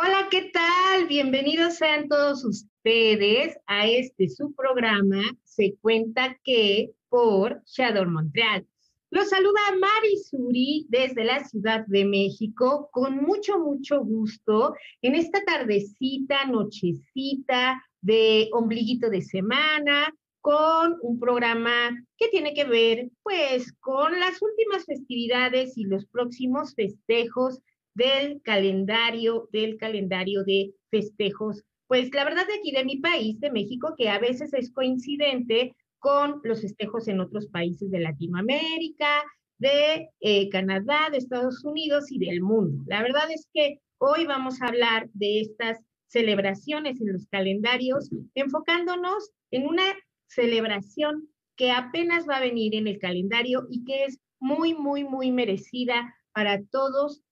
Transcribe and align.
Hola, 0.00 0.28
¿qué 0.30 0.52
tal? 0.52 1.08
Bienvenidos 1.08 1.74
sean 1.74 2.06
todos 2.06 2.44
ustedes 2.44 3.58
a 3.66 3.88
este 3.88 4.28
su 4.28 4.54
programa 4.54 5.20
Se 5.42 5.74
cuenta 5.80 6.38
que 6.44 6.92
por 7.08 7.64
Shador 7.64 8.06
Montreal. 8.06 8.64
Los 9.10 9.30
saluda 9.30 9.60
Mari 9.80 10.16
Suri 10.18 10.86
desde 10.88 11.24
la 11.24 11.44
Ciudad 11.44 11.84
de 11.88 12.04
México 12.04 12.88
con 12.92 13.16
mucho, 13.16 13.58
mucho 13.58 14.04
gusto 14.04 14.76
en 15.02 15.16
esta 15.16 15.44
tardecita, 15.44 16.44
nochecita 16.44 17.82
de 18.00 18.50
ombliguito 18.52 19.10
de 19.10 19.22
semana 19.22 20.14
con 20.40 20.96
un 21.02 21.18
programa 21.18 21.90
que 22.16 22.28
tiene 22.28 22.54
que 22.54 22.64
ver 22.64 23.10
pues 23.24 23.72
con 23.80 24.20
las 24.20 24.40
últimas 24.40 24.84
festividades 24.84 25.76
y 25.76 25.86
los 25.86 26.06
próximos 26.06 26.76
festejos 26.76 27.58
del 27.98 28.40
calendario, 28.42 29.48
del 29.52 29.76
calendario 29.76 30.44
de 30.44 30.72
festejos. 30.90 31.64
Pues 31.88 32.14
la 32.14 32.24
verdad 32.24 32.46
de 32.46 32.54
aquí 32.54 32.70
de 32.70 32.84
mi 32.84 32.98
país, 32.98 33.40
de 33.40 33.50
México, 33.50 33.94
que 33.98 34.08
a 34.08 34.20
veces 34.20 34.54
es 34.54 34.70
coincidente 34.72 35.74
con 35.98 36.40
los 36.44 36.60
festejos 36.60 37.08
en 37.08 37.18
otros 37.20 37.48
países 37.48 37.90
de 37.90 37.98
Latinoamérica, 37.98 39.24
de 39.58 40.10
eh, 40.20 40.48
Canadá, 40.48 41.08
de 41.10 41.18
Estados 41.18 41.64
Unidos 41.64 42.12
y 42.12 42.20
del 42.20 42.40
mundo. 42.40 42.84
La 42.86 43.02
verdad 43.02 43.28
es 43.34 43.48
que 43.52 43.80
hoy 43.98 44.26
vamos 44.26 44.62
a 44.62 44.68
hablar 44.68 45.08
de 45.14 45.40
estas 45.40 45.78
celebraciones 46.06 47.00
en 47.00 47.12
los 47.12 47.26
calendarios, 47.26 48.10
enfocándonos 48.34 49.30
en 49.50 49.66
una 49.66 49.82
celebración 50.28 51.28
que 51.56 51.72
apenas 51.72 52.28
va 52.28 52.36
a 52.36 52.42
venir 52.42 52.76
en 52.76 52.86
el 52.86 52.98
calendario 53.00 53.66
y 53.68 53.84
que 53.84 54.04
es 54.04 54.20
muy, 54.38 54.74
muy, 54.74 55.02
muy 55.02 55.32
merecida 55.32 56.14
para 56.32 56.62
todos 56.70 57.24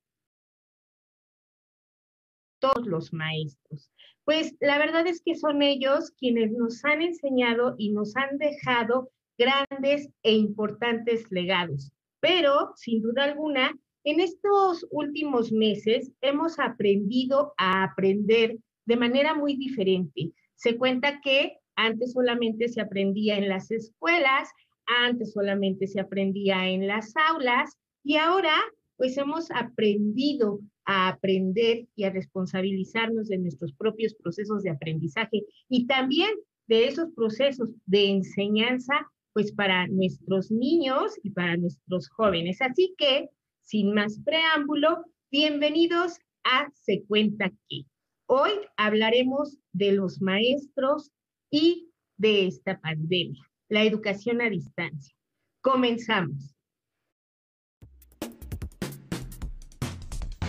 todos 2.67 2.87
los 2.87 3.13
maestros. 3.13 3.91
Pues 4.25 4.55
la 4.61 4.79
verdad 4.79 5.07
es 5.07 5.23
que 5.25 5.37
son 5.37 5.63
ellos 5.63 6.13
quienes 6.19 6.51
nos 6.53 6.85
han 6.85 7.03
enseñado 7.03 7.75
y 7.79 7.91
nos 7.93 8.17
han 8.17 8.39
dejado 8.39 9.11
grandes 9.39 10.09
e 10.23 10.33
importantes 10.33 11.31
legados. 11.31 11.93
Pero, 12.21 12.73
sin 12.77 13.03
duda 13.03 13.25
alguna, 13.25 13.73
en 14.05 14.21
estos 14.21 14.87
últimos 14.91 15.53
meses 15.53 16.11
hemos 16.21 16.59
aprendido 16.59 17.55
a 17.57 17.85
aprender 17.85 18.57
de 18.85 18.97
manera 18.97 19.35
muy 19.35 19.57
diferente. 19.57 20.33
Se 20.55 20.77
cuenta 20.77 21.21
que 21.21 21.59
antes 21.77 22.13
solamente 22.13 22.69
se 22.69 22.81
aprendía 22.81 23.37
en 23.37 23.49
las 23.49 23.71
escuelas, 23.71 24.49
antes 24.87 25.33
solamente 25.33 25.87
se 25.87 26.01
aprendía 26.01 26.69
en 26.69 26.87
las 26.87 27.13
aulas 27.17 27.77
y 28.03 28.17
ahora 28.17 28.55
pues 28.97 29.17
hemos 29.19 29.51
aprendido 29.51 30.61
a 30.85 31.09
aprender 31.09 31.87
y 31.95 32.05
a 32.05 32.11
responsabilizarnos 32.11 33.29
de 33.29 33.39
nuestros 33.39 33.73
propios 33.75 34.15
procesos 34.15 34.63
de 34.63 34.71
aprendizaje 34.71 35.43
y 35.69 35.87
también 35.87 36.31
de 36.67 36.87
esos 36.89 37.13
procesos 37.15 37.71
de 37.85 38.11
enseñanza, 38.11 38.95
pues 39.33 39.53
para 39.53 39.87
nuestros 39.89 40.51
niños 40.51 41.13
y 41.23 41.31
para 41.31 41.57
nuestros 41.57 42.09
jóvenes. 42.09 42.61
Así 42.61 42.95
que, 42.97 43.29
sin 43.63 43.93
más 43.93 44.19
preámbulo, 44.25 45.05
bienvenidos 45.31 46.19
a 46.45 46.71
Se 46.75 47.05
Cuenta 47.05 47.51
Que. 47.69 47.83
Hoy 48.27 48.51
hablaremos 48.77 49.59
de 49.73 49.93
los 49.93 50.21
maestros 50.21 51.13
y 51.51 51.91
de 52.17 52.47
esta 52.47 52.81
pandemia, 52.81 53.43
la 53.69 53.85
educación 53.85 54.41
a 54.41 54.49
distancia. 54.49 55.15
Comenzamos. 55.61 56.56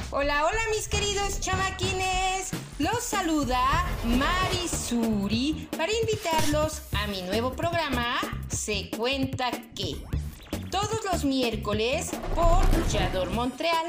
Hola, 0.09 0.45
hola 0.45 0.59
mis 0.73 0.87
queridos 0.87 1.41
chamaquines. 1.41 2.51
Los 2.79 3.03
saluda 3.03 3.59
Marisuri 4.05 5.67
para 5.75 5.91
invitarlos 5.91 6.83
a 6.93 7.07
mi 7.07 7.23
nuevo 7.23 7.51
programa 7.51 8.15
Se 8.47 8.89
cuenta 8.89 9.51
que. 9.75 9.97
Todos 10.71 11.03
los 11.11 11.25
miércoles 11.25 12.11
por 12.35 12.87
Yador 12.87 13.31
Montreal 13.31 13.85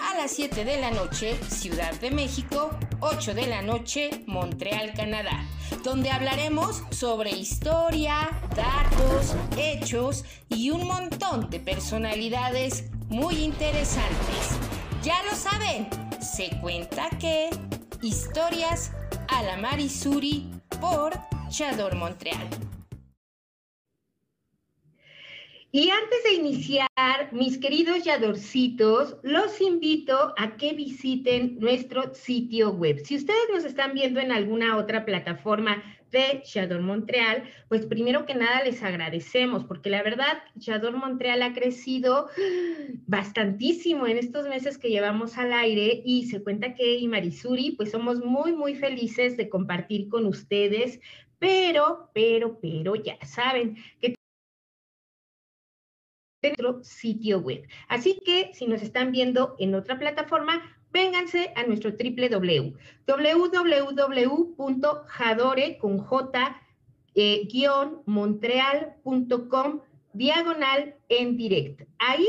a 0.00 0.16
las 0.16 0.30
7 0.30 0.64
de 0.64 0.80
la 0.80 0.92
noche, 0.92 1.36
Ciudad 1.48 1.92
de 1.94 2.12
México, 2.12 2.70
8 3.00 3.34
de 3.34 3.48
la 3.48 3.62
noche, 3.62 4.22
Montreal, 4.26 4.92
Canadá, 4.94 5.44
donde 5.82 6.10
hablaremos 6.10 6.84
sobre 6.90 7.30
historia, 7.30 8.30
datos, 8.54 9.34
hechos 9.56 10.24
y 10.48 10.70
un 10.70 10.86
montón 10.86 11.50
de 11.50 11.58
personalidades 11.58 12.84
muy 13.08 13.42
interesantes. 13.42 14.75
Ya 15.06 15.22
lo 15.22 15.36
saben, 15.36 15.86
se 16.20 16.50
cuenta 16.60 17.08
que 17.20 17.48
historias 18.02 18.90
a 19.28 19.40
la 19.44 19.56
Marisuri 19.56 20.50
por 20.80 21.12
Chador 21.48 21.94
Montreal. 21.94 22.48
Y 25.70 25.90
antes 25.90 26.24
de 26.24 26.32
iniciar, 26.32 26.88
mis 27.30 27.56
queridos 27.58 28.02
yadorcitos, 28.02 29.18
los 29.22 29.60
invito 29.60 30.34
a 30.38 30.56
que 30.56 30.72
visiten 30.72 31.56
nuestro 31.60 32.12
sitio 32.12 32.72
web. 32.72 32.98
Si 33.04 33.14
ustedes 33.14 33.48
nos 33.52 33.64
están 33.64 33.94
viendo 33.94 34.18
en 34.18 34.32
alguna 34.32 34.76
otra 34.76 35.04
plataforma 35.04 35.84
de 36.10 36.42
Shador 36.44 36.80
Montreal, 36.80 37.44
pues 37.68 37.86
primero 37.86 38.26
que 38.26 38.34
nada 38.34 38.62
les 38.64 38.82
agradecemos, 38.82 39.64
porque 39.64 39.90
la 39.90 40.02
verdad, 40.02 40.42
Shador 40.56 40.96
Montreal 40.96 41.42
ha 41.42 41.52
crecido 41.52 42.28
bastantísimo 43.06 44.06
en 44.06 44.18
estos 44.18 44.48
meses 44.48 44.78
que 44.78 44.90
llevamos 44.90 45.36
al 45.38 45.52
aire 45.52 46.02
y 46.04 46.26
se 46.26 46.42
cuenta 46.42 46.74
que 46.74 46.96
y 46.96 47.08
Marisuri, 47.08 47.72
pues 47.72 47.90
somos 47.90 48.24
muy, 48.24 48.52
muy 48.52 48.74
felices 48.74 49.36
de 49.36 49.48
compartir 49.48 50.08
con 50.08 50.26
ustedes, 50.26 51.00
pero, 51.38 52.10
pero, 52.14 52.58
pero 52.60 52.94
ya 52.94 53.18
saben 53.24 53.76
que 54.00 54.14
nuestro 56.42 56.84
sitio 56.84 57.40
web. 57.40 57.66
Así 57.88 58.20
que 58.24 58.50
si 58.52 58.66
nos 58.66 58.82
están 58.82 59.10
viendo 59.10 59.56
en 59.58 59.74
otra 59.74 59.98
plataforma, 59.98 60.75
vénganse 60.92 61.52
a 61.54 61.62
nuestro 61.64 61.90
www, 61.90 62.74
www.jadore 63.06 64.56
con 65.78 65.98
J 65.98 66.56
eh, 67.14 67.48
diagonal 70.12 70.94
en 71.08 71.36
directo. 71.36 71.84
Ahí 71.98 72.28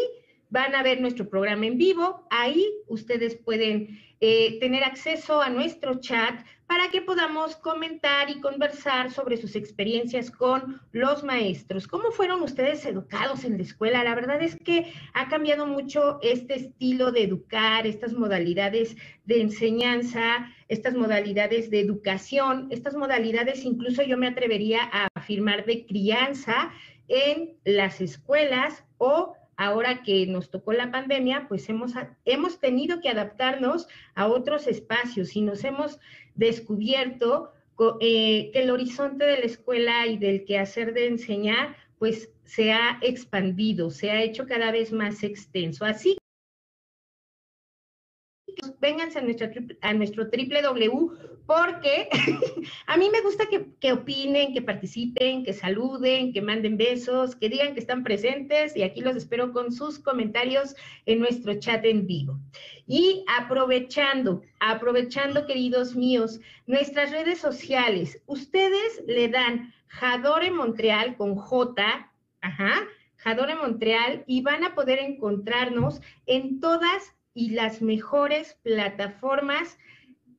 van 0.50 0.76
a 0.76 0.84
ver 0.84 1.02
nuestro 1.02 1.30
programa 1.30 1.66
en 1.66 1.78
vivo, 1.78 2.28
ahí 2.30 2.66
ustedes 2.88 3.36
pueden 3.36 4.00
eh, 4.20 4.60
tener 4.60 4.84
acceso 4.84 5.42
a 5.42 5.50
nuestro 5.50 6.00
chat 6.00 6.44
para 6.66 6.90
que 6.90 7.02
podamos 7.02 7.56
comentar 7.56 8.30
y 8.30 8.42
conversar 8.42 9.10
sobre 9.12 9.38
sus 9.38 9.56
experiencias 9.56 10.30
con 10.32 10.82
los 10.92 11.24
maestros. 11.24 11.88
¿Cómo 11.88 12.12
fueron 12.12 12.42
ustedes 12.42 12.86
educados 12.86 13.46
en 13.46 13.58
la 13.58 13.64
escuela? 13.64 14.04
La 14.04 14.16
verdad 14.16 14.42
es 14.42 14.58
que 14.58 14.92
ha 15.14 15.30
cambiado 15.30 15.66
mucho 15.66 16.20
este 16.22 16.56
estilo 16.56 17.12
de 17.12 17.24
educar, 17.24 17.88
estas 17.88 18.14
modalidades 18.14 18.98
de 19.26 19.42
enseñanza, 19.42 20.52
estas 20.68 20.96
modalidades 20.96 21.70
de 21.70 21.80
educación, 21.80 22.68
estas 22.70 22.96
modalidades 22.96 23.64
incluso 23.64 24.04
yo 24.04 24.18
me 24.18 24.28
atrevería 24.28 24.90
a 24.92 25.08
afirmar 25.14 25.66
de 25.66 25.86
crianza 25.86 26.74
en 27.08 27.56
las 27.64 28.02
escuelas 28.02 28.84
o 28.98 29.37
ahora 29.58 30.04
que 30.04 30.26
nos 30.28 30.50
tocó 30.50 30.72
la 30.72 30.92
pandemia, 30.92 31.48
pues 31.50 31.68
hemos, 31.68 31.94
hemos 32.26 32.60
tenido 32.60 33.02
que 33.02 33.10
adaptarnos 33.10 33.88
a 34.16 34.28
otros 34.28 34.68
espacios 34.68 35.36
y 35.36 35.42
nos 35.42 35.64
hemos 35.64 36.00
descubierto 36.36 37.52
eh, 38.00 38.52
que 38.54 38.62
el 38.62 38.70
horizonte 38.70 39.26
de 39.26 39.40
la 39.40 39.46
escuela 39.46 40.08
y 40.08 40.18
del 40.18 40.46
quehacer 40.46 40.94
de 40.94 41.08
enseñar, 41.08 41.76
pues 42.00 42.30
se 42.46 42.72
ha 42.72 43.00
expandido, 43.02 43.90
se 43.90 44.12
ha 44.12 44.22
hecho 44.22 44.48
cada 44.48 44.72
vez 44.72 44.94
más 44.94 45.24
extenso. 45.24 45.84
Así 45.84 46.18
vénganse 48.80 49.20
a, 49.20 49.22
nuestra, 49.22 49.52
a 49.82 49.94
nuestro 49.94 50.26
www 50.26 51.38
porque 51.48 52.10
a 52.88 52.98
mí 52.98 53.10
me 53.10 53.22
gusta 53.22 53.46
que, 53.48 53.92
opinen, 53.94 54.54
que 54.54 54.62
participen, 54.62 55.44
que 55.44 55.54
saluden, 55.54 56.34
que 56.34 56.42
manden 56.42 56.78
besos, 56.78 57.36
que 57.36 57.50
digan 57.50 57.74
que 57.74 57.80
están 57.80 58.04
presentes 58.04 58.76
y 58.76 58.84
aquí 58.84 59.02
los 59.02 59.16
espero 59.16 59.54
con 59.54 59.72
sus 59.72 59.98
comentarios 59.98 60.76
en 61.06 61.20
nuestro 61.20 61.58
chat 61.60 61.84
en 61.86 62.06
vivo. 62.06 62.38
Y 62.86 63.24
aprovechando, 63.40 64.42
aprovechando, 64.60 65.46
queridos 65.46 65.96
míos, 65.96 66.40
nuestras 66.68 67.12
redes 67.12 67.40
sociales, 67.40 68.22
ustedes 68.28 69.02
le 69.08 69.30
dan 69.30 69.74
Jadore 69.88 70.52
Montreal 70.52 71.16
con 71.16 71.36
J, 71.36 72.12
ajá, 72.42 72.88
Jadore 73.16 73.56
Montreal 73.56 74.24
y 74.28 74.42
van 74.42 74.64
a 74.64 74.76
poder 74.76 75.00
encontrarnos 75.00 76.02
en 76.26 76.60
todas 76.60 77.17
y 77.38 77.52
las 77.52 77.84
mejores 77.84 78.58
plataformas 78.64 79.78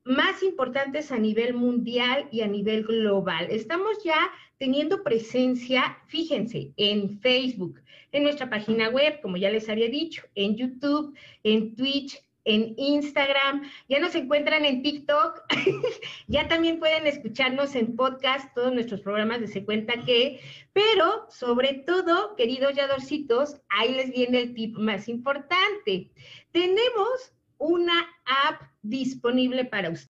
más 0.03 0.43
importantes 0.43 1.13
a 1.13 1.17
nivel 1.17 1.55
mundial 1.55 2.29
y 2.33 2.41
a 2.41 2.49
nivel 2.49 2.83
global. 2.83 3.47
Estamos 3.51 4.03
ya 4.03 4.19
teniendo 4.59 5.05
presencia, 5.05 5.97
fíjense, 6.09 6.73
en 6.77 7.21
Facebook, 7.21 7.81
en 8.11 8.25
nuestra 8.25 8.51
página 8.51 8.89
web, 8.89 9.21
como 9.23 9.37
ya 9.37 9.49
les 9.49 9.69
había 9.69 9.89
dicho, 9.89 10.25
en 10.35 10.57
YouTube, 10.57 11.17
en 11.45 11.77
Twitch, 11.77 12.21
en 12.49 12.75
Instagram, 12.79 13.71
ya 13.89 14.01
nos 14.01 14.15
encuentran 14.15 14.65
en 14.65 14.83
TikTok, 14.83 15.43
ya 16.29 16.49
también 16.49 16.79
pueden 16.79 17.07
escucharnos 17.07 17.75
en 17.75 17.95
podcast, 17.95 18.55
todos 18.55 18.73
nuestros 18.73 19.03
programas 19.03 19.41
de 19.41 19.49
Se 19.49 19.67
Cuenta 19.67 20.03
Que, 20.05 20.41
pero 20.73 21.27
sobre 21.31 21.75
todo, 21.75 22.35
queridos 22.37 22.75
yadorcitos, 22.75 23.61
ahí 23.69 23.95
les 23.95 24.11
viene 24.11 24.41
el 24.41 24.55
tip 24.55 24.79
más 24.79 25.09
importante. 25.09 26.11
Tenemos 26.51 27.35
una 27.59 28.09
app 28.25 28.63
disponible 28.81 29.67
para 29.67 29.91
ustedes. 29.91 30.08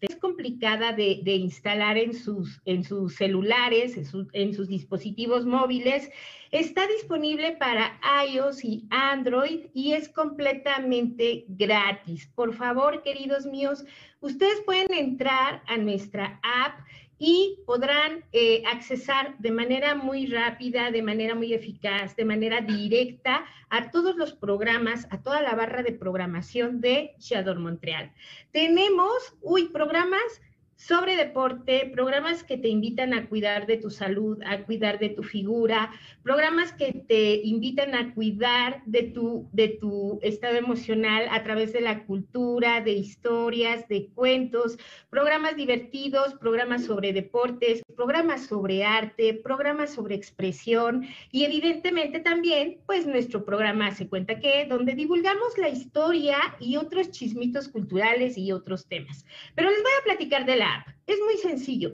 Es 0.00 0.16
complicada 0.16 0.92
de, 0.92 1.22
instalar 1.24 1.96
en 1.96 2.12
sus, 2.12 2.60
celulares, 3.16 3.96
en, 4.32 4.54
sus 4.54 4.68
dispositivos 4.68 5.46
móviles. 5.46 6.10
Está 6.50 6.86
disponible 6.86 7.52
para 7.52 7.98
iOS 8.28 8.64
y 8.64 8.86
Android 8.90 9.66
y 9.74 9.92
es 9.92 10.08
completamente 10.08 11.44
gratis. 11.48 12.30
Por 12.34 12.54
favor, 12.54 13.02
queridos 13.02 13.46
míos, 13.46 13.84
ustedes 14.20 14.60
pueden 14.66 14.92
entrar 14.92 15.62
a 15.66 15.76
nuestra 15.76 16.40
app 16.42 16.78
y 17.18 17.60
podrán 17.66 18.24
eh, 18.32 18.62
accesar 18.66 19.36
de 19.38 19.50
manera 19.50 19.94
muy 19.94 20.26
rápida, 20.26 20.90
de 20.90 21.02
manera 21.02 21.34
muy 21.34 21.54
eficaz, 21.54 22.14
de 22.16 22.24
manera 22.24 22.60
directa 22.60 23.44
a 23.70 23.90
todos 23.90 24.16
los 24.16 24.34
programas, 24.34 25.06
a 25.10 25.22
toda 25.22 25.40
la 25.40 25.54
barra 25.54 25.82
de 25.82 25.92
programación 25.92 26.80
de 26.80 27.14
Shador 27.18 27.58
Montreal. 27.58 28.12
Tenemos, 28.52 29.34
uy, 29.40 29.68
programas 29.68 30.22
sobre 30.76 31.16
deporte, 31.16 31.90
programas 31.92 32.44
que 32.44 32.58
te 32.58 32.68
invitan 32.68 33.14
a 33.14 33.28
cuidar 33.28 33.66
de 33.66 33.78
tu 33.78 33.90
salud, 33.90 34.38
a 34.44 34.62
cuidar 34.64 34.98
de 34.98 35.08
tu 35.08 35.22
figura, 35.22 35.90
programas 36.22 36.72
que 36.72 36.92
te 37.08 37.40
invitan 37.42 37.94
a 37.94 38.14
cuidar 38.14 38.82
de 38.84 39.04
tu, 39.04 39.48
de 39.52 39.68
tu 39.68 40.18
estado 40.22 40.56
emocional 40.56 41.26
a 41.30 41.42
través 41.42 41.72
de 41.72 41.80
la 41.80 42.04
cultura, 42.04 42.82
de 42.82 42.92
historias, 42.92 43.88
de 43.88 44.08
cuentos, 44.14 44.78
programas 45.08 45.56
divertidos, 45.56 46.34
programas 46.34 46.84
sobre 46.84 47.12
deportes, 47.12 47.82
programas 47.96 48.46
sobre 48.46 48.84
arte, 48.84 49.32
programas 49.32 49.94
sobre 49.94 50.14
expresión 50.14 51.06
y 51.32 51.44
evidentemente 51.44 52.20
también, 52.20 52.78
pues 52.86 53.06
nuestro 53.06 53.44
programa 53.44 53.92
se 53.92 54.08
cuenta 54.08 54.38
que, 54.38 54.66
donde 54.66 54.94
divulgamos 54.94 55.56
la 55.56 55.70
historia 55.70 56.36
y 56.60 56.76
otros 56.76 57.10
chismitos 57.10 57.68
culturales 57.68 58.36
y 58.36 58.52
otros 58.52 58.86
temas. 58.86 59.24
Pero 59.54 59.70
les 59.70 59.82
voy 59.82 59.92
a 60.00 60.04
platicar 60.04 60.44
de 60.44 60.56
la 60.56 60.65
es 61.06 61.18
muy 61.24 61.36
sencillo. 61.38 61.92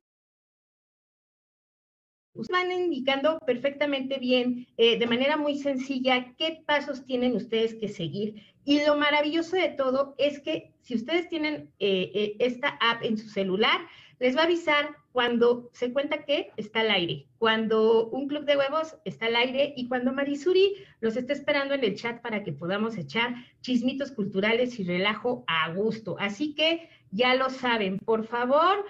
Ustedes 2.34 2.66
van 2.66 2.72
indicando 2.72 3.38
perfectamente 3.46 4.18
bien, 4.18 4.66
eh, 4.78 4.98
de 4.98 5.06
manera 5.06 5.36
muy 5.36 5.58
sencilla, 5.58 6.34
qué 6.38 6.62
pasos 6.66 7.04
tienen 7.04 7.36
ustedes 7.36 7.74
que 7.74 7.88
seguir. 7.88 8.42
Y 8.64 8.84
lo 8.86 8.96
maravilloso 8.96 9.56
de 9.56 9.68
todo 9.68 10.14
es 10.16 10.40
que 10.40 10.72
si 10.80 10.94
ustedes 10.94 11.28
tienen 11.28 11.70
eh, 11.78 12.10
eh, 12.14 12.36
esta 12.38 12.68
app 12.80 13.02
en 13.02 13.18
su 13.18 13.28
celular, 13.28 13.80
les 14.18 14.36
va 14.36 14.42
a 14.42 14.44
avisar 14.44 14.96
cuando 15.10 15.68
se 15.74 15.92
cuenta 15.92 16.24
que 16.24 16.52
está 16.56 16.80
al 16.80 16.90
aire, 16.90 17.26
cuando 17.38 18.08
un 18.08 18.28
club 18.28 18.44
de 18.44 18.56
huevos 18.56 18.96
está 19.04 19.26
al 19.26 19.36
aire 19.36 19.74
y 19.76 19.88
cuando 19.88 20.12
Marisuri 20.12 20.74
los 21.00 21.16
está 21.16 21.34
esperando 21.34 21.74
en 21.74 21.84
el 21.84 21.96
chat 21.96 22.22
para 22.22 22.42
que 22.44 22.52
podamos 22.52 22.96
echar 22.96 23.34
chismitos 23.60 24.12
culturales 24.12 24.78
y 24.78 24.84
relajo 24.84 25.44
a 25.48 25.70
gusto. 25.72 26.16
Así 26.18 26.54
que 26.54 26.88
ya 27.12 27.34
lo 27.34 27.50
saben, 27.50 27.98
por 27.98 28.26
favor, 28.26 28.84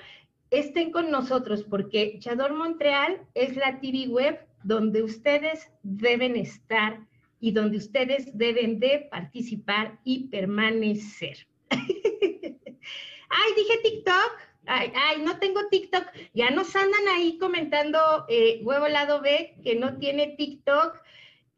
estén 0.51 0.93
con 0.93 1.11
nosotros 1.11 1.65
porque 1.65 2.19
Chador 2.19 2.55
Montreal 2.55 3.21
es 3.35 3.57
la 3.57 3.81
TV 3.81 4.09
web 4.09 4.39
donde 4.63 5.03
ustedes 5.03 5.71
deben 5.83 6.37
estar 6.37 7.01
y 7.41 7.51
donde 7.51 7.79
ustedes 7.79 8.37
deben 8.39 8.79
de 8.79 9.09
participar 9.11 9.99
y 10.05 10.29
permanecer. 10.29 11.47
ay, 11.71 13.53
dije 13.57 13.79
TikTok. 13.83 14.33
Ay, 14.67 14.93
ay, 14.95 15.23
no 15.23 15.39
tengo 15.41 15.69
TikTok. 15.69 16.05
Ya 16.35 16.51
nos 16.51 16.77
andan 16.77 17.09
ahí 17.17 17.37
comentando 17.39 17.99
eh, 18.29 18.61
huevo 18.63 18.87
lado 18.87 19.21
B 19.21 19.57
que 19.65 19.75
no 19.75 19.99
tiene 19.99 20.37
TikTok. 20.39 21.03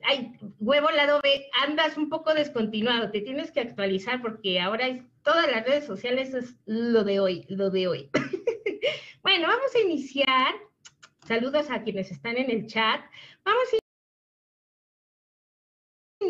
Ay, 0.03 0.33
huevo 0.59 0.91
lado 0.91 1.21
B, 1.23 1.51
andas 1.67 1.99
un 1.99 2.09
poco 2.09 2.33
descontinuado. 2.33 3.11
Te 3.11 3.21
tienes 3.21 3.51
que 3.51 3.61
actualizar 3.61 4.23
porque 4.23 4.61
ahora 4.61 4.89
es 4.89 5.03
todas 5.25 5.51
las 5.51 5.65
redes 5.67 5.87
sociales 5.87 6.35
es 6.35 6.55
lo 6.67 7.03
de 7.03 7.19
hoy, 7.19 7.45
lo 7.49 7.71
de 7.71 7.89
hoy. 7.89 8.11
bueno, 9.23 9.49
vamos 9.49 9.75
a 9.75 9.81
iniciar. 9.81 10.55
Saludos 11.27 11.71
a 11.71 11.83
quienes 11.83 12.13
están 12.13 12.37
en 12.37 12.51
el 12.51 12.67
chat. 12.67 13.01
Vamos 13.45 13.65
a 13.73 13.84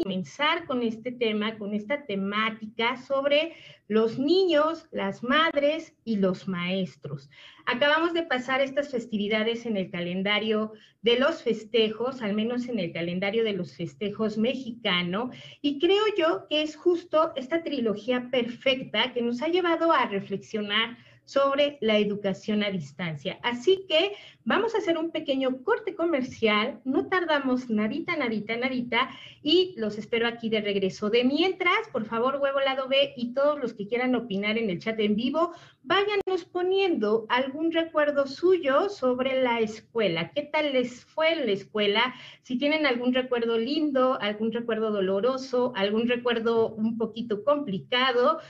comenzar 0.02 0.66
con 0.66 0.82
este 0.82 1.12
tema, 1.12 1.58
con 1.58 1.74
esta 1.74 2.04
temática 2.06 2.96
sobre 2.96 3.54
los 3.88 4.18
niños, 4.18 4.86
las 4.90 5.22
madres 5.22 5.94
y 6.04 6.16
los 6.16 6.48
maestros. 6.48 7.30
Acabamos 7.66 8.14
de 8.14 8.22
pasar 8.22 8.60
estas 8.60 8.90
festividades 8.90 9.66
en 9.66 9.76
el 9.76 9.90
calendario 9.90 10.72
de 11.02 11.18
los 11.18 11.42
festejos, 11.42 12.22
al 12.22 12.34
menos 12.34 12.68
en 12.68 12.78
el 12.78 12.92
calendario 12.92 13.44
de 13.44 13.52
los 13.52 13.76
festejos 13.76 14.38
mexicano, 14.38 15.30
y 15.60 15.78
creo 15.78 16.04
yo 16.16 16.46
que 16.48 16.62
es 16.62 16.76
justo 16.76 17.32
esta 17.36 17.62
trilogía 17.62 18.28
perfecta 18.30 19.12
que 19.12 19.22
nos 19.22 19.42
ha 19.42 19.48
llevado 19.48 19.92
a 19.92 20.06
reflexionar 20.06 20.96
sobre 21.24 21.78
la 21.80 21.98
educación 21.98 22.62
a 22.62 22.70
distancia. 22.70 23.38
Así 23.42 23.86
que 23.88 24.12
vamos 24.44 24.74
a 24.74 24.78
hacer 24.78 24.98
un 24.98 25.10
pequeño 25.10 25.62
corte 25.64 25.94
comercial, 25.94 26.80
no 26.84 27.08
tardamos 27.08 27.70
nadita, 27.70 28.16
nadita, 28.16 28.56
nadita, 28.56 29.10
y 29.42 29.74
los 29.76 29.98
espero 29.98 30.26
aquí 30.26 30.48
de 30.48 30.60
regreso. 30.60 31.10
De 31.10 31.24
mientras, 31.24 31.88
por 31.92 32.04
favor, 32.04 32.38
huevo 32.40 32.60
lado 32.60 32.88
B 32.88 33.14
y 33.16 33.32
todos 33.32 33.58
los 33.58 33.72
que 33.72 33.86
quieran 33.86 34.14
opinar 34.14 34.58
en 34.58 34.70
el 34.70 34.78
chat 34.78 34.98
en 35.00 35.16
vivo, 35.16 35.52
váyanos 35.82 36.44
poniendo 36.50 37.26
algún 37.28 37.72
recuerdo 37.72 38.26
suyo 38.26 38.88
sobre 38.88 39.42
la 39.42 39.60
escuela. 39.60 40.30
¿Qué 40.30 40.42
tal 40.42 40.72
les 40.72 41.04
fue 41.04 41.32
en 41.32 41.46
la 41.46 41.52
escuela? 41.52 42.14
Si 42.42 42.58
tienen 42.58 42.86
algún 42.86 43.14
recuerdo 43.14 43.58
lindo, 43.58 44.18
algún 44.20 44.52
recuerdo 44.52 44.90
doloroso, 44.90 45.72
algún 45.76 46.08
recuerdo 46.08 46.68
un 46.74 46.98
poquito 46.98 47.44
complicado, 47.44 48.40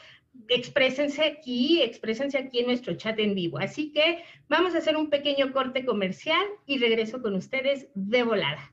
exprésense 0.49 1.23
aquí, 1.25 1.83
exprésense 1.83 2.39
aquí 2.39 2.61
en 2.61 2.67
nuestro 2.67 2.95
chat 2.95 3.19
en 3.19 3.35
vivo. 3.35 3.59
Así 3.59 3.93
que 3.93 4.25
vamos 4.49 4.75
a 4.75 4.79
hacer 4.79 4.97
un 4.97 5.11
pequeño 5.11 5.53
corte 5.53 5.85
comercial 5.85 6.45
y 6.67 6.79
regreso 6.79 7.23
con 7.23 7.35
ustedes 7.35 7.89
de 7.95 8.23
volada. 8.23 8.73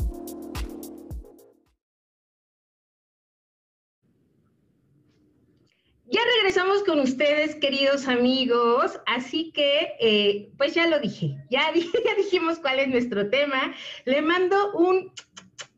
Ya 6.11 6.19
regresamos 6.37 6.83
con 6.83 6.99
ustedes, 6.99 7.55
queridos 7.55 8.07
amigos, 8.07 8.99
así 9.05 9.51
que, 9.53 9.93
eh, 9.99 10.49
pues 10.57 10.73
ya 10.73 10.85
lo 10.87 10.99
dije, 10.99 11.37
ya, 11.49 11.71
ya 11.73 12.15
dijimos 12.15 12.59
cuál 12.59 12.79
es 12.79 12.89
nuestro 12.89 13.29
tema. 13.29 13.73
Le 14.05 14.21
mando 14.21 14.73
un 14.73 15.11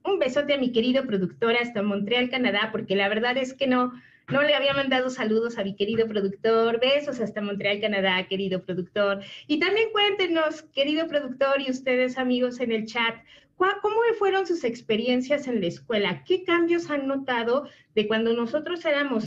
un 0.06 0.20
besote 0.20 0.54
a 0.54 0.58
mi 0.58 0.72
querido 0.72 1.06
productor 1.06 1.56
hasta 1.56 1.82
Montreal, 1.82 2.30
Canadá, 2.30 2.70
porque 2.72 2.96
la 2.96 3.08
verdad 3.08 3.38
es 3.38 3.54
que 3.54 3.68
no, 3.68 3.94
no 4.28 4.42
le 4.42 4.54
había 4.54 4.74
mandado 4.74 5.10
saludos 5.10 5.58
a 5.58 5.64
mi 5.64 5.76
querido 5.76 6.08
productor. 6.08 6.80
Besos 6.80 7.20
hasta 7.20 7.42
Montreal, 7.42 7.80
Canadá, 7.80 8.28
querido 8.28 8.64
productor. 8.64 9.22
Y 9.48 9.60
también 9.60 9.90
cuéntenos, 9.92 10.64
querido 10.74 11.08
productor 11.08 11.62
y 11.62 11.72
ustedes 11.72 12.18
amigos 12.18 12.60
en 12.60 12.72
el 12.72 12.86
chat, 12.86 13.16
¿cómo 13.56 13.96
fueron 14.20 14.46
sus 14.46 14.64
experiencias 14.64 15.48
en 15.48 15.62
la 15.62 15.68
escuela? 15.68 16.24
¿Qué 16.26 16.44
cambios 16.44 16.90
han 16.90 17.08
notado 17.08 17.68
de 17.96 18.08
cuando 18.08 18.34
nosotros 18.34 18.84
éramos 18.84 19.26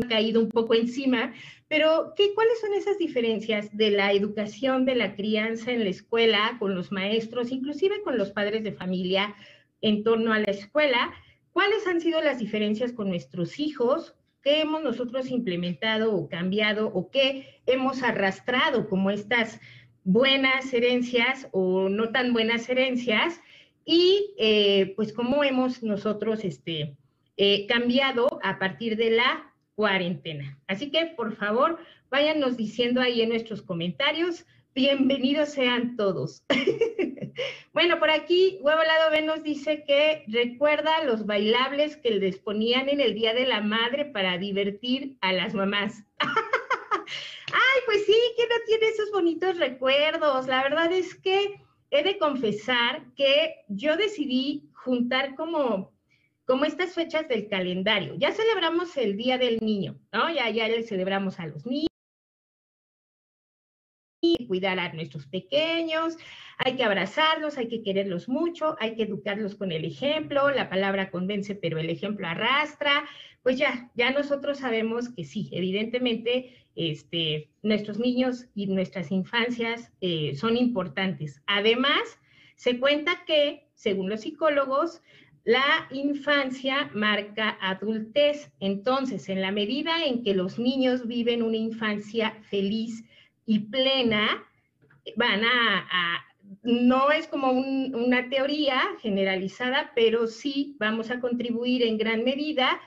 caído 0.00 0.40
un 0.40 0.48
poco 0.48 0.74
encima, 0.74 1.32
pero 1.68 2.12
¿qué, 2.16 2.34
¿cuáles 2.34 2.60
son 2.60 2.74
esas 2.74 2.98
diferencias 2.98 3.74
de 3.76 3.90
la 3.90 4.12
educación, 4.12 4.84
de 4.84 4.94
la 4.94 5.14
crianza 5.14 5.72
en 5.72 5.84
la 5.84 5.90
escuela, 5.90 6.56
con 6.58 6.74
los 6.74 6.92
maestros, 6.92 7.50
inclusive 7.50 8.02
con 8.02 8.18
los 8.18 8.30
padres 8.30 8.62
de 8.62 8.72
familia 8.72 9.34
en 9.80 10.04
torno 10.04 10.32
a 10.32 10.38
la 10.38 10.50
escuela? 10.50 11.12
¿Cuáles 11.52 11.86
han 11.86 12.00
sido 12.00 12.20
las 12.20 12.38
diferencias 12.38 12.92
con 12.92 13.08
nuestros 13.08 13.58
hijos? 13.58 14.14
¿Qué 14.42 14.60
hemos 14.60 14.82
nosotros 14.82 15.30
implementado 15.30 16.14
o 16.14 16.28
cambiado 16.28 16.88
o 16.88 17.10
qué 17.10 17.60
hemos 17.66 18.02
arrastrado 18.02 18.88
como 18.88 19.10
estas 19.10 19.60
buenas 20.04 20.72
herencias 20.74 21.48
o 21.52 21.88
no 21.88 22.10
tan 22.10 22.32
buenas 22.32 22.68
herencias? 22.68 23.40
Y 23.84 24.34
eh, 24.38 24.94
pues 24.96 25.12
cómo 25.12 25.44
hemos 25.44 25.82
nosotros 25.82 26.44
este, 26.44 26.96
eh, 27.36 27.66
cambiado 27.66 28.40
a 28.42 28.58
partir 28.58 28.96
de 28.96 29.10
la 29.10 29.51
cuarentena. 29.74 30.58
Así 30.66 30.90
que 30.90 31.06
por 31.06 31.36
favor, 31.36 31.78
váyanos 32.10 32.56
diciendo 32.56 33.00
ahí 33.00 33.22
en 33.22 33.30
nuestros 33.30 33.62
comentarios 33.62 34.44
Bienvenidos 34.74 35.50
sean 35.50 35.96
todos. 35.96 36.42
bueno, 37.74 37.98
por 37.98 38.08
aquí, 38.08 38.58
Huevo 38.62 38.82
Lado 38.82 39.10
B 39.10 39.20
nos 39.20 39.42
dice 39.42 39.84
que 39.86 40.24
recuerda 40.28 41.04
los 41.04 41.26
bailables 41.26 41.98
que 41.98 42.12
les 42.12 42.38
ponían 42.38 42.88
en 42.88 43.02
el 43.02 43.14
Día 43.14 43.34
de 43.34 43.44
la 43.44 43.60
Madre 43.60 44.06
para 44.06 44.38
divertir 44.38 45.18
a 45.20 45.34
las 45.34 45.52
mamás. 45.52 46.02
Ay, 46.20 47.80
pues 47.84 48.06
sí, 48.06 48.16
¿quién 48.34 48.48
no 48.48 48.54
tiene 48.64 48.86
esos 48.88 49.10
bonitos 49.12 49.58
recuerdos? 49.58 50.46
La 50.46 50.62
verdad 50.62 50.90
es 50.90 51.16
que 51.16 51.60
he 51.90 52.02
de 52.02 52.16
confesar 52.16 53.04
que 53.14 53.56
yo 53.68 53.98
decidí 53.98 54.70
juntar 54.72 55.34
como, 55.34 55.91
como 56.52 56.66
estas 56.66 56.92
fechas 56.92 57.26
del 57.28 57.48
calendario. 57.48 58.14
Ya 58.18 58.30
celebramos 58.30 58.94
el 58.98 59.16
Día 59.16 59.38
del 59.38 59.60
Niño, 59.60 59.98
¿no? 60.12 60.30
Ya, 60.30 60.50
ya 60.50 60.68
le 60.68 60.82
celebramos 60.82 61.40
a 61.40 61.46
los 61.46 61.64
niños 61.64 61.88
cuidar 64.46 64.78
a 64.78 64.92
nuestros 64.92 65.26
pequeños, 65.26 66.18
hay 66.58 66.76
que 66.76 66.84
abrazarlos, 66.84 67.56
hay 67.56 67.68
que 67.68 67.82
quererlos 67.82 68.28
mucho, 68.28 68.76
hay 68.80 68.96
que 68.96 69.04
educarlos 69.04 69.54
con 69.54 69.72
el 69.72 69.86
ejemplo, 69.86 70.50
la 70.50 70.68
palabra 70.68 71.10
convence, 71.10 71.54
pero 71.54 71.78
el 71.78 71.88
ejemplo 71.88 72.28
arrastra. 72.28 73.06
Pues 73.42 73.56
ya, 73.56 73.90
ya 73.94 74.10
nosotros 74.10 74.58
sabemos 74.58 75.08
que 75.08 75.24
sí, 75.24 75.48
evidentemente, 75.52 76.54
este, 76.76 77.48
nuestros 77.62 77.98
niños 77.98 78.46
y 78.54 78.66
nuestras 78.66 79.10
infancias 79.10 79.90
eh, 80.02 80.34
son 80.36 80.58
importantes. 80.58 81.40
Además, 81.46 82.02
se 82.56 82.78
cuenta 82.78 83.24
que, 83.26 83.70
según 83.72 84.10
los 84.10 84.20
psicólogos, 84.20 85.00
la 85.44 85.88
infancia 85.90 86.90
marca 86.94 87.58
adultez. 87.60 88.50
Entonces, 88.60 89.28
en 89.28 89.40
la 89.40 89.50
medida 89.50 90.04
en 90.04 90.22
que 90.22 90.34
los 90.34 90.58
niños 90.58 91.06
viven 91.06 91.42
una 91.42 91.56
infancia 91.56 92.36
feliz, 92.48 93.04
y 93.46 93.58
plena, 93.60 94.44
van 95.16 95.42
a, 95.44 96.24
no 96.62 97.10
es 97.10 97.26
como 97.26 97.50
una 97.50 98.28
teoría 98.28 98.80
generalizada, 99.00 99.92
pero 99.94 100.26
sí 100.26 100.76
vamos 100.78 101.10
a 101.10 101.20
contribuir 101.20 101.82
en 101.82 101.98
gran 101.98 102.24
medida 102.24 102.80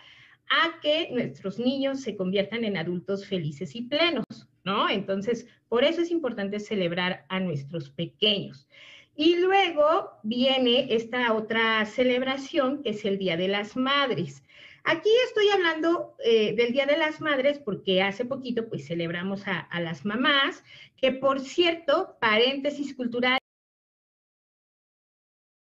a 0.50 0.80
que 0.82 1.10
nuestros 1.12 1.60
niños 1.60 2.02
se 2.02 2.16
conviertan 2.16 2.64
en 2.64 2.78
adultos 2.78 3.26
felices 3.26 3.76
y 3.76 3.84
plenos, 3.84 4.26
¿no? 4.64 4.90
Entonces, 4.90 5.48
por 5.68 5.84
eso 5.84 6.02
es 6.02 6.12
importante 6.12 6.60
celebrar 6.60 7.26
a 7.30 7.40
nuestros 7.40 7.90
pequeños. 7.90 8.68
Y 9.16 9.38
luego 9.38 10.12
viene 10.24 10.94
esta 10.94 11.34
otra 11.34 11.86
celebración, 11.86 12.84
que 12.84 12.90
es 12.90 13.06
el 13.06 13.18
Día 13.18 13.38
de 13.38 13.48
las 13.48 13.78
Madres. 13.78 14.44
Aquí 14.84 15.10
estoy 15.26 15.50
hablando 15.50 16.16
eh, 16.24 16.54
del 16.54 16.74
Día 16.74 16.86
de 16.86 16.98
las 16.98 17.22
Madres 17.22 17.58
porque 17.58 18.04
hace 18.04 18.26
poquito 18.26 18.68
pues 18.70 18.86
celebramos 18.86 19.44
a, 19.48 19.68
las 19.80 20.06
mamás, 20.06 20.64
que 20.98 21.12
por 21.12 21.40
cierto, 21.40 22.18
paréntesis 22.20 22.94
cultural, 22.94 23.40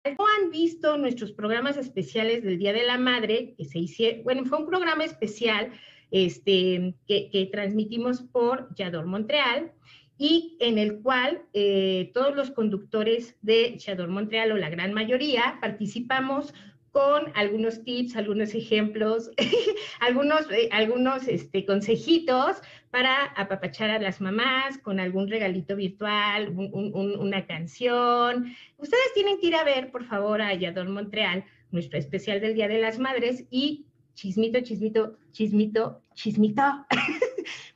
¿No 0.02 0.24
han 0.26 0.50
visto 0.50 0.96
nuestros 0.96 1.30
programas 1.32 1.76
especiales 1.76 2.42
del 2.42 2.58
Día 2.58 2.72
de 2.72 2.84
la 2.84 2.96
Madre 2.96 3.54
que 3.58 3.66
se 3.66 3.78
hicieron? 3.80 4.24
Bueno, 4.24 4.46
fue 4.46 4.56
un 4.56 4.66
programa 4.66 5.04
especial 5.04 5.72
este, 6.10 6.94
que, 7.06 7.48
transmitimos 7.52 8.22
por 8.22 8.74
Yador 8.74 9.04
Montreal 9.04 9.72
y 10.20 10.58
en 10.60 10.76
el 10.76 11.00
cual 11.00 11.40
eh, 11.54 12.10
todos 12.12 12.36
los 12.36 12.50
conductores 12.50 13.36
de 13.40 13.78
Yador 13.78 14.10
Montreal 14.10 14.52
o 14.52 14.58
la 14.58 14.68
gran 14.68 14.92
mayoría 14.92 15.56
participamos 15.62 16.52
con 16.92 17.32
algunos 17.34 17.84
tips, 17.84 18.16
algunos 18.16 18.54
ejemplos, 18.54 19.30
algunos, 20.00 20.42
eh, 20.50 20.68
algunos 20.72 21.26
este, 21.26 21.64
consejitos 21.64 22.58
para 22.90 23.24
apapachar 23.34 23.88
a 23.88 23.98
las 23.98 24.20
mamás 24.20 24.76
con 24.76 25.00
algún 25.00 25.26
regalito 25.26 25.74
virtual, 25.74 26.50
una 26.54 27.46
canción. 27.46 28.54
Ustedes 28.76 29.14
tienen 29.14 29.40
que 29.40 29.46
ir 29.46 29.54
a 29.54 29.64
ver, 29.64 29.90
por 29.90 30.04
favor, 30.04 30.42
a 30.42 30.52
Yador 30.52 30.90
Montreal, 30.90 31.46
nuestro 31.70 31.98
especial 31.98 32.42
del 32.42 32.54
Día 32.54 32.68
de 32.68 32.82
las 32.82 32.98
Madres 32.98 33.46
y 33.48 33.86
chismito, 34.12 34.60
chismito, 34.60 35.16
chismito, 35.32 36.02
chismito. 36.12 36.62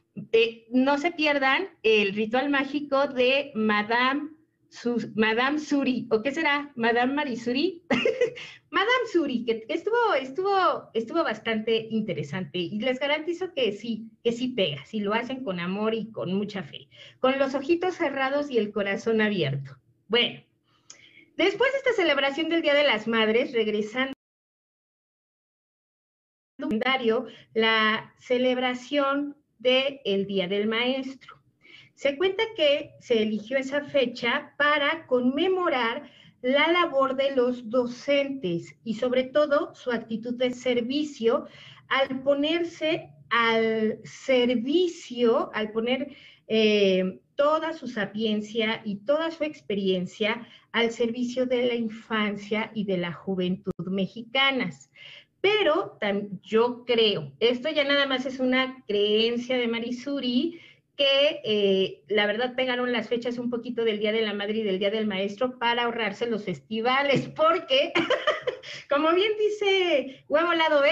No 0.71 0.99
se 0.99 1.13
pierdan 1.13 1.69
el 1.83 2.15
ritual 2.15 2.51
mágico 2.51 3.09
de 3.09 3.53
Madame 3.55 4.31
Madame 5.15 5.59
Suri, 5.59 6.09
¿o 6.11 6.23
qué 6.23 6.33
será? 6.33 6.73
Madame 6.75 7.15
Marisuri. 7.15 7.85
Madame 8.71 9.07
Suri, 9.13 9.45
que, 9.45 9.65
estuvo, 9.69 10.15
estuvo, 10.15 10.91
estuvo 10.95 11.23
bastante 11.23 11.87
interesante 11.91 12.59
y 12.59 12.81
les 12.81 12.99
garantizo 12.99 13.55
que 13.55 13.73
sí, 13.73 14.11
que 14.25 14.33
sí 14.33 14.49
pega, 14.49 14.85
si 14.85 15.01
lo 15.01 15.15
hacen 15.15 15.45
con 15.45 15.61
amor 15.61 15.95
y 15.95 16.11
con 16.11 16.35
mucha 16.35 16.63
fe, 16.65 16.89
con 17.21 17.39
los 17.39 17.55
ojitos 17.55 17.95
cerrados 17.95 18.51
y 18.51 18.59
el 18.59 18.73
corazón 18.73 19.21
abierto. 19.21 19.79
Bueno, 20.09 20.43
después 21.37 21.71
de 21.73 21.79
esta 21.79 21.93
celebración 21.93 22.49
del 22.49 22.63
Día 22.63 22.75
de 22.75 22.85
las 22.85 23.07
Madres, 23.07 23.53
regresando 23.53 24.15
la 27.55 28.15
celebración 28.19 29.37
del 29.59 30.27
Día 30.27 30.49
del 30.49 30.69
Maestro. 30.69 31.41
Se 31.95 32.17
cuenta 32.17 32.43
que 32.57 32.91
se 33.01 33.23
eligió 33.23 33.57
esa 33.57 33.85
fecha 33.85 34.55
para 34.59 35.07
conmemorar 35.07 36.11
la 36.43 36.71
labor 36.73 37.17
de 37.17 37.35
los 37.35 37.71
docentes 37.71 38.77
y 38.85 38.95
sobre 38.95 39.25
todo 39.25 39.75
su 39.75 39.91
actitud 39.91 40.35
de 40.35 40.51
servicio 40.51 41.47
al 41.89 42.23
ponerse 42.23 43.11
al 43.31 44.01
servicio, 44.05 45.51
al 45.55 45.73
poner 45.73 46.15
eh, 46.47 47.21
toda 47.35 47.73
su 47.73 47.89
sapiencia 47.89 48.83
y 48.85 48.97
toda 48.97 49.31
su 49.31 49.45
experiencia 49.45 50.47
al 50.73 50.91
servicio 50.91 51.47
de 51.47 51.67
la 51.67 51.75
infancia 51.75 52.71
y 52.75 52.85
de 52.85 52.99
la 52.99 53.13
juventud 53.13 53.73
mexicanas. 53.87 54.91
Pero 55.45 55.99
yo 56.43 56.87
creo, 56.87 57.31
esto 57.39 57.69
ya 57.69 57.85
nada 57.85 58.07
más 58.07 58.25
es 58.25 58.41
una 58.41 58.83
creencia 58.89 59.59
de 59.59 59.69
Marisuri, 59.69 60.59
que 60.97 61.43
eh, 61.45 62.03
la 62.09 62.25
verdad 62.25 62.55
pegaron 62.55 62.93
las 62.93 63.11
fechas 63.11 63.37
un 63.37 63.51
poquito 63.51 63.85
del 63.85 63.99
Día 63.99 64.13
de 64.13 64.23
la 64.23 64.33
Madre 64.33 64.61
y 64.61 64.63
del 64.63 64.79
Día 64.79 64.91
del 64.91 65.07
Maestro 65.07 65.59
para 65.59 65.83
ahorrarse 65.83 66.31
los 66.31 66.47
festivales, 66.47 67.29
porque, 67.29 67.93
como 68.89 69.13
bien 69.13 69.33
dice 69.39 70.25
Huevo 70.31 70.55
Lado 70.55 70.81
B, 70.81 70.91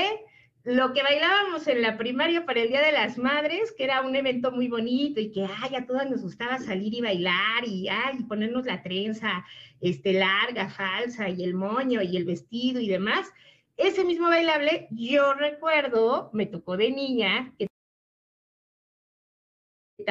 lo 0.65 0.93
que 0.93 1.03
bailábamos 1.03 1.67
en 1.67 1.81
la 1.81 1.97
primaria 1.97 2.45
para 2.45 2.61
el 2.61 2.69
Día 2.69 2.83
de 2.83 2.93
las 2.93 3.17
Madres, 3.17 3.73
que 3.73 3.85
era 3.85 4.03
un 4.03 4.15
evento 4.15 4.53
muy 4.53 4.69
bonito 4.69 5.19
y 5.19 5.33
que, 5.33 5.47
ay, 5.63 5.77
a 5.77 5.87
todas 5.87 6.11
nos 6.11 6.21
gustaba 6.21 6.59
salir 6.59 6.93
y 6.93 7.01
bailar 7.01 7.67
y, 7.67 7.89
ay, 7.89 8.23
ponernos 8.29 8.67
la 8.67 8.83
trenza 8.83 9.47
este, 9.81 10.13
larga, 10.13 10.69
falsa 10.69 11.31
y 11.31 11.43
el 11.43 11.55
moño 11.55 12.03
y 12.03 12.19
el 12.19 12.27
vestido 12.27 12.81
y 12.81 12.89
demás. 12.89 13.33
Ese 13.83 14.05
mismo 14.05 14.29
bailable, 14.29 14.87
yo 14.93 15.35
recuerdo, 15.35 16.31
me 16.33 16.47
tocó 16.47 16.77
de 16.77 16.93
niña, 16.93 17.53
que 17.59 17.67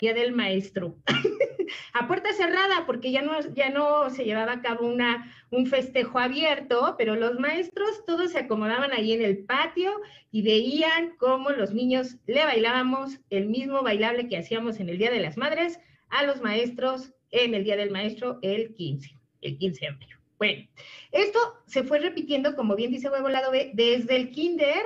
Día 0.01 0.13
del 0.13 0.33
Maestro. 0.33 0.97
a 1.93 2.05
puerta 2.05 2.33
cerrada, 2.33 2.85
porque 2.85 3.13
ya 3.13 3.21
no, 3.21 3.39
ya 3.53 3.69
no 3.69 4.09
se 4.09 4.25
llevaba 4.25 4.53
a 4.53 4.61
cabo 4.61 4.85
una, 4.85 5.33
un 5.51 5.67
festejo 5.67 6.19
abierto, 6.19 6.95
pero 6.97 7.15
los 7.15 7.39
maestros 7.39 8.05
todos 8.05 8.31
se 8.33 8.39
acomodaban 8.39 8.91
ahí 8.91 9.13
en 9.13 9.21
el 9.21 9.45
patio 9.45 10.01
y 10.31 10.41
veían 10.41 11.15
cómo 11.17 11.51
los 11.51 11.73
niños 11.73 12.17
le 12.27 12.43
bailábamos 12.43 13.19
el 13.29 13.47
mismo 13.47 13.83
bailable 13.83 14.27
que 14.27 14.37
hacíamos 14.37 14.81
en 14.81 14.89
el 14.89 14.97
Día 14.97 15.11
de 15.11 15.21
las 15.21 15.37
Madres 15.37 15.79
a 16.09 16.23
los 16.23 16.41
maestros 16.41 17.13
en 17.29 17.53
el 17.53 17.63
Día 17.63 17.77
del 17.77 17.91
Maestro 17.91 18.39
el 18.41 18.73
15, 18.73 19.17
el 19.41 19.57
15 19.57 19.85
de 19.85 19.91
mayo. 19.93 20.20
Bueno, 20.41 20.67
esto 21.11 21.39
se 21.67 21.83
fue 21.83 21.99
repitiendo, 21.99 22.55
como 22.55 22.75
bien 22.75 22.89
dice 22.89 23.11
Huevo 23.11 23.29
Lado 23.29 23.51
B, 23.51 23.73
desde 23.75 24.15
el 24.15 24.31
kinder 24.31 24.81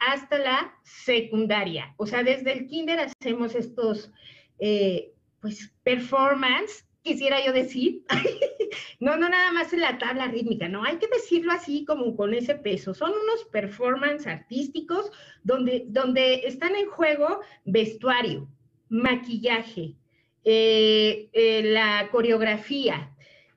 hasta 0.00 0.36
la 0.36 0.74
secundaria. 0.82 1.94
O 1.96 2.08
sea, 2.08 2.24
desde 2.24 2.52
el 2.52 2.66
kinder 2.66 2.98
hacemos 2.98 3.54
estos, 3.54 4.10
eh, 4.58 5.12
pues, 5.38 5.72
performance, 5.84 6.88
quisiera 7.02 7.38
yo 7.46 7.52
decir. 7.52 8.02
no, 8.98 9.16
no 9.16 9.28
nada 9.28 9.52
más 9.52 9.72
en 9.72 9.82
la 9.82 9.96
tabla 9.96 10.26
rítmica, 10.26 10.66
no, 10.66 10.82
hay 10.82 10.96
que 10.96 11.06
decirlo 11.06 11.52
así 11.52 11.84
como 11.84 12.16
con 12.16 12.34
ese 12.34 12.56
peso. 12.56 12.92
Son 12.92 13.12
unos 13.12 13.44
performance 13.52 14.26
artísticos 14.26 15.12
donde, 15.44 15.84
donde 15.86 16.48
están 16.48 16.74
en 16.74 16.90
juego 16.90 17.42
vestuario, 17.64 18.48
maquillaje, 18.88 19.94
eh, 20.42 21.28
eh, 21.32 21.62
la 21.62 22.08
coreografía. 22.10 23.15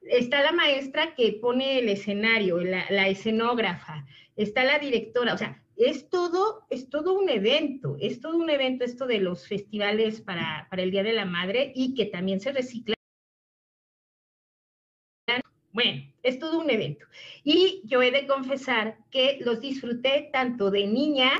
Está 0.09 0.41
la 0.41 0.51
maestra 0.51 1.15
que 1.15 1.33
pone 1.33 1.79
el 1.79 1.89
escenario, 1.89 2.59
la 2.59 3.07
escenógrafa, 3.07 4.05
está 4.35 4.63
la 4.63 4.79
directora, 4.79 5.33
o 5.33 5.37
sea, 5.37 5.63
es 5.79 6.09
todo, 6.09 6.65
es 6.69 6.89
todo 6.89 7.13
un 7.13 7.29
evento, 7.29 7.95
es 8.01 8.19
todo 8.19 8.35
un 8.35 8.49
evento 8.49 8.83
esto 8.83 9.07
de 9.07 9.19
los 9.19 9.47
festivales 9.47 10.19
para, 10.19 10.67
el 10.71 10.91
Día 10.91 11.03
de 11.03 11.13
la 11.13 11.23
Madre 11.23 11.71
y 11.73 11.95
que 11.95 12.05
también 12.05 12.41
se 12.41 12.51
recicla. 12.51 12.95
Bueno, 15.71 16.11
es 16.21 16.37
todo 16.37 16.59
un 16.59 16.69
evento. 16.69 17.05
Y 17.45 17.81
yo 17.85 18.01
he 18.01 18.11
de 18.11 18.27
confesar 18.27 18.97
que 19.09 19.37
los 19.39 19.61
disfruté 19.61 20.29
tanto 20.33 20.69
de 20.69 20.85
niña 20.85 21.31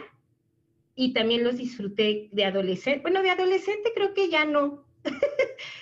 y 0.96 1.12
también 1.12 1.44
los 1.44 1.58
disfruté 1.58 2.30
de 2.32 2.46
adolescente. 2.46 3.02
Bueno, 3.02 3.22
de 3.22 3.32
adolescente 3.32 3.92
creo 3.94 4.14
que 4.14 4.30
ya 4.30 4.46
no, 4.46 4.86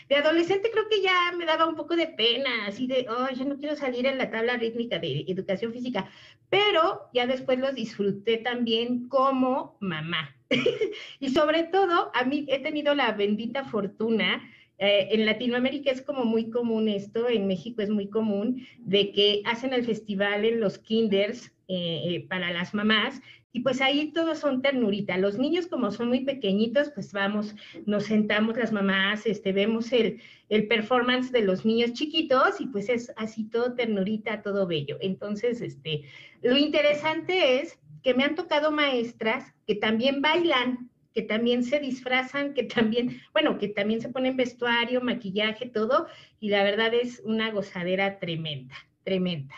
de 0.10 0.16
adolescente 0.16 0.70
creo 0.72 0.88
que 0.90 1.02
ya 1.02 1.34
me 1.38 1.46
daba 1.46 1.68
un 1.68 1.76
poco 1.76 1.96
de 1.96 2.08
pena, 2.08 2.68
así 2.68 2.88
de, 2.88 3.08
oh, 3.10 3.30
yo 3.34 3.46
no 3.46 3.58
quiero 3.58 3.76
salir 3.76 4.06
en 4.06 4.18
la 4.18 4.30
tabla 4.30 4.58
rítmica 4.58 5.00
de 5.00 5.26
educación 5.28 5.74
física, 5.74 6.10
pero 6.50 7.10
ya 7.14 7.28
después 7.28 7.60
los 7.60 7.76
disfruté 7.76 8.38
también 8.38 9.08
como 9.10 9.78
mamá. 9.80 10.36
y 11.20 11.30
sobre 11.30 11.64
todo, 11.64 12.12
a 12.14 12.24
mí 12.24 12.46
he 12.48 12.60
tenido 12.60 12.96
la 12.96 13.12
bendita 13.12 13.66
fortuna 13.66 14.42
eh, 14.80 15.10
en 15.12 15.26
Latinoamérica 15.26 15.92
es 15.92 16.02
como 16.02 16.24
muy 16.24 16.50
común 16.52 16.88
esto, 16.88 17.28
en 17.30 17.48
México 17.48 17.82
es 17.82 17.90
muy 17.90 18.10
común, 18.10 18.66
de 18.80 19.12
que 19.12 19.42
hacen 19.46 19.74
el 19.74 19.84
festival 19.84 20.46
en 20.46 20.60
los 20.60 20.78
kinders 20.78 21.48
eh, 21.68 22.02
eh, 22.06 22.26
para 22.30 22.52
las 22.52 22.74
mamás 22.74 23.22
y 23.58 23.62
pues 23.62 23.82
ahí 23.82 24.12
todos 24.12 24.38
son 24.38 24.62
ternurita. 24.62 25.18
Los 25.18 25.40
niños 25.40 25.66
como 25.66 25.90
son 25.90 26.10
muy 26.10 26.20
pequeñitos, 26.20 26.92
pues 26.92 27.12
vamos, 27.12 27.56
nos 27.88 28.04
sentamos 28.04 28.56
las 28.56 28.72
mamás, 28.72 29.26
este, 29.26 29.52
vemos 29.52 29.92
el, 29.94 30.22
el 30.50 30.68
performance 30.68 31.32
de 31.32 31.42
los 31.42 31.66
niños 31.66 31.94
chiquitos 31.94 32.62
y 32.62 32.68
pues 32.68 32.88
es 32.88 33.12
así 33.18 33.46
todo 33.46 33.74
ternurita, 33.74 34.44
todo 34.44 34.68
bello. 34.68 35.00
Entonces, 35.02 35.62
este, 35.62 36.04
lo 36.44 36.56
interesante 36.56 37.60
es 37.60 37.80
que 38.04 38.14
me 38.14 38.26
han 38.26 38.36
tocado 38.36 38.72
maestras 38.72 39.56
que 39.66 39.74
también 39.74 40.22
bailan, 40.22 40.92
que 41.16 41.24
también 41.24 41.64
se 41.64 41.80
disfrazan, 41.80 42.54
que 42.54 42.62
también, 42.62 43.20
bueno, 43.34 43.58
que 43.58 43.70
también 43.70 44.02
se 44.02 44.10
ponen 44.10 44.38
vestuario, 44.38 45.02
maquillaje, 45.02 45.66
todo, 45.66 46.06
y 46.40 46.50
la 46.50 46.64
verdad 46.64 46.94
es 46.94 47.24
una 47.26 47.50
gozadera 47.50 48.20
tremenda, 48.20 48.76
tremenda. 49.04 49.56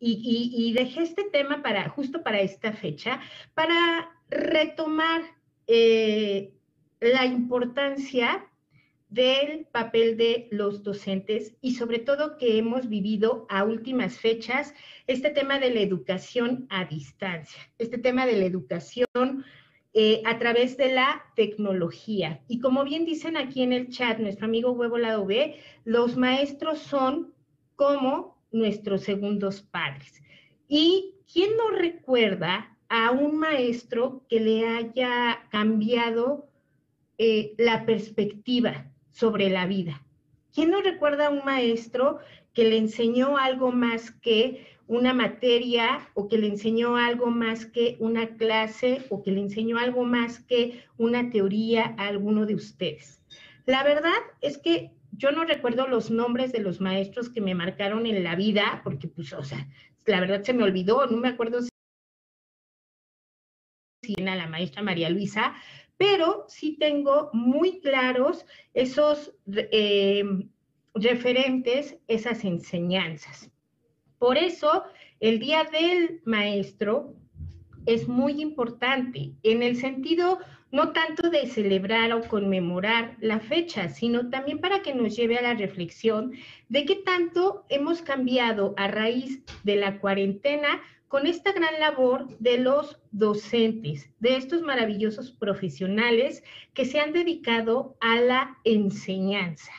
Y, 0.00 0.72
dejé 0.76 1.02
este 1.02 1.24
tema 1.24 1.62
para, 1.62 1.88
justo 1.88 2.22
para 2.22 2.40
esta 2.40 2.72
fecha, 2.72 3.20
para 3.54 4.10
retomar 4.28 5.22
eh, 5.66 6.52
la 7.00 7.24
importancia 7.24 8.46
del 9.14 9.66
papel 9.66 10.16
de 10.16 10.48
los 10.50 10.82
docentes 10.82 11.54
y 11.60 11.76
sobre 11.76 12.00
todo 12.00 12.36
que 12.36 12.58
hemos 12.58 12.88
vivido 12.88 13.46
a 13.48 13.62
últimas 13.62 14.18
fechas 14.18 14.74
este 15.06 15.30
tema 15.30 15.60
de 15.60 15.70
la 15.70 15.80
educación 15.80 16.66
a 16.68 16.84
distancia, 16.84 17.62
este 17.78 17.96
tema 17.96 18.26
de 18.26 18.36
la 18.36 18.44
educación 18.44 19.44
eh, 19.92 20.20
a 20.24 20.40
través 20.40 20.76
de 20.76 20.92
la 20.92 21.22
tecnología. 21.36 22.42
Y 22.48 22.58
como 22.58 22.82
bien 22.82 23.04
dicen 23.04 23.36
aquí 23.36 23.62
en 23.62 23.72
el 23.72 23.88
chat, 23.90 24.18
nuestro 24.18 24.46
amigo 24.46 24.72
Huevo 24.72 24.98
Lado 24.98 25.24
B, 25.24 25.60
los 25.84 26.16
maestros 26.16 26.80
son 26.80 27.32
como 27.76 28.33
nuestros 28.54 29.02
segundos 29.02 29.60
padres. 29.60 30.22
¿Y 30.68 31.16
quién 31.30 31.56
no 31.56 31.70
recuerda 31.70 32.74
a 32.88 33.10
un 33.10 33.38
maestro 33.38 34.24
que 34.28 34.40
le 34.40 34.66
haya 34.66 35.46
cambiado 35.50 36.48
eh, 37.18 37.54
la 37.58 37.84
perspectiva 37.84 38.90
sobre 39.10 39.50
la 39.50 39.66
vida? 39.66 40.02
¿Quién 40.54 40.70
no 40.70 40.80
recuerda 40.80 41.26
a 41.26 41.30
un 41.30 41.44
maestro 41.44 42.20
que 42.52 42.64
le 42.64 42.78
enseñó 42.78 43.36
algo 43.36 43.72
más 43.72 44.12
que 44.12 44.66
una 44.86 45.12
materia 45.14 46.08
o 46.14 46.28
que 46.28 46.38
le 46.38 46.46
enseñó 46.46 46.96
algo 46.96 47.26
más 47.26 47.66
que 47.66 47.96
una 47.98 48.36
clase 48.36 49.04
o 49.08 49.22
que 49.22 49.32
le 49.32 49.40
enseñó 49.40 49.78
algo 49.78 50.04
más 50.04 50.38
que 50.40 50.84
una 50.96 51.30
teoría 51.30 51.94
a 51.98 52.06
alguno 52.06 52.46
de 52.46 52.54
ustedes? 52.54 53.20
La 53.66 53.82
verdad 53.82 54.12
es 54.40 54.58
que 54.58 54.92
yo 55.16 55.30
no 55.32 55.44
recuerdo 55.44 55.86
los 55.86 56.10
nombres 56.10 56.52
de 56.52 56.60
los 56.60 56.80
maestros 56.80 57.28
que 57.28 57.40
me 57.40 57.54
marcaron 57.54 58.06
en 58.06 58.22
la 58.24 58.34
vida, 58.34 58.80
porque 58.84 59.08
pues, 59.08 59.32
o 59.32 59.42
sea, 59.42 59.68
la 60.06 60.20
verdad 60.20 60.42
se 60.42 60.52
me 60.52 60.64
olvidó, 60.64 61.06
no 61.06 61.16
me 61.16 61.28
acuerdo 61.28 61.60
si 64.02 64.14
era 64.16 64.36
la 64.36 64.48
maestra 64.48 64.82
María 64.82 65.10
Luisa, 65.10 65.54
pero 65.96 66.44
sí 66.48 66.76
tengo 66.78 67.30
muy 67.32 67.80
claros 67.80 68.44
esos 68.74 69.34
eh, 69.46 70.24
referentes, 70.94 71.96
esas 72.08 72.44
enseñanzas. 72.44 73.50
Por 74.18 74.36
eso, 74.36 74.84
el 75.20 75.38
Día 75.38 75.64
del 75.64 76.20
Maestro 76.24 77.14
es 77.86 78.08
muy 78.08 78.40
importante 78.40 79.32
en 79.42 79.62
el 79.62 79.76
sentido 79.76 80.38
no 80.74 80.90
tanto 80.90 81.30
de 81.30 81.46
celebrar 81.46 82.12
o 82.12 82.26
conmemorar 82.26 83.16
la 83.20 83.38
fecha, 83.38 83.88
sino 83.88 84.28
también 84.28 84.58
para 84.58 84.82
que 84.82 84.92
nos 84.92 85.14
lleve 85.14 85.38
a 85.38 85.42
la 85.42 85.54
reflexión 85.54 86.32
de 86.68 86.84
qué 86.84 86.96
tanto 86.96 87.64
hemos 87.68 88.02
cambiado 88.02 88.74
a 88.76 88.88
raíz 88.88 89.40
de 89.62 89.76
la 89.76 90.00
cuarentena 90.00 90.82
con 91.06 91.28
esta 91.28 91.52
gran 91.52 91.78
labor 91.78 92.26
de 92.40 92.58
los 92.58 92.98
docentes, 93.12 94.10
de 94.18 94.34
estos 94.34 94.62
maravillosos 94.62 95.30
profesionales 95.30 96.42
que 96.72 96.84
se 96.84 96.98
han 96.98 97.12
dedicado 97.12 97.96
a 98.00 98.20
la 98.20 98.58
enseñanza. 98.64 99.70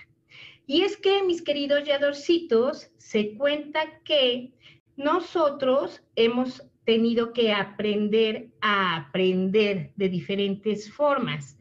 Y 0.65 0.83
es 0.83 0.95
que, 0.95 1.23
mis 1.23 1.41
queridos 1.41 1.83
yadorcitos, 1.83 2.89
se 2.95 3.35
cuenta 3.35 3.99
que 4.05 4.53
nosotros 4.95 6.01
hemos 6.15 6.63
tenido 6.85 7.33
que 7.33 7.51
aprender 7.51 8.49
a 8.61 8.95
aprender 8.97 9.91
de 9.95 10.09
diferentes 10.09 10.91
formas. 10.91 11.57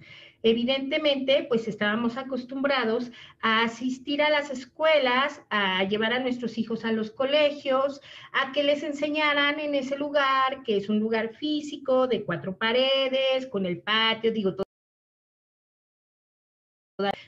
Evidentemente, 0.46 1.46
pues 1.48 1.66
estábamos 1.68 2.18
acostumbrados 2.18 3.10
a 3.40 3.62
asistir 3.62 4.20
a 4.20 4.28
las 4.28 4.50
escuelas, 4.50 5.40
a 5.48 5.84
llevar 5.84 6.12
a 6.12 6.18
nuestros 6.18 6.58
hijos 6.58 6.84
a 6.84 6.92
los 6.92 7.10
colegios, 7.10 8.02
a 8.32 8.52
que 8.52 8.62
les 8.62 8.82
enseñaran 8.82 9.58
en 9.58 9.74
ese 9.74 9.96
lugar, 9.96 10.62
que 10.62 10.76
es 10.76 10.90
un 10.90 11.00
lugar 11.00 11.34
físico 11.34 12.06
de 12.06 12.24
cuatro 12.24 12.58
paredes, 12.58 13.46
con 13.46 13.64
el 13.64 13.80
patio, 13.80 14.32
digo, 14.32 14.54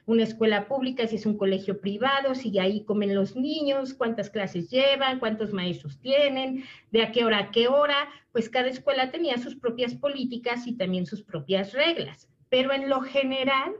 una 0.07 0.23
escuela 0.23 0.69
pública, 0.69 1.07
si 1.07 1.17
es 1.17 1.27
un 1.27 1.37
colegio 1.37 1.81
privado, 1.81 2.35
si 2.35 2.57
ahí 2.59 2.85
comen 2.85 3.15
los 3.15 3.35
niños, 3.35 3.95
cuántas 3.95 4.31
clases 4.31 4.71
llevan, 4.71 5.19
cuántos 5.19 5.53
maestros 5.53 5.99
tienen, 5.99 6.65
de 6.93 7.03
a 7.03 7.11
qué 7.11 7.25
hora 7.25 7.39
a 7.39 7.51
qué 7.51 7.67
hora, 7.67 8.09
pues 8.33 8.49
cada 8.49 8.69
escuela 8.69 9.11
tenía 9.11 9.39
sus 9.39 9.57
propias 9.57 9.95
políticas 9.95 10.67
y 10.67 10.77
también 10.77 11.07
sus 11.07 11.23
propias 11.23 11.73
reglas. 11.73 12.29
Pero 12.49 12.73
en 12.73 12.89
lo 12.89 13.01
general, 13.01 13.75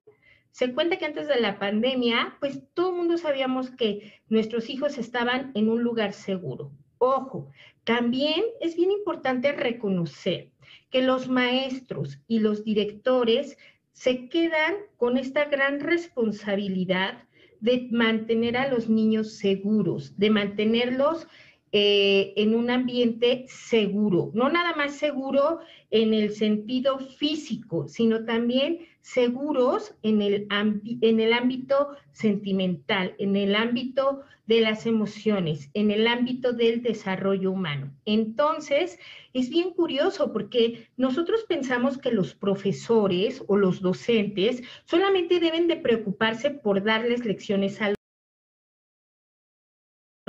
se 0.51 0.75
cuenta 0.75 0.97
que 0.97 1.05
antes 1.05 1.29
de 1.29 1.41
la 1.41 1.59
pandemia, 1.59 2.37
pues 2.41 2.63
todo 2.75 2.91
el 2.91 2.97
mundo 2.97 3.17
sabíamos 3.17 3.71
que 3.71 4.21
nuestros 4.29 4.69
hijos 4.69 4.99
estaban 4.99 5.53
en 5.55 5.69
un 5.69 5.83
lugar 5.83 6.13
seguro. 6.13 6.73
Ojo, 6.99 7.51
también 7.85 8.43
es 8.61 8.75
bien 8.75 8.91
importante 8.91 9.53
reconocer 9.53 10.51
que 10.91 11.03
los 11.03 11.29
maestros 11.29 12.19
y 12.27 12.41
los 12.41 12.65
directores 12.65 13.57
se 13.97 14.29
quedan 14.29 14.75
con 14.99 15.17
esta 15.17 15.47
gran 15.47 15.81
responsabilidad 15.81 17.25
de 17.61 17.89
mantener 17.91 18.59
a 18.59 18.69
los 18.69 18.91
niños 18.91 19.39
seguros, 19.39 20.19
de 20.19 20.29
mantenerlos 20.29 21.27
eh, 21.73 22.33
en 22.37 22.55
un 22.55 22.71
ambiente 22.71 23.45
seguro, 23.49 24.31
no 24.35 24.49
nada 24.49 24.75
más 24.77 24.97
seguro 24.97 25.61
en 25.91 26.15
el 26.15 26.33
sentido 26.35 26.99
físico, 26.99 27.89
sino 27.89 28.25
también 28.25 28.87
seguros 29.01 29.95
en 30.03 30.23
el, 30.23 30.47
en 30.51 31.21
el 31.21 31.33
ámbito 31.33 31.91
sentimental, 32.13 33.15
en 33.19 33.37
el 33.37 33.55
ámbito 33.55 34.23
de 34.47 34.61
las 34.61 34.87
emociones, 34.87 35.71
en 35.75 35.91
el 35.91 36.07
ámbito 36.07 36.53
del 36.53 36.83
desarrollo 36.83 37.51
humano. 37.51 37.93
Entonces, 38.05 38.99
es 39.33 39.51
bien 39.51 39.73
curioso 39.73 40.33
porque 40.33 40.89
nosotros 40.97 41.45
pensamos 41.49 41.99
que 41.99 42.13
los 42.13 42.35
profesores 42.35 43.43
o 43.49 43.57
los 43.57 43.81
docentes 43.81 44.63
solamente 44.85 45.41
deben 45.41 45.67
de 45.67 45.77
preocuparse 45.77 46.51
por 46.51 46.83
darles 46.83 47.25
lecciones 47.25 47.83
a 47.83 47.96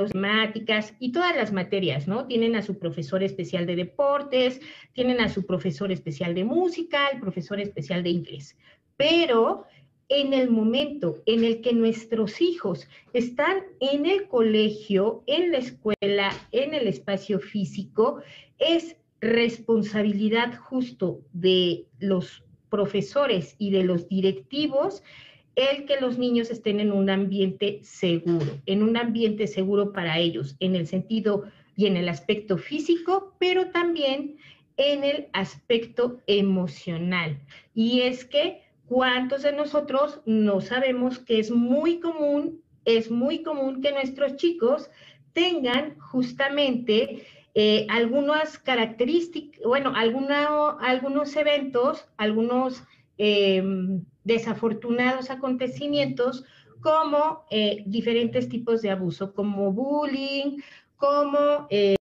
temáticas 0.06 0.94
y 1.00 1.12
todas 1.12 1.36
las 1.36 1.52
materias, 1.52 2.08
¿no? 2.08 2.28
Tienen 2.28 2.56
a 2.56 2.62
su 2.62 2.78
profesor 2.78 3.24
especial 3.24 3.66
de 3.66 3.76
deportes, 3.76 4.62
tienen 4.94 5.20
a 5.20 5.30
su 5.30 5.46
profesor 5.46 5.92
especial 5.92 6.36
de 6.36 6.44
música, 6.44 7.08
el 7.08 7.20
profesor 7.20 7.60
especial 7.60 8.04
de 8.04 8.12
inglés. 8.12 8.56
Pero 8.96 9.66
en 10.10 10.34
el 10.34 10.50
momento 10.50 11.22
en 11.26 11.44
el 11.44 11.62
que 11.62 11.74
nuestros 11.74 12.40
hijos 12.42 12.88
están 13.14 13.64
en 13.80 14.06
el 14.06 14.28
colegio, 14.28 15.24
en 15.26 15.52
la 15.52 15.58
escuela, 15.58 16.32
en 16.52 16.74
el 16.74 16.88
espacio 16.88 17.40
físico, 17.40 18.22
es 18.60 18.96
responsabilidad 19.20 20.58
justo 20.60 21.22
de 21.34 21.88
los 22.00 22.44
profesores 22.70 23.56
y 23.58 23.72
de 23.72 23.84
los 23.84 24.08
directivos 24.08 25.02
el 25.58 25.86
que 25.86 26.00
los 26.00 26.17
niños 26.17 26.50
estén 26.50 26.80
en 26.80 26.93
un 26.93 27.10
ambiente 27.10 27.80
seguro, 27.84 28.58
en 28.65 28.82
un 28.82 28.96
ambiente 28.96 29.48
seguro 29.48 29.91
para 29.91 30.17
ellos, 30.17 30.56
en 30.62 30.76
el 30.76 30.88
sentido 30.88 31.43
y 31.76 31.88
en 31.88 31.98
el 31.98 32.08
aspecto 32.08 32.58
físico, 32.58 33.36
pero 33.38 33.72
también 33.72 34.38
en 34.78 35.04
el 35.04 35.28
aspecto 35.34 36.22
emocional. 36.28 37.38
Y 37.74 38.04
es 38.04 38.24
que 38.24 38.62
¿Cuántos 38.88 39.43
de 39.43 39.52
nosotros 39.52 40.22
no 40.26 40.62
sabemos 40.62 41.20
que 41.20 41.39
es 41.39 41.52
muy 41.52 42.00
común, 42.00 42.62
es 42.86 43.12
muy 43.12 43.43
común 43.43 43.82
que 43.82 43.91
nuestros 43.91 44.38
chicos 44.38 44.89
tengan 45.34 46.00
justamente 46.00 47.28
eh, 47.54 47.86
algunas 47.89 48.58
características, 48.58 49.62
bueno, 49.65 49.91
algunos 49.93 51.36
eventos, 51.36 52.08
algunos 52.15 52.82
em, 53.17 54.03
desafortunados 54.23 55.30
acontecimientos 55.30 56.43
como 56.82 57.45
eh, 57.49 57.84
diferentes 57.86 58.49
tipos 58.49 58.82
de 58.82 58.91
abuso, 58.91 59.34
como 59.34 59.71
bullying, 59.71 60.58
como 60.95 61.67
eh, 61.69 61.95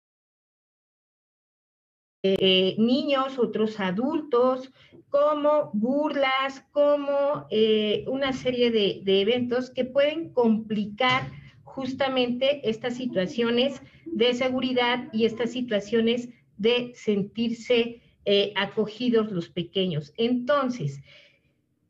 niños, 2.78 3.38
otros 3.38 3.80
adultos, 3.80 4.71
como 5.13 5.69
burlas, 5.73 6.65
como 6.71 7.45
eh, 7.52 8.04
una 8.08 8.34
serie 8.34 8.71
de, 8.71 9.21
eventos 9.21 9.69
que 9.69 9.86
pueden 9.86 10.34
complicar 10.34 11.30
justamente 11.63 12.67
estas 12.67 12.95
situaciones 12.95 13.80
de 14.06 14.34
seguridad 14.34 15.10
y 15.12 15.26
estas 15.26 15.52
situaciones 15.52 16.30
de 16.58 16.93
sentirse 16.95 18.02
eh, 18.26 18.54
acogidos 18.56 19.32
los 19.32 19.50
pequeños. 19.50 20.14
Entonces, 20.18 21.02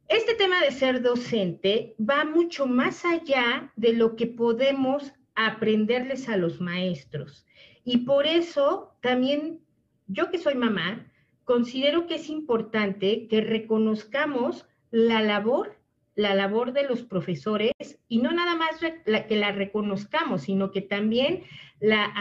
este 0.07 0.35
tema 0.35 0.61
de 0.61 0.71
ser 0.71 1.01
docente 1.01 1.95
va 1.99 2.25
mucho 2.25 2.67
más 2.67 3.05
allá 3.05 3.71
de 3.75 3.93
lo 3.93 4.15
que 4.15 4.27
podemos 4.27 5.13
aprenderles 5.35 6.29
a 6.29 6.37
los 6.37 6.61
maestros. 6.61 7.45
Y 7.83 7.99
por 7.99 8.27
eso 8.27 8.95
también 9.01 9.59
yo 10.07 10.29
que 10.29 10.37
soy 10.37 10.55
mamá, 10.55 11.11
considero 11.43 12.07
que 12.07 12.15
es 12.15 12.29
importante 12.29 13.27
que 13.27 13.41
reconozcamos 13.41 14.65
la 14.91 15.21
labor, 15.21 15.79
la 16.15 16.35
labor 16.35 16.73
de 16.73 16.83
los 16.83 17.01
profesores 17.03 17.71
y 18.07 18.19
no 18.19 18.31
nada 18.31 18.55
más 18.55 18.79
que 18.79 19.35
la 19.35 19.51
reconozcamos, 19.51 20.43
sino 20.43 20.71
que 20.71 20.81
también 20.81 21.43
la, 21.79 22.13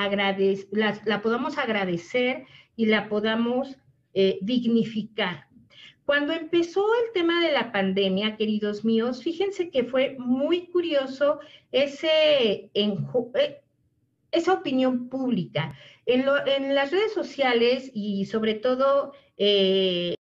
la, 1.04 1.22
podamos 1.22 1.58
agradecer 1.58 2.46
y 2.76 2.86
la 2.86 3.08
podamos 3.08 3.76
eh, 4.14 4.38
dignificar. 4.42 5.46
Cuando 6.04 6.32
empezó 6.32 6.84
el 7.04 7.12
tema 7.12 7.44
de 7.44 7.52
la 7.52 7.72
pandemia, 7.72 8.36
queridos 8.36 8.84
míos, 8.84 9.22
fíjense 9.22 9.70
que 9.70 9.84
fue 9.84 10.16
muy 10.18 10.66
curioso 10.66 11.38
ese, 11.70 12.70
eh, 12.74 13.60
esa 14.32 14.52
opinión 14.52 15.08
pública. 15.08 15.76
En, 16.04 16.26
las 16.74 16.90
redes 16.90 17.14
sociales 17.14 17.90
y 17.94 18.24
sobre 18.26 18.54
todo 18.54 19.12
eh, 19.36 20.16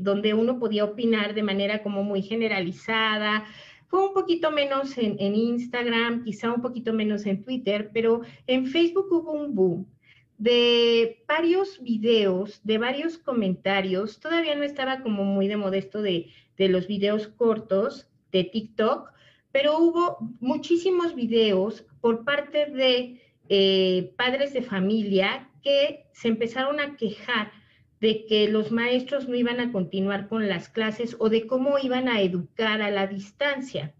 donde 0.00 0.32
uno 0.34 0.58
podía 0.58 0.84
opinar 0.84 1.34
de 1.34 1.42
manera 1.42 1.82
como 1.82 2.02
muy 2.02 2.22
generalizada, 2.22 3.44
fue 3.88 4.06
un 4.06 4.14
poquito 4.14 4.50
menos 4.50 4.96
en, 4.96 5.16
en, 5.18 5.34
Instagram, 5.34 6.24
quizá 6.24 6.52
un 6.52 6.62
poquito 6.62 6.92
menos 6.94 7.26
en 7.26 7.44
Twitter, 7.44 7.90
pero 7.92 8.22
en 8.46 8.66
Facebook 8.66 9.08
hubo 9.10 9.32
un 9.32 9.54
boom 9.54 9.86
de 10.40 11.22
varios 11.28 11.82
videos, 11.82 12.60
de 12.64 12.78
varios 12.78 13.18
comentarios. 13.18 14.20
Todavía 14.20 14.54
no 14.54 14.64
estaba 14.64 15.02
como 15.02 15.22
muy 15.22 15.48
de 15.48 15.58
modesto 15.58 16.00
de, 16.00 16.30
de 16.56 16.68
los 16.70 16.86
videos 16.86 17.28
cortos 17.28 18.08
de 18.32 18.44
TikTok, 18.44 19.10
pero 19.52 19.78
hubo 19.78 20.16
muchísimos 20.40 21.14
videos 21.14 21.84
por 22.00 22.24
parte 22.24 22.64
de 22.66 23.20
eh, 23.50 24.14
padres 24.16 24.54
de 24.54 24.62
familia 24.62 25.50
que 25.62 26.06
se 26.14 26.28
empezaron 26.28 26.80
a 26.80 26.96
quejar 26.96 27.52
de 28.00 28.24
que 28.24 28.48
los 28.48 28.72
maestros 28.72 29.28
no 29.28 29.34
iban 29.34 29.60
a 29.60 29.72
continuar 29.72 30.26
con 30.26 30.48
las 30.48 30.70
clases 30.70 31.16
o 31.18 31.28
de 31.28 31.46
cómo 31.46 31.78
iban 31.78 32.08
a 32.08 32.22
educar 32.22 32.80
a 32.80 32.90
la 32.90 33.06
distancia. 33.06 33.92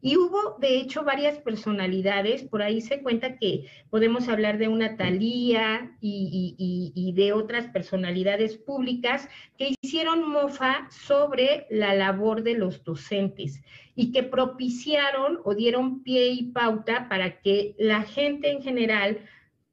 Y 0.00 0.16
hubo, 0.16 0.56
de 0.60 0.76
hecho, 0.76 1.02
varias 1.02 1.38
personalidades, 1.38 2.44
por 2.44 2.62
ahí 2.62 2.80
se 2.80 3.02
cuenta 3.02 3.36
que 3.36 3.66
podemos 3.90 4.28
hablar 4.28 4.58
de 4.58 4.68
una 4.68 4.96
Talía 4.96 5.96
y, 6.00 7.12
de 7.16 7.32
otras 7.32 7.66
personalidades 7.68 8.56
públicas 8.56 9.28
que 9.56 9.74
hicieron 9.82 10.28
mofa 10.28 10.88
sobre 10.90 11.66
la 11.70 11.94
labor 11.94 12.44
de 12.44 12.54
los 12.54 12.84
docentes 12.84 13.60
y 13.96 14.12
que 14.12 14.22
propiciaron 14.22 15.40
o 15.44 15.54
dieron 15.54 16.02
pie 16.04 16.28
y 16.28 16.44
pauta 16.52 17.08
para 17.08 17.40
que 17.40 17.74
la 17.78 18.02
gente 18.02 18.52
en 18.52 18.62
general 18.62 19.18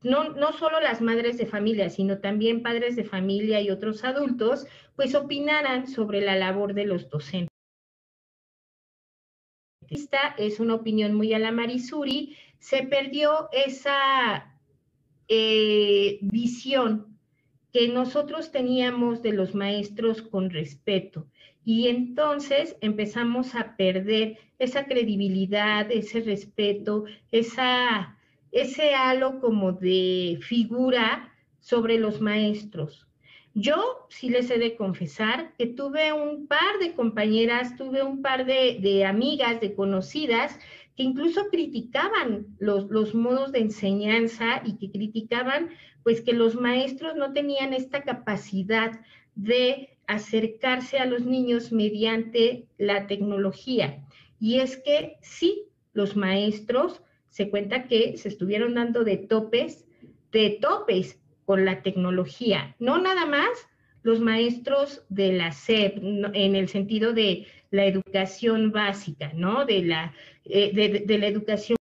no, 0.02 0.30
no, 0.30 0.54
solo 0.54 0.80
las 0.80 1.02
madres 1.02 1.38
de 1.38 1.46
familia, 1.46 1.90
sino 1.90 2.20
también 2.20 2.64
padres 2.64 2.96
de 2.96 3.04
familia 3.04 3.62
y 3.62 3.70
otros 3.72 4.04
adultos, 4.04 4.68
pues 4.96 5.16
opinaran 5.16 5.88
sobre 5.88 6.22
la 6.22 6.36
labor 6.36 6.74
de 6.74 6.86
los 6.86 7.10
docentes. 7.10 7.55
Esta 9.90 10.36
es 10.38 10.60
una 10.60 10.76
opinión 10.76 11.14
muy 11.14 11.34
a 11.34 11.40
la 11.40 11.52
Marisuri, 11.52 12.36
se 12.60 12.84
perdió 12.84 13.50
esa 13.52 14.56
eh, 15.28 16.20
visión 16.22 17.18
que 17.72 17.88
nosotros 17.90 18.52
teníamos 18.52 19.22
de 19.22 19.34
los 19.34 19.54
maestros 19.54 20.22
con 20.22 20.50
respeto. 20.50 21.28
Y 21.66 21.88
entonces 21.88 22.78
empezamos 22.80 23.56
a 23.56 23.76
perder 23.76 24.38
esa 24.60 24.86
credibilidad, 24.86 25.92
ese 25.92 26.22
respeto, 26.22 27.06
ese 27.32 28.96
halo 28.96 29.40
como 29.42 29.74
de 29.74 30.40
figura 30.42 31.34
sobre 31.60 31.98
los 31.98 32.22
maestros. 32.22 33.08
Yo 33.58 34.06
sí 34.10 34.28
les 34.30 34.52
he 34.52 34.58
de 34.58 34.76
confesar 34.76 35.54
que 35.58 35.66
tuve 35.66 36.12
un 36.12 36.46
par 36.46 36.78
de 36.82 36.92
compañeras, 36.92 37.78
tuve 37.78 38.04
un 38.04 38.22
par 38.22 38.46
de, 38.46 39.06
amigas, 39.06 39.62
de 39.62 39.74
conocidas, 39.74 40.60
que 40.98 41.04
incluso 41.04 41.48
criticaban 41.50 42.48
los, 42.60 42.90
los, 42.92 43.16
modos 43.16 43.54
de 43.54 43.60
enseñanza 43.60 44.62
y 44.66 44.76
que 44.76 44.92
criticaban 44.92 45.70
pues 46.04 46.20
que 46.20 46.34
los 46.34 46.56
maestros 46.56 47.16
no 47.16 47.32
tenían 47.32 47.74
esta 47.74 48.04
capacidad 48.04 49.00
de 49.36 49.98
acercarse 50.06 50.98
a 50.98 51.06
los 51.06 51.26
niños 51.26 51.72
mediante 51.72 52.68
la 52.78 53.08
tecnología. 53.08 54.06
Y 54.38 54.60
es 54.60 54.76
que 54.76 55.16
sí, 55.22 55.64
los 55.94 56.18
maestros 56.18 57.02
se 57.30 57.50
cuenta 57.50 57.88
que 57.88 58.18
se 58.18 58.28
estuvieron 58.28 58.74
dando 58.74 59.06
de 59.06 59.16
topes, 59.16 59.86
de 60.34 60.58
topes 60.62 61.22
con 61.46 61.66
la 61.66 61.82
tecnología, 61.82 62.76
no 62.80 63.00
nada 63.00 63.26
más 63.26 63.50
los 64.06 64.20
maestros 64.20 65.04
de 65.10 65.34
la 65.34 65.52
SEP, 65.52 65.98
en 65.98 66.56
el 66.56 66.70
sentido 66.70 67.12
de 67.14 67.48
la 67.72 67.86
educación 67.86 68.72
básica, 68.72 69.32
¿no? 69.34 69.66
De 69.66 69.84
la, 69.84 70.14
eh, 70.44 70.72
de, 70.74 71.18
la 71.18 71.28
educación 71.28 71.78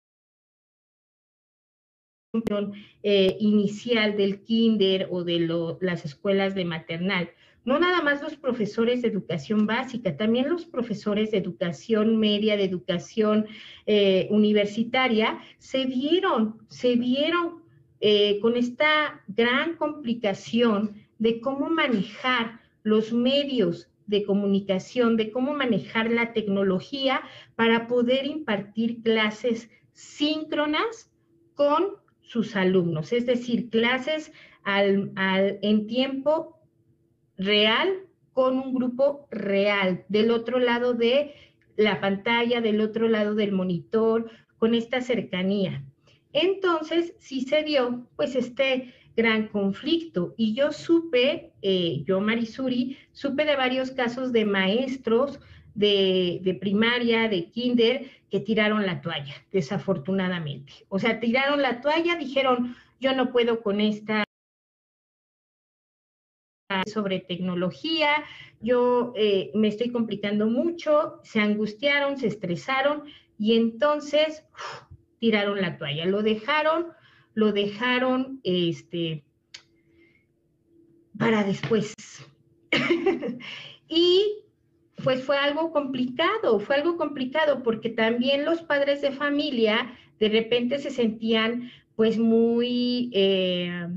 eh, 3.04 3.36
inicial 3.39 4.15
del 4.15 4.41
kinder 4.41 5.10
o 5.12 5.23
de 5.26 5.47
las 5.82 6.06
escuelas 6.06 6.56
de 6.56 6.63
maternal. 6.63 7.30
No 7.65 7.78
nada 7.78 8.02
más 8.02 8.21
los 8.21 8.38
profesores 8.38 9.02
de 9.02 9.10
educación 9.10 9.67
básica, 9.67 10.15
también 10.15 10.49
los 10.49 10.65
profesores 10.65 11.32
de 11.32 11.39
educación 11.39 12.17
media, 12.17 12.56
de 12.56 12.63
educación 12.63 13.47
eh, 13.86 14.28
universitaria, 14.32 15.39
se 15.60 15.86
vieron, 15.86 16.58
se 16.69 16.95
vieron 16.95 17.62
eh, 18.06 18.42
con 18.42 18.58
esta 18.58 19.24
gran 19.30 19.78
complicación 19.78 20.98
de 21.20 21.39
cómo 21.39 21.70
manejar 21.70 22.60
los 22.84 23.13
medios 23.13 23.89
de 24.08 24.26
comunicación, 24.26 25.16
de 25.16 25.32
cómo 25.32 25.54
manejar 25.54 26.12
la 26.12 26.34
tecnología 26.34 27.22
para 27.56 27.88
poder 27.88 28.26
impartir 28.26 29.02
clases 29.04 29.70
síncronas 29.94 31.13
con 31.54 31.96
sus 32.20 32.58
alumnos, 32.58 33.13
es 33.13 33.26
decir, 33.26 33.70
clases 33.70 34.34
en 34.66 35.88
tiempo 35.88 36.60
real 37.38 37.88
con 38.34 38.60
un 38.60 38.74
grupo 38.74 39.30
real, 39.32 40.04
del 40.10 40.30
otro 40.32 40.60
lado 40.60 40.94
de 40.94 41.36
la 41.78 42.02
pantalla, 42.02 42.60
del 42.60 42.82
otro 42.82 43.08
lado 43.08 43.34
del 43.34 43.54
monitor, 43.54 44.30
con 44.58 44.74
esta 44.74 45.00
cercanía. 45.00 45.86
Entonces, 46.34 47.13
sí 47.19 47.41
se 47.41 47.63
dio, 47.63 48.08
pues, 48.15 48.36
este 48.36 48.93
gran 49.15 49.48
conflicto. 49.48 50.34
Y 50.38 50.54
yo 50.54 50.72
supe, 50.72 51.54
eh, 51.62 52.04
yo 52.06 52.19
Marisuri, 52.19 52.98
supe 53.12 53.46
de 53.46 53.56
varios 53.56 53.91
casos 53.91 54.32
de 54.32 54.46
maestros 54.46 55.39
de, 55.76 56.58
primaria, 56.60 57.28
de 57.28 57.50
kinder, 57.50 58.10
que 58.30 58.39
tiraron 58.39 58.86
la 58.86 59.02
toalla, 59.02 59.36
desafortunadamente. 59.52 60.74
O 60.89 61.00
sea, 61.00 61.19
tiraron 61.19 61.62
la 61.62 61.82
toalla, 61.82 62.15
dijeron, 62.15 62.76
yo 63.00 63.15
no 63.15 63.32
puedo 63.32 63.62
con 63.62 63.82
esta 63.82 64.24
sobre 66.91 67.19
tecnología, 67.19 68.24
yo 68.60 69.13
eh, 69.15 69.52
me 69.54 69.67
estoy 69.67 69.91
complicando 69.91 70.48
mucho, 70.48 71.19
se 71.24 71.39
angustiaron, 71.39 72.17
se 72.17 72.28
estresaron 72.28 73.04
y 73.38 73.56
entonces 73.56 74.43
tiraron 75.23 75.62
la 75.62 75.77
toalla, 75.77 76.05
lo 76.05 76.21
dejaron, 76.21 76.88
lo 77.33 77.53
dejaron 77.53 78.41
este, 78.43 79.23
para 81.17 81.45
después. 81.45 81.93
y 83.88 84.43
pues 85.01 85.23
fue 85.23 85.38
algo 85.38 85.71
complicado, 85.71 86.59
fue 86.59 86.75
algo 86.75 86.97
complicado 86.97 87.63
porque 87.63 87.89
también 87.89 88.43
los 88.43 88.63
padres 88.63 89.01
de 89.01 89.13
familia 89.13 89.97
de 90.19 90.27
repente 90.27 90.77
se 90.79 90.91
sentían 90.91 91.71
pues 91.95 92.17
muy... 92.19 93.09
Eh, 93.13 93.88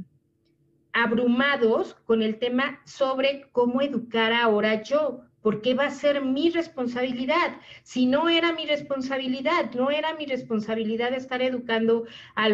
abrumados 0.93 1.93
con 2.07 2.23
el 2.23 2.39
tema 2.39 2.81
sobre 2.87 3.51
cómo 3.53 3.83
educar 3.83 4.33
ahora 4.33 4.83
yo, 4.83 5.21
porque 5.47 5.75
va 5.75 5.85
a 5.87 5.91
ser 5.93 6.25
mi 6.25 6.51
responsabilidad. 6.51 7.61
Si 7.85 8.07
no 8.07 8.29
era 8.29 8.53
mi 8.53 8.67
responsabilidad, 8.67 9.71
no 9.77 9.93
era 9.93 10.13
mi 10.15 10.27
responsabilidad 10.27 11.15
estar 11.15 11.41
educando 11.41 12.05
a 12.35 12.49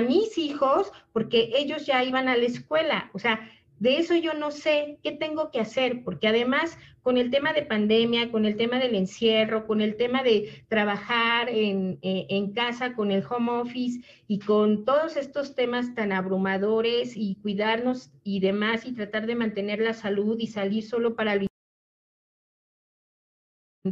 mis 0.00 0.38
hijos 0.38 0.90
porque 1.12 1.50
ellos 1.54 1.84
ya 1.84 2.02
iban 2.02 2.28
a 2.28 2.36
la 2.38 2.46
escuela, 2.46 3.10
o 3.12 3.18
sea, 3.18 3.46
de 3.78 3.98
eso 3.98 4.14
yo 4.14 4.32
no 4.32 4.52
sé 4.52 4.96
qué 5.02 5.12
tengo 5.12 5.50
que 5.50 5.60
hacer, 5.60 6.02
porque 6.02 6.28
además 6.28 6.78
con 7.02 7.18
el 7.18 7.30
tema 7.30 7.52
de 7.52 7.60
pandemia, 7.60 8.30
con 8.30 8.46
el 8.46 8.56
tema 8.56 8.78
del 8.78 8.94
encierro, 8.94 9.66
con 9.66 9.82
el 9.82 9.96
tema 9.96 10.22
de 10.22 10.64
trabajar 10.68 11.50
en, 11.50 11.98
eh, 12.00 12.24
en, 12.30 12.54
casa, 12.54 12.94
con 12.94 13.10
el 13.10 13.22
home 13.28 13.52
office 13.52 14.00
y 14.28 14.38
con 14.38 14.86
todos 14.86 15.18
estos 15.18 15.54
temas 15.54 15.94
tan 15.94 16.10
abrumadores 16.10 17.18
y 17.18 17.34
cuidarnos 17.42 18.10
y 18.22 18.40
demás 18.40 18.86
y 18.86 18.94
tratar 18.94 19.26
de 19.26 19.34
mantener 19.34 19.80
la 19.80 19.92
salud 19.92 20.38
y 20.38 20.46
salir 20.46 20.82
solo 20.82 21.16
para 21.16 21.34
el... 21.34 21.48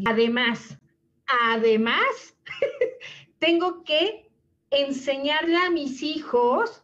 Además, 0.06 0.78
además, 1.26 2.36
tengo 3.38 3.84
que 3.84 4.30
enseñarle 4.70 5.56
a 5.56 5.70
mis 5.70 6.02
hijos 6.02 6.82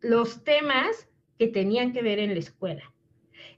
los 0.00 0.44
temas 0.44 1.08
que 1.38 1.48
tenían 1.48 1.92
que 1.92 2.02
ver 2.02 2.18
en 2.18 2.34
la 2.34 2.40
escuela. 2.40 2.92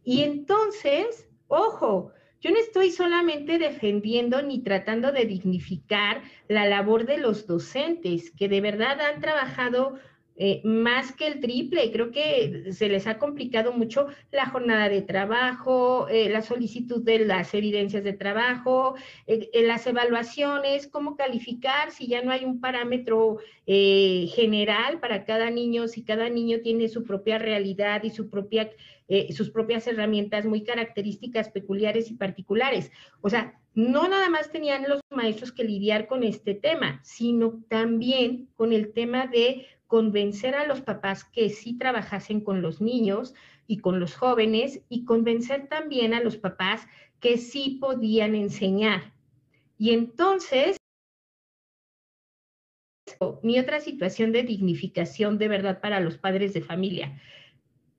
Y 0.05 0.23
entonces, 0.23 1.29
ojo, 1.49 2.13
yo 2.41 2.51
no 2.51 2.59
estoy 2.59 2.91
solamente 2.91 3.59
defendiendo 3.59 4.41
ni 4.41 4.63
tratando 4.63 5.13
de 5.13 5.27
dignificar 5.27 6.23
la 6.49 6.67
labor 6.67 7.05
de 7.07 7.19
los 7.19 7.47
docentes, 7.47 8.31
que 8.31 8.49
de 8.49 8.61
verdad 8.61 9.01
han 9.01 9.21
trabajado 9.21 9.99
eh, 10.42 10.62
más 10.64 11.12
que 11.12 11.26
el 11.26 11.38
triple. 11.38 11.92
Creo 11.92 12.11
que 12.12 12.72
se 12.72 12.88
les 12.88 13.07
ha 13.07 13.18
complicado 13.18 13.74
mucho 13.74 14.07
la 14.33 14.46
jornada 14.46 14.88
de 14.88 15.03
trabajo, 15.03 16.09
eh, 16.09 16.31
la 16.31 16.40
solicitud 16.40 17.03
de 17.03 17.18
las 17.26 17.53
evidencias 17.53 18.03
de 18.05 18.14
trabajo, 18.14 18.94
eh, 19.26 19.50
las 19.66 19.87
evaluaciones, 19.87 20.87
cómo 20.87 21.14
calificar 21.14 21.90
si 21.90 22.07
ya 22.07 22.22
no 22.22 22.33
hay 22.33 22.46
un 22.46 22.59
parámetro 22.59 23.37
general 23.66 24.98
para 24.98 25.24
cada 25.24 25.48
niño, 25.50 25.87
si 25.87 26.03
cada 26.03 26.29
niño 26.29 26.59
tiene 26.61 26.88
su 26.88 27.05
propia 27.05 27.38
realidad 27.38 28.03
y 28.03 28.11
su 28.11 28.29
propia, 28.29 28.68
sus 29.33 29.50
propias 29.50 29.87
herramientas 29.87 30.44
muy 30.44 30.64
características, 30.64 31.50
peculiares 31.50 32.11
y 32.11 32.14
particulares. 32.14 32.90
O 33.20 33.31
sea, 33.31 33.61
no 33.74 34.09
nada 34.09 34.29
más 34.29 34.50
tenían 34.50 34.88
los 34.88 35.00
maestros 35.11 35.53
que 35.53 35.62
lidiar 35.62 36.09
con 36.09 36.24
este 36.24 36.55
tema, 36.55 37.00
sino 37.05 37.62
también 37.68 38.48
con 38.57 38.72
el 38.72 38.92
tema 38.92 39.29
de 39.29 39.68
convencer 39.90 40.55
a 40.55 40.68
los 40.68 40.81
papás 40.83 41.24
que 41.24 41.50
sí 41.50 41.76
trabajasen 41.76 42.42
con 42.42 42.62
los 42.62 42.81
niños 42.81 43.35
y 43.66 43.79
con 43.79 43.98
los 43.98 44.14
jóvenes 44.14 44.85
y 44.88 45.05
convencer 45.05 45.66
también 45.66 46.14
a 46.14 46.22
los 46.22 46.37
papás 46.37 46.87
que 47.18 47.38
sí 47.38 47.79
podían 47.81 48.37
enseñar. 48.37 49.12
Y 49.79 49.90
entonces, 49.90 50.76
mi 53.42 53.59
otra 53.59 53.81
situación 53.81 54.31
de 54.31 54.44
dignificación 54.44 55.38
de 55.38 55.48
verdad 55.48 55.81
para 55.81 55.98
los 55.98 56.16
padres 56.16 56.55
de 56.55 56.62
familia. 56.62 57.20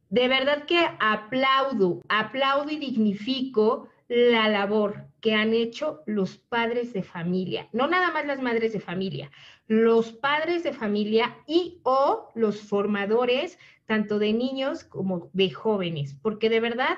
De 0.10 0.30
verdad 0.30 0.65
que 0.65 0.80
aplaudo, 1.01 2.01
aplaudo 2.08 2.71
y 2.71 2.77
dignifico 2.77 3.89
la 4.08 4.47
labor 4.47 5.11
que 5.22 5.36
han 5.36 5.54
hecho 5.54 6.02
los 6.06 6.38
padres 6.38 6.94
de 6.94 7.04
familia, 7.04 7.70
no 7.72 7.88
nada 7.88 8.12
más 8.12 8.26
las 8.26 8.42
madres 8.42 8.74
de 8.74 8.80
familia, 8.80 9.32
los 9.68 10.12
padres 10.12 10.64
de 10.64 10.74
familia 10.74 11.38
y 11.48 11.80
o 11.84 12.30
los 12.34 12.60
formadores 12.60 13.58
tanto 13.86 14.20
de 14.20 14.34
niños 14.34 14.84
como 14.84 15.30
de 15.34 15.52
jóvenes, 15.52 16.16
porque 16.22 16.50
de 16.50 16.60
verdad 16.60 16.98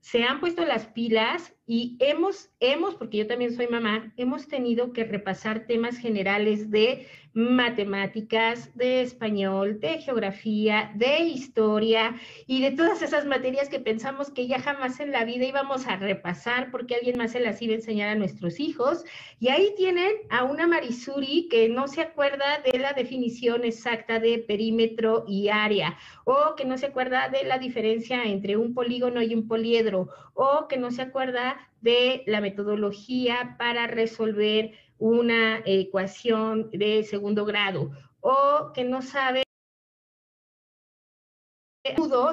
se 0.00 0.24
han 0.24 0.40
puesto 0.40 0.64
las 0.64 0.86
pilas 0.86 1.53
y 1.66 1.96
hemos, 2.00 2.50
hemos, 2.60 2.94
porque 2.94 3.18
yo 3.18 3.26
también 3.26 3.54
soy 3.54 3.68
mamá, 3.68 4.12
hemos 4.16 4.48
tenido 4.48 4.92
que 4.92 5.04
repasar 5.04 5.66
temas 5.66 5.96
generales 5.96 6.70
de 6.70 7.06
matemáticas, 7.34 8.70
de 8.76 9.02
español, 9.02 9.80
de 9.80 9.98
geografía, 9.98 10.92
de 10.94 11.18
historia 11.20 12.14
y 12.46 12.62
de 12.62 12.70
todas 12.70 13.02
esas 13.02 13.26
materias 13.26 13.68
que 13.68 13.80
pensamos 13.80 14.30
que 14.30 14.46
ya 14.46 14.60
jamás 14.60 15.00
en 15.00 15.10
la 15.10 15.24
vida 15.24 15.44
íbamos 15.44 15.88
a 15.88 15.96
repasar 15.96 16.70
porque 16.70 16.94
alguien 16.94 17.18
más 17.18 17.32
se 17.32 17.40
las 17.40 17.60
iba 17.60 17.72
a 17.72 17.76
enseñar 17.76 18.08
a 18.10 18.14
nuestros 18.14 18.60
hijos. 18.60 19.04
Y 19.40 19.48
ahí 19.48 19.74
tienen 19.76 20.12
a 20.30 20.44
una 20.44 20.68
Marisuri 20.68 21.48
que 21.50 21.68
no 21.68 21.88
se 21.88 22.02
acuerda 22.02 22.60
de 22.60 22.78
la 22.78 22.92
definición 22.92 23.64
exacta 23.64 24.20
de 24.20 24.38
perímetro 24.38 25.24
y 25.26 25.48
área, 25.48 25.98
o 26.24 26.54
que 26.56 26.64
no 26.64 26.78
se 26.78 26.86
acuerda 26.86 27.28
de 27.30 27.42
la 27.42 27.58
diferencia 27.58 28.22
entre 28.24 28.56
un 28.56 28.74
polígono 28.74 29.22
y 29.22 29.34
un 29.34 29.48
poliedro, 29.48 30.08
o 30.34 30.68
que 30.68 30.76
no 30.76 30.92
se 30.92 31.02
acuerda 31.02 31.53
de 31.80 32.22
la 32.26 32.40
metodología 32.40 33.56
para 33.58 33.86
resolver 33.86 34.72
una 34.98 35.62
ecuación 35.66 36.70
de 36.70 37.02
segundo 37.02 37.44
grado 37.44 37.90
o 38.20 38.72
que 38.72 38.84
no 38.84 39.02
sabe 39.02 39.44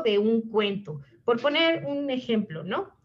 de 0.03 0.17
un 0.17 0.41
cuento, 0.49 1.01
por 1.25 1.41
poner 1.41 1.85
un 1.85 2.09
ejemplo, 2.09 2.63
¿no? 2.63 2.97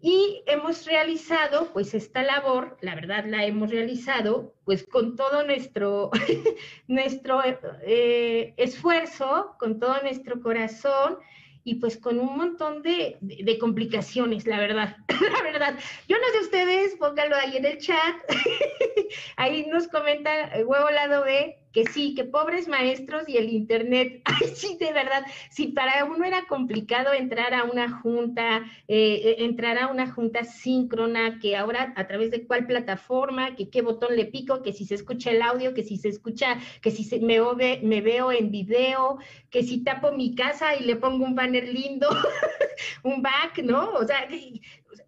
Y 0.00 0.42
hemos 0.46 0.86
realizado, 0.86 1.72
pues 1.72 1.92
esta 1.92 2.22
labor, 2.22 2.76
la 2.82 2.94
verdad 2.94 3.24
la 3.26 3.44
hemos 3.44 3.70
realizado, 3.70 4.54
pues 4.64 4.86
con 4.86 5.16
todo 5.16 5.44
nuestro, 5.44 6.10
nuestro 6.86 7.42
eh, 7.82 8.54
esfuerzo, 8.56 9.56
con 9.58 9.80
todo 9.80 10.00
nuestro 10.02 10.40
corazón, 10.40 11.18
y 11.64 11.76
pues 11.76 11.96
con 11.96 12.18
un 12.18 12.36
montón 12.36 12.82
de, 12.82 13.18
complicaciones, 13.60 14.46
la 14.46 14.58
verdad, 14.58 14.96
la 15.08 15.42
verdad. 15.42 15.78
Yo 16.08 16.16
no 16.16 16.24
sé 16.32 16.40
ustedes, 16.40 16.96
pónganlo 16.96 17.36
ahí 17.36 17.56
en 17.56 17.64
el 17.64 17.78
chat, 17.78 18.16
ahí 19.36 19.66
nos 19.66 19.88
comenta 19.88 20.50
huevo 20.64 20.90
lado 20.90 21.24
B, 21.24 21.58
que 21.78 21.92
sí, 21.92 22.12
que 22.16 22.24
pobres 22.24 22.66
maestros 22.66 23.28
y 23.28 23.36
el 23.36 23.50
Internet, 23.50 24.22
ay, 24.24 24.48
sí, 24.52 24.76
de 24.80 24.92
verdad, 24.92 25.22
si 25.48 25.68
para 25.68 26.04
uno 26.06 26.24
era 26.24 26.44
complicado 26.46 27.12
entrar 27.12 27.54
a 27.54 27.62
una 27.62 28.00
junta, 28.00 28.64
eh, 28.88 29.20
eh, 29.24 29.36
entrar 29.44 29.78
a 29.78 29.86
una 29.86 30.10
junta 30.10 30.42
síncrona, 30.42 31.38
que 31.38 31.56
ahora 31.56 31.92
a 31.94 32.08
través 32.08 32.32
de 32.32 32.44
cuál 32.48 32.66
plataforma, 32.66 33.54
que 33.54 33.70
qué 33.70 33.82
botón 33.82 34.16
le 34.16 34.24
pico, 34.24 34.60
que 34.60 34.72
si 34.72 34.86
se 34.86 34.96
escucha 34.96 35.30
el 35.30 35.40
audio, 35.40 35.72
que 35.72 35.84
si 35.84 35.98
se 35.98 36.08
escucha, 36.08 36.58
que 36.82 36.90
si 36.90 37.04
se, 37.04 37.20
me, 37.20 37.38
me 37.82 38.00
veo 38.00 38.32
en 38.32 38.50
video, 38.50 39.18
que 39.48 39.62
si 39.62 39.84
tapo 39.84 40.10
mi 40.10 40.34
casa 40.34 40.74
y 40.74 40.82
le 40.82 40.96
pongo 40.96 41.24
un 41.24 41.36
banner 41.36 41.68
lindo, 41.68 42.08
un 43.04 43.22
back, 43.22 43.58
¿no? 43.62 43.92
O 43.92 44.04
sea, 44.04 44.26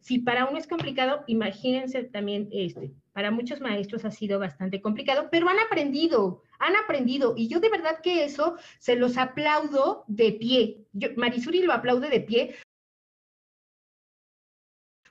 si 0.01 0.21
para 0.21 0.47
uno 0.47 0.57
es 0.57 0.69
complicado, 0.69 1.25
imagínense 1.27 2.05
también 2.05 2.49
este, 2.53 2.93
para 3.21 3.31
muchos 3.31 3.61
maestros 3.61 4.07
ha 4.07 4.11
sido 4.11 4.39
bastante 4.39 4.81
complicado, 4.81 5.29
pero 5.31 5.47
han 5.51 5.59
aprendido, 5.59 6.43
han 6.59 6.75
aprendido. 6.75 7.35
Y 7.37 7.49
yo 7.49 7.61
de 7.61 7.69
verdad 7.69 8.01
que 8.03 8.25
eso 8.25 8.57
se 8.79 8.97
los 8.97 9.19
aplaudo 9.19 10.05
de 10.09 10.33
pie. 10.33 10.87
Marisuri 11.19 11.61
lo 11.61 11.75
aplaude 11.75 12.09
de 12.09 12.21
pie. 12.23 12.55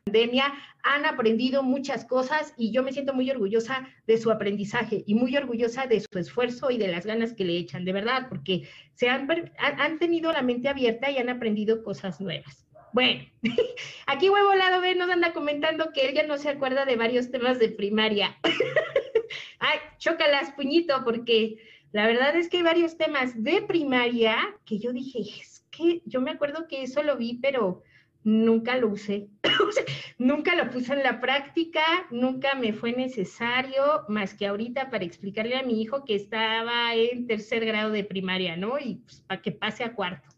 Pandemia, 0.05 0.51
han 0.81 1.05
aprendido 1.05 1.61
muchas 1.61 2.03
cosas 2.03 2.55
y 2.57 2.71
yo 2.71 2.81
me 2.81 2.93
siento 2.93 3.13
muy 3.13 3.29
orgullosa 3.29 3.87
de 4.07 4.17
su 4.17 4.31
aprendizaje 4.31 5.03
y 5.05 5.13
muy 5.13 5.37
orgullosa 5.37 5.85
de 5.85 5.99
su 5.99 6.17
esfuerzo 6.17 6.71
y 6.71 6.79
de 6.79 6.87
las 6.87 7.05
ganas 7.05 7.33
que 7.33 7.45
le 7.45 7.57
echan, 7.57 7.85
de 7.85 7.93
verdad, 7.93 8.25
porque 8.27 8.67
se 8.95 9.07
han, 9.07 9.29
han 9.59 9.99
tenido 9.99 10.31
la 10.31 10.41
mente 10.41 10.67
abierta 10.67 11.11
y 11.11 11.19
han 11.19 11.29
aprendido 11.29 11.83
cosas 11.83 12.19
nuevas. 12.19 12.65
Bueno, 12.93 13.23
aquí 14.07 14.29
Huevo 14.29 14.53
Lado 14.55 14.81
B 14.81 14.95
nos 14.95 15.09
anda 15.09 15.33
comentando 15.33 15.91
que 15.93 16.07
él 16.07 16.15
ya 16.15 16.23
no 16.23 16.37
se 16.37 16.49
acuerda 16.49 16.85
de 16.85 16.95
varios 16.95 17.31
temas 17.31 17.59
de 17.59 17.69
primaria. 17.69 18.37
Ay, 19.59 19.79
chócalas, 19.97 20.51
puñito, 20.51 21.03
porque 21.03 21.57
la 21.91 22.07
verdad 22.07 22.35
es 22.35 22.49
que 22.49 22.57
hay 22.57 22.63
varios 22.63 22.97
temas 22.97 23.43
de 23.43 23.61
primaria 23.61 24.37
que 24.65 24.79
yo 24.79 24.93
dije, 24.93 25.19
es 25.19 25.65
que 25.71 26.01
yo 26.05 26.21
me 26.21 26.31
acuerdo 26.31 26.67
que 26.67 26.83
eso 26.83 27.03
lo 27.03 27.17
vi, 27.17 27.39
pero 27.41 27.83
nunca 28.23 28.77
lo 28.77 28.89
usé. 28.89 29.27
nunca 30.17 30.55
lo 30.55 30.69
puse 30.69 30.93
en 30.93 31.03
la 31.03 31.19
práctica, 31.19 31.81
nunca 32.11 32.55
me 32.55 32.73
fue 32.73 32.91
necesario, 32.91 34.03
más 34.07 34.33
que 34.33 34.47
ahorita 34.47 34.89
para 34.89 35.05
explicarle 35.05 35.57
a 35.57 35.63
mi 35.63 35.81
hijo 35.81 36.05
que 36.05 36.15
estaba 36.15 36.93
en 36.95 37.27
tercer 37.27 37.65
grado 37.65 37.91
de 37.91 38.03
primaria, 38.03 38.55
¿no? 38.55 38.77
Y 38.79 38.95
pues, 38.95 39.21
para 39.21 39.41
que 39.41 39.51
pase 39.51 39.83
a 39.83 39.93
cuarto. 39.93 40.29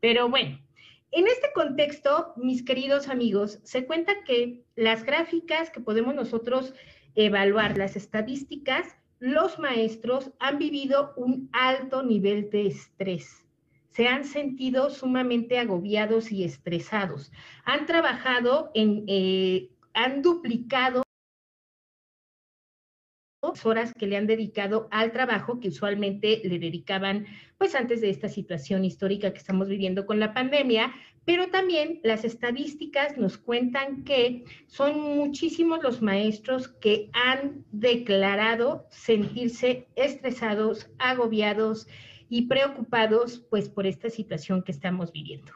Pero 0.00 0.28
bueno, 0.28 0.58
en 1.14 1.28
este 1.28 1.52
contexto, 1.54 2.32
mis 2.36 2.64
queridos 2.64 3.08
amigos, 3.08 3.60
se 3.62 3.86
cuenta 3.86 4.24
que 4.24 4.64
las 4.74 5.04
gráficas 5.04 5.70
que 5.70 5.80
podemos 5.80 6.14
nosotros 6.14 6.74
evaluar, 7.14 7.78
las 7.78 7.94
estadísticas, 7.94 8.96
los 9.20 9.60
maestros 9.60 10.32
han 10.40 10.58
vivido 10.58 11.12
un 11.16 11.48
alto 11.52 12.02
nivel 12.02 12.50
de 12.50 12.66
estrés. 12.66 13.46
Se 13.90 14.08
han 14.08 14.24
sentido 14.24 14.90
sumamente 14.90 15.60
agobiados 15.60 16.32
y 16.32 16.42
estresados. 16.42 17.30
Han 17.64 17.86
trabajado 17.86 18.72
en, 18.74 19.04
eh, 19.06 19.70
han 19.94 20.20
duplicado 20.20 21.03
horas 23.64 23.92
que 23.94 24.06
le 24.06 24.16
han 24.16 24.26
dedicado 24.26 24.88
al 24.90 25.12
trabajo 25.12 25.60
que 25.60 25.68
usualmente 25.68 26.40
le 26.44 26.58
dedicaban 26.58 27.26
pues 27.58 27.74
antes 27.74 28.00
de 28.00 28.10
esta 28.10 28.28
situación 28.28 28.84
histórica 28.84 29.32
que 29.32 29.38
estamos 29.38 29.68
viviendo 29.68 30.06
con 30.06 30.18
la 30.20 30.34
pandemia, 30.34 30.92
pero 31.24 31.48
también 31.48 32.00
las 32.02 32.24
estadísticas 32.24 33.16
nos 33.16 33.38
cuentan 33.38 34.04
que 34.04 34.44
son 34.66 35.00
muchísimos 35.00 35.82
los 35.82 36.02
maestros 36.02 36.68
que 36.68 37.10
han 37.12 37.64
declarado 37.72 38.86
sentirse 38.90 39.86
estresados, 39.96 40.90
agobiados 40.98 41.86
y 42.28 42.46
preocupados 42.46 43.44
pues 43.50 43.68
por 43.68 43.86
esta 43.86 44.10
situación 44.10 44.62
que 44.62 44.72
estamos 44.72 45.12
viviendo. 45.12 45.52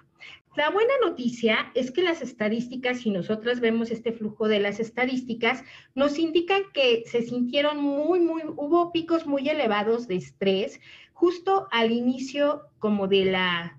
La 0.59 0.71
buena 0.71 0.95
noticia 1.01 1.71
es 1.77 1.93
que 1.93 2.03
las 2.03 2.21
estadísticas, 2.21 3.03
si 3.03 3.11
nosotras 3.11 3.61
vemos 3.61 3.93
este 3.93 4.11
flujo 4.11 4.49
de 4.49 4.59
las 4.59 4.81
estadísticas, 4.81 5.63
nos 5.95 6.19
indican 6.19 6.63
que 6.75 7.05
se 7.07 7.23
sintieron 7.23 7.77
muy, 7.81 8.19
muy, 8.19 8.43
hubo 8.57 8.91
picos 8.91 9.25
muy 9.25 9.49
elevados 9.49 10.09
de 10.09 10.17
estrés 10.17 10.81
justo 11.13 11.69
al 11.71 11.93
inicio 11.93 12.63
como 12.81 13.07
de 13.07 13.27
la, 13.27 13.79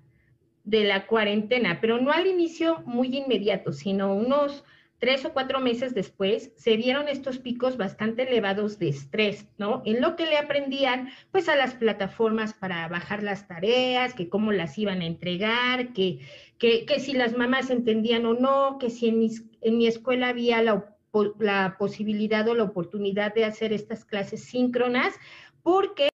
de 0.64 0.84
la 0.84 1.06
cuarentena, 1.06 1.82
pero 1.82 2.00
no 2.00 2.12
al 2.12 2.26
inicio 2.26 2.82
muy 2.86 3.14
inmediato, 3.14 3.74
sino 3.74 4.14
unos 4.14 4.64
tres 5.00 5.24
o 5.24 5.32
cuatro 5.32 5.60
meses 5.60 5.94
después, 5.94 6.52
se 6.56 6.76
dieron 6.76 7.08
estos 7.08 7.38
picos 7.38 7.78
bastante 7.78 8.22
elevados 8.28 8.78
de 8.78 8.90
estrés, 8.90 9.48
¿no? 9.56 9.82
En 9.86 10.02
lo 10.02 10.14
que 10.14 10.26
le 10.26 10.36
aprendían, 10.36 11.08
pues, 11.32 11.48
a 11.48 11.56
las 11.56 11.74
plataformas 11.74 12.52
para 12.52 12.86
bajar 12.88 13.22
las 13.22 13.48
tareas, 13.48 14.12
que 14.12 14.28
cómo 14.28 14.52
las 14.52 14.76
iban 14.76 15.00
a 15.00 15.06
entregar, 15.06 15.94
que, 15.94 16.20
que, 16.60 17.00
si 17.00 17.14
las 17.14 17.36
mamás 17.36 17.70
entendían 17.70 18.26
o 18.26 18.34
no, 18.34 18.78
que 18.78 18.90
si 18.90 19.08
en, 19.08 19.30
en 19.62 19.78
mi 19.78 19.86
escuela 19.86 20.28
había 20.28 20.62
la, 20.62 20.94
la 21.38 21.76
posibilidad 21.78 22.46
o 22.48 22.54
la 22.54 22.64
oportunidad 22.64 23.34
de 23.34 23.46
hacer 23.46 23.72
estas 23.72 24.04
clases 24.04 24.44
síncronas, 24.44 25.14
porque 25.62 26.10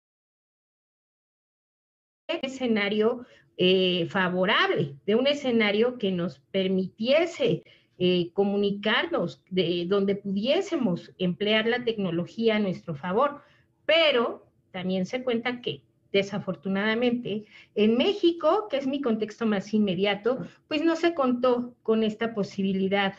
escenario 2.28 3.26
eh, 3.56 4.06
favorable, 4.08 4.94
de 5.04 5.16
un 5.16 5.26
escenario 5.26 5.98
que 5.98 6.12
nos 6.12 6.38
permitiese 6.38 7.64
eh, 7.98 8.30
comunicarnos, 8.32 9.42
de 9.50 9.84
donde 9.88 10.14
pudiésemos 10.14 11.12
emplear 11.18 11.66
la 11.66 11.84
tecnología 11.84 12.56
a 12.56 12.60
nuestro 12.60 12.94
favor. 12.94 13.42
Pero 13.84 14.46
también 14.70 15.06
se 15.06 15.24
cuenta 15.24 15.60
que 15.60 15.82
desafortunadamente 16.16 17.44
en 17.74 17.96
México, 17.96 18.68
que 18.70 18.78
es 18.78 18.86
mi 18.86 19.00
contexto 19.00 19.46
más 19.46 19.72
inmediato, 19.74 20.38
pues 20.66 20.82
no 20.82 20.96
se 20.96 21.14
contó 21.14 21.74
con 21.82 22.02
esta 22.02 22.34
posibilidad, 22.34 23.14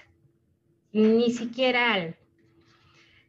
ni 0.92 1.32
siquiera 1.32 1.94
al 1.94 2.16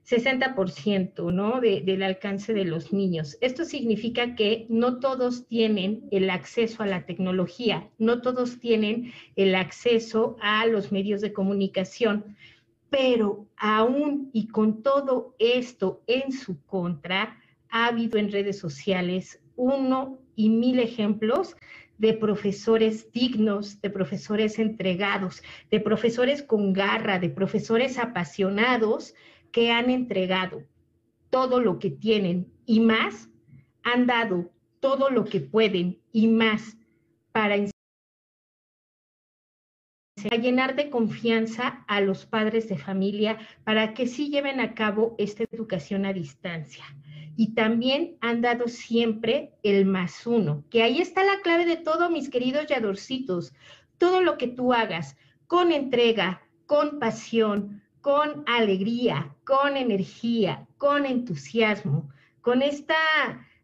60% 0.08 1.32
¿no? 1.32 1.60
del 1.60 2.02
alcance 2.02 2.54
de 2.54 2.64
los 2.64 2.94
niños. 2.94 3.36
Esto 3.42 3.66
significa 3.66 4.34
que 4.36 4.64
no 4.70 5.00
todos 5.00 5.46
tienen 5.46 6.08
el 6.10 6.30
acceso 6.30 6.82
a 6.82 6.86
la 6.86 7.04
tecnología, 7.04 7.90
no 7.98 8.22
todos 8.22 8.58
tienen 8.58 9.12
el 9.36 9.54
acceso 9.54 10.36
a 10.40 10.64
los 10.66 10.92
medios 10.92 11.20
de 11.20 11.34
comunicación, 11.34 12.36
pero 12.88 13.46
aún 13.58 14.30
y 14.32 14.48
con 14.48 14.82
todo 14.82 15.34
esto 15.38 16.02
en 16.06 16.32
su 16.32 16.64
contra, 16.64 17.38
ha 17.70 17.88
habido 17.88 18.18
en 18.18 18.32
redes 18.32 18.58
sociales 18.58 19.42
uno 19.58 20.18
y 20.36 20.48
mil 20.48 20.78
ejemplos 20.78 21.56
de 21.98 22.14
profesores 22.14 23.10
dignos, 23.12 23.80
de 23.82 23.90
profesores 23.90 24.58
entregados, 24.58 25.42
de 25.70 25.80
profesores 25.80 26.42
con 26.42 26.72
garra, 26.72 27.18
de 27.18 27.28
profesores 27.28 27.98
apasionados, 27.98 29.14
que 29.50 29.72
han 29.72 29.90
entregado 29.90 30.62
todo 31.30 31.60
lo 31.60 31.78
que 31.78 31.90
tienen 31.90 32.50
y 32.66 32.80
más, 32.80 33.28
han 33.82 34.06
dado 34.06 34.50
todo 34.80 35.10
lo 35.10 35.24
que 35.24 35.40
pueden 35.40 35.98
y 36.12 36.28
más 36.28 36.76
para 37.32 37.56
llenar 40.24 40.74
de 40.76 40.90
confianza 40.90 41.84
a 41.86 42.00
los 42.00 42.26
padres 42.26 42.68
de 42.68 42.78
familia 42.78 43.38
para 43.64 43.94
que 43.94 44.06
sí 44.06 44.30
lleven 44.30 44.60
a 44.60 44.74
cabo 44.74 45.14
esta 45.18 45.44
educación 45.50 46.04
a 46.04 46.12
distancia. 46.12 46.84
Y 47.36 47.54
también 47.54 48.16
han 48.20 48.40
dado 48.40 48.66
siempre 48.66 49.52
el 49.62 49.84
más 49.84 50.26
uno, 50.26 50.64
que 50.70 50.82
ahí 50.82 51.00
está 51.00 51.22
la 51.22 51.40
clave 51.42 51.66
de 51.66 51.76
todo, 51.76 52.10
mis 52.10 52.30
queridos 52.30 52.66
yadorcitos. 52.66 53.52
Todo 53.96 54.22
lo 54.22 54.36
que 54.38 54.48
tú 54.48 54.72
hagas 54.72 55.16
con 55.46 55.70
entrega, 55.72 56.42
con 56.66 56.98
pasión, 56.98 57.82
con 58.00 58.44
alegría, 58.46 59.34
con 59.44 59.76
energía, 59.76 60.66
con 60.78 61.06
entusiasmo, 61.06 62.10
con 62.40 62.62
esta, 62.62 62.96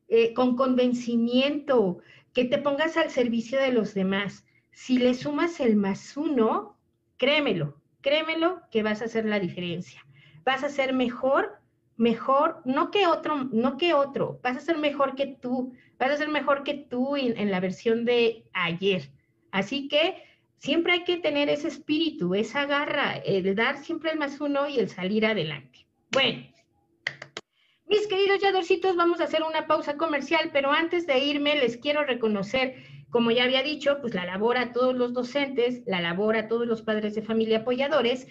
eh, 0.08 0.34
con 0.34 0.56
convencimiento, 0.56 1.98
que 2.32 2.44
te 2.44 2.58
pongas 2.58 2.96
al 2.96 3.10
servicio 3.10 3.60
de 3.60 3.72
los 3.72 3.94
demás. 3.94 4.43
Si 4.74 4.98
le 4.98 5.14
sumas 5.14 5.60
el 5.60 5.76
más 5.76 6.16
uno, 6.16 6.76
créemelo, 7.16 7.80
créemelo 8.02 8.60
que 8.70 8.82
vas 8.82 9.00
a 9.00 9.06
hacer 9.06 9.24
la 9.24 9.40
diferencia. 9.40 10.04
Vas 10.44 10.62
a 10.62 10.68
ser 10.68 10.92
mejor, 10.92 11.58
mejor, 11.96 12.60
no 12.64 12.90
que 12.90 13.06
otro, 13.06 13.44
no 13.44 13.78
que 13.78 13.94
otro, 13.94 14.40
vas 14.42 14.56
a 14.58 14.60
ser 14.60 14.76
mejor 14.76 15.14
que 15.14 15.26
tú, 15.26 15.72
vas 15.98 16.10
a 16.10 16.16
ser 16.16 16.28
mejor 16.28 16.64
que 16.64 16.74
tú 16.74 17.16
en 17.16 17.50
la 17.50 17.60
versión 17.60 18.04
de 18.04 18.44
ayer. 18.52 19.10
Así 19.50 19.88
que 19.88 20.22
Siempre 20.64 20.94
hay 20.94 21.04
que 21.04 21.18
tener 21.18 21.50
ese 21.50 21.68
espíritu, 21.68 22.34
esa 22.34 22.64
garra, 22.64 23.18
el 23.18 23.54
dar 23.54 23.76
siempre 23.76 24.12
el 24.12 24.18
más 24.18 24.40
uno 24.40 24.66
y 24.66 24.78
el 24.78 24.88
salir 24.88 25.26
adelante. 25.26 25.86
Bueno, 26.10 26.42
mis 27.86 28.06
queridos 28.06 28.40
yadorcitos, 28.40 28.96
vamos 28.96 29.20
a 29.20 29.24
hacer 29.24 29.42
una 29.42 29.66
pausa 29.66 29.98
comercial, 29.98 30.48
pero 30.54 30.72
antes 30.72 31.06
de 31.06 31.18
irme 31.18 31.56
les 31.56 31.76
quiero 31.76 32.02
reconocer, 32.02 32.82
como 33.14 33.30
ya 33.30 33.44
había 33.44 33.62
dicho, 33.62 34.00
pues 34.00 34.12
la 34.12 34.24
labor 34.24 34.56
a 34.56 34.72
todos 34.72 34.96
los 34.96 35.12
docentes, 35.12 35.84
la 35.86 36.00
labor 36.00 36.34
a 36.34 36.48
todos 36.48 36.66
los 36.66 36.82
padres 36.82 37.14
de 37.14 37.22
familia 37.22 37.58
apoyadores, 37.58 38.26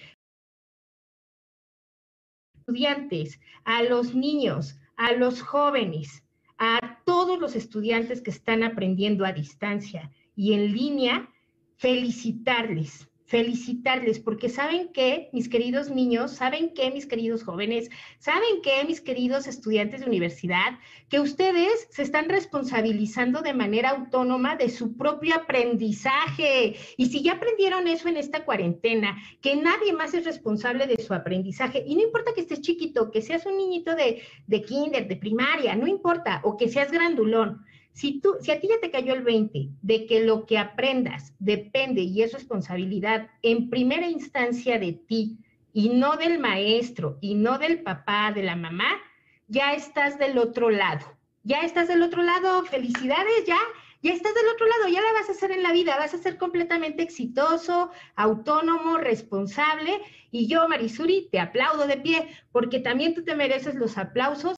estudiantes, 2.60 3.40
a 3.64 3.82
los 3.84 4.14
niños, 4.14 4.78
a 4.98 5.14
los 5.14 5.42
jóvenes, 5.42 6.26
a 6.58 7.00
todos 7.06 7.40
los 7.40 7.56
estudiantes 7.56 8.22
que 8.22 8.32
están 8.32 8.62
aprendiendo 8.62 9.24
a 9.24 9.32
distancia 9.32 10.12
y 10.36 10.52
en 10.52 10.74
línea 10.74 11.30
felicitarles, 11.78 13.08
felicitarles, 13.34 14.20
porque 14.20 14.48
saben 14.48 14.90
que, 14.94 15.30
mis 15.34 15.50
queridos 15.50 15.90
niños, 15.90 16.34
saben 16.34 16.72
que, 16.76 16.92
mis 16.92 17.08
queridos 17.08 17.44
jóvenes, 17.44 17.90
saben 18.20 18.62
que, 18.62 18.86
mis 18.86 19.02
queridos 19.02 19.48
estudiantes 19.48 20.02
de 20.02 20.06
universidad, 20.06 20.78
que 21.10 21.20
ustedes 21.20 21.88
se 21.90 22.04
están 22.04 22.30
responsabilizando 22.30 23.42
de 23.42 23.56
manera 23.56 23.90
autónoma 23.90 24.56
de 24.56 24.70
su 24.70 24.96
propio 24.96 25.34
aprendizaje. 25.34 26.76
Y 26.96 27.08
si 27.08 27.24
ya 27.24 27.34
aprendieron 27.34 27.88
eso 27.88 28.08
en 28.08 28.18
esta 28.18 28.46
cuarentena, 28.46 29.18
que 29.42 29.56
nadie 29.56 29.94
más 29.94 30.14
es 30.14 30.26
responsable 30.26 30.86
de 30.86 31.02
su 31.02 31.16
aprendizaje, 31.16 31.84
y 31.88 31.96
no 31.96 32.04
importa 32.04 32.34
que 32.36 32.42
estés 32.42 32.62
chiquito, 32.62 33.10
que 33.10 33.24
seas 33.24 33.48
un 33.48 33.58
niñito 33.58 33.96
de, 33.96 34.22
de 34.46 34.62
kinder, 34.62 35.08
de 35.08 35.16
primaria, 35.16 35.76
no 35.76 35.88
importa, 35.88 36.40
o 36.44 36.56
que 36.56 36.70
seas 36.70 36.92
grandulón, 36.92 37.66
si, 37.94 38.20
tú, 38.20 38.36
si 38.42 38.52
a 38.52 38.60
ti 38.60 38.68
ya 38.68 38.80
te 38.82 38.92
cayó 38.92 39.14
el 39.14 39.24
20 39.24 39.70
de 39.82 40.06
que 40.06 40.24
lo 40.24 40.46
que 40.46 40.58
aprendas 40.58 41.34
depende 41.40 42.02
y 42.02 42.24
es 42.24 42.34
responsabilidad 42.34 43.30
en 43.42 43.70
primera 43.70 44.08
instancia 44.08 44.80
de 44.80 44.94
ti 44.94 45.38
y 45.74 45.90
no 45.90 46.18
del 46.18 46.40
maestro 46.40 47.18
y 47.22 47.36
no 47.36 47.58
del 47.58 47.84
papá, 47.84 48.32
de 48.34 48.44
la 48.44 48.56
mamá, 48.56 49.00
ya 49.48 49.74
estás 49.74 50.18
del 50.18 50.38
otro 50.38 50.70
lado. 50.70 51.06
Ya 51.44 51.62
estás 51.62 51.88
del 51.88 52.02
otro 52.02 52.24
lado. 52.24 52.64
Felicidades, 52.66 53.46
ya, 53.46 53.60
ya 54.02 54.14
estás 54.14 54.34
del 54.34 54.48
otro 54.54 54.66
lado, 54.68 54.88
ya 54.88 55.02
la 55.02 55.14
vas 55.14 55.30
a 55.30 55.34
hacer 55.34 55.52
en 55.52 55.64
la 55.64 55.72
vida, 55.72 55.98
vas 55.98 56.14
a 56.14 56.18
ser 56.18 56.38
completamente 56.38 57.04
exitoso, 57.04 57.92
autónomo, 58.16 58.98
responsable. 58.98 60.02
Y 60.32 60.48
yo, 60.48 60.68
Marisuri, 60.68 61.30
te 61.32 61.40
aplaudo 61.40 61.86
de 61.86 61.98
pie, 61.98 62.28
porque 62.52 62.80
también 62.80 63.14
tú 63.14 63.24
te 63.24 63.36
mereces 63.36 63.76
los 63.76 63.98
aplausos 63.98 64.56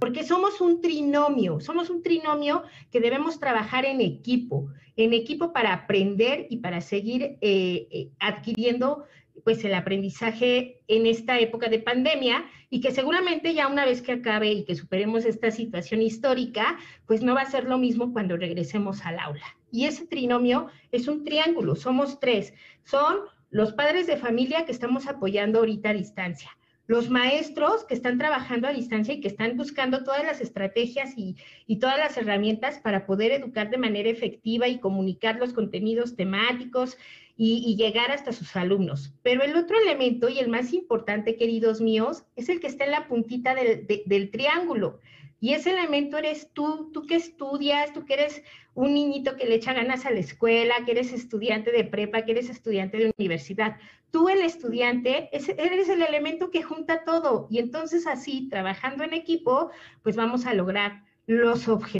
porque 0.00 0.24
somos 0.24 0.60
un 0.60 0.80
trinomio, 0.80 1.60
somos 1.60 1.90
un 1.90 2.02
trinomio 2.02 2.62
que 2.90 3.00
debemos 3.00 3.38
trabajar 3.38 3.84
en 3.84 4.00
equipo, 4.00 4.68
en 4.96 5.12
equipo 5.12 5.52
para 5.52 5.72
aprender 5.72 6.46
y 6.50 6.58
para 6.58 6.80
seguir 6.80 7.38
eh, 7.40 7.88
eh, 7.90 8.10
adquiriendo 8.18 9.04
pues 9.44 9.64
el 9.64 9.74
aprendizaje 9.74 10.80
en 10.88 11.06
esta 11.06 11.38
época 11.38 11.68
de 11.68 11.78
pandemia 11.78 12.44
y 12.70 12.80
que 12.80 12.90
seguramente 12.90 13.54
ya 13.54 13.68
una 13.68 13.84
vez 13.84 14.02
que 14.02 14.12
acabe 14.12 14.52
y 14.52 14.64
que 14.64 14.74
superemos 14.74 15.24
esta 15.24 15.50
situación 15.50 16.02
histórica, 16.02 16.78
pues 17.06 17.22
no 17.22 17.34
va 17.34 17.42
a 17.42 17.50
ser 17.50 17.64
lo 17.64 17.78
mismo 17.78 18.12
cuando 18.12 18.36
regresemos 18.36 19.06
al 19.06 19.18
aula. 19.18 19.56
Y 19.70 19.86
ese 19.86 20.06
trinomio 20.06 20.68
es 20.92 21.08
un 21.08 21.24
triángulo, 21.24 21.76
somos 21.76 22.20
tres, 22.20 22.52
son 22.84 23.20
los 23.50 23.72
padres 23.72 24.06
de 24.06 24.16
familia 24.16 24.66
que 24.66 24.72
estamos 24.72 25.06
apoyando 25.06 25.60
ahorita 25.60 25.90
a 25.90 25.94
distancia, 25.94 26.50
los 26.88 27.10
maestros 27.10 27.84
que 27.84 27.94
están 27.94 28.18
trabajando 28.18 28.66
a 28.66 28.72
distancia 28.72 29.12
y 29.14 29.20
que 29.20 29.28
están 29.28 29.56
buscando 29.58 30.04
todas 30.04 30.24
las 30.24 30.40
estrategias 30.40 31.12
y, 31.16 31.36
todas 31.76 31.98
las 31.98 32.16
herramientas 32.16 32.78
para 32.78 33.06
poder 33.06 33.30
educar 33.30 33.70
de 33.70 33.76
manera 33.76 34.08
efectiva 34.08 34.66
y 34.66 34.80
comunicar 34.80 35.36
los 35.36 35.52
contenidos 35.52 36.16
temáticos 36.16 36.96
y, 37.36 37.76
llegar 37.76 38.10
hasta 38.10 38.32
sus 38.32 38.56
alumnos. 38.56 39.12
Pero 39.22 39.44
el 39.44 39.54
otro 39.54 39.78
elemento 39.78 40.30
y 40.30 40.38
el 40.38 40.48
más 40.48 40.72
importante, 40.72 41.36
queridos 41.36 41.82
míos, 41.82 42.24
es 42.36 42.48
el 42.48 42.58
que 42.58 42.66
está 42.66 42.86
en 42.86 42.92
la 42.92 43.06
puntita 43.06 43.54
del, 43.54 44.30
triángulo. 44.30 44.98
Y 45.40 45.54
ese 45.54 45.70
elemento 45.70 46.18
eres 46.18 46.50
tú, 46.52 46.90
tú 46.92 47.06
que 47.06 47.14
estudias, 47.14 47.92
tú 47.92 48.04
que 48.04 48.14
eres 48.14 48.42
un 48.74 48.94
niñito 48.94 49.36
que 49.36 49.46
le 49.46 49.54
echa 49.54 49.72
ganas 49.72 50.04
a 50.04 50.10
la 50.10 50.20
escuela, 50.20 50.74
que 50.84 50.92
eres 50.92 51.12
estudiante 51.12 51.70
de 51.70 51.84
prepa, 51.84 52.22
que 52.22 52.32
eres 52.32 52.48
estudiante 52.48 52.98
de 52.98 53.12
universidad. 53.18 53.76
Tú, 54.10 54.28
el 54.28 54.40
estudiante, 54.42 55.28
eres 55.32 55.88
el 55.88 56.02
elemento 56.02 56.50
que 56.50 56.62
junta 56.62 57.04
todo. 57.04 57.46
Y 57.50 57.58
entonces 57.58 58.06
así, 58.06 58.48
trabajando 58.48 59.04
en 59.04 59.14
equipo, 59.14 59.70
pues 60.02 60.16
vamos 60.16 60.46
a 60.46 60.54
lograr 60.54 61.04
los 61.26 61.68
objetivos. 61.68 61.98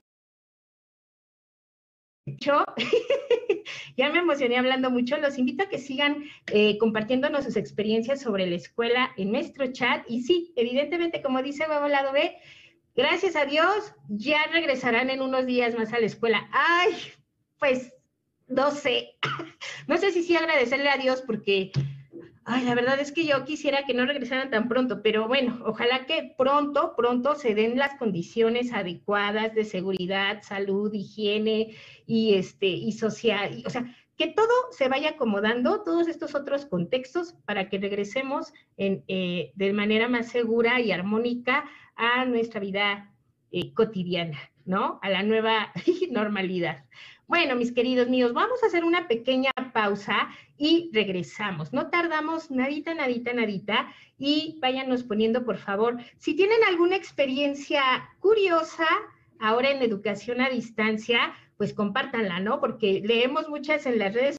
Yo 2.27 2.65
ya 3.97 4.11
me 4.11 4.19
emocioné 4.19 4.59
hablando 4.59 4.91
mucho. 4.91 5.17
Los 5.19 5.39
invito 5.39 5.65
a 5.65 5.69
que 5.69 5.79
sigan 5.79 6.25
eh, 6.53 6.79
compartiéndonos 6.79 7.45
sus 7.45 7.57
experiencias 7.57 8.21
sobre 8.21 8.47
la 8.47 8.57
escuela 8.57 9.13
en 9.17 9.33
nuestro 9.33 9.73
chat. 9.73 10.05
Y 10.09 10.23
sí, 10.23 10.53
evidentemente, 10.57 11.23
como 11.23 11.43
dice 11.43 11.67
Babo 11.67 11.89
Lado 11.89 12.13
B, 12.13 12.37
Gracias 12.99 13.37
a 13.37 13.47
Dios, 13.47 13.95
ya 14.09 14.39
regresarán 14.53 15.09
en 15.09 15.23
unos 15.23 15.47
días 15.47 15.73
más 15.77 15.93
a 15.93 16.01
la 16.01 16.07
escuela. 16.07 16.49
Ay, 16.51 16.91
pues 17.61 17.93
no 18.49 18.73
sé, 18.73 19.11
no 19.87 19.99
sé 19.99 20.11
si 20.11 20.25
sí 20.25 20.35
agradecerle 20.35 20.89
a 20.91 20.97
Dios 20.97 21.23
porque, 21.25 21.71
ay, 22.45 22.65
la 22.65 22.75
verdad 22.75 22.99
es 22.99 23.13
que 23.13 23.25
yo 23.25 23.45
quisiera 23.45 23.85
que 23.87 23.95
no 23.95 24.05
regresaran 24.05 24.51
tan 24.51 24.69
pronto, 24.69 25.01
pero 25.01 25.29
bueno, 25.29 25.61
ojalá 25.65 26.07
que 26.07 26.35
pronto, 26.37 26.95
pronto 26.97 27.37
se 27.37 27.55
den 27.55 27.79
las 27.79 27.97
condiciones 27.99 28.73
adecuadas 28.73 29.55
de 29.55 29.63
seguridad, 29.63 30.43
salud, 30.43 30.93
higiene 30.93 31.77
y 32.05 32.35
este 32.35 32.67
y 32.67 32.91
social, 32.91 33.63
o 33.65 33.71
sea, 33.71 33.95
que 34.17 34.27
todo 34.27 34.53
se 34.73 34.89
vaya 34.89 35.11
acomodando, 35.11 35.85
todos 35.85 36.09
estos 36.09 36.35
otros 36.35 36.67
contextos 36.67 37.37
para 37.47 37.69
que 37.69 37.79
regresemos 37.79 38.53
en, 38.77 39.05
eh, 39.07 39.53
de 39.55 39.73
manera 39.73 40.09
más 40.09 40.27
segura 40.27 40.81
y 40.81 40.91
armónica 40.91 41.65
a 41.99 42.25
nuestra 42.25 42.61
vida 42.61 43.13
eh, 43.51 43.75
cotidiana, 43.75 44.39
¿no? 44.65 44.99
A 45.03 45.11
la 45.11 45.23
nueva 45.23 45.73
normalidad. 46.11 46.85
Bueno, 47.27 47.57
mis 47.57 47.73
queridos 47.73 48.09
míos, 48.09 48.33
vamos 48.33 48.63
a 48.63 48.67
hacer 48.67 48.85
una 48.85 49.07
pequeña 49.07 49.51
pausa 49.75 50.31
y 50.57 50.91
regresamos. 50.95 51.75
No 51.75 51.91
tardamos 51.91 52.51
nadita, 52.51 52.95
nadita, 52.95 53.35
nadita 53.35 53.93
y 54.17 54.59
váyanos 54.63 55.03
poniendo, 55.03 55.45
por 55.45 55.59
favor, 55.59 55.99
si 56.17 56.35
tienen 56.35 56.65
alguna 56.67 56.97
experiencia 56.97 57.83
curiosa 58.21 58.87
ahora 59.41 59.71
en 59.71 59.83
educación 59.83 60.41
a 60.41 60.49
distancia, 60.49 61.35
pues 61.59 61.75
compártanla, 61.75 62.41
¿no? 62.41 62.61
Porque 62.61 63.03
leemos 63.05 63.49
muchas 63.49 63.85
en 63.85 63.99
las 63.99 64.15
redes. 64.15 64.39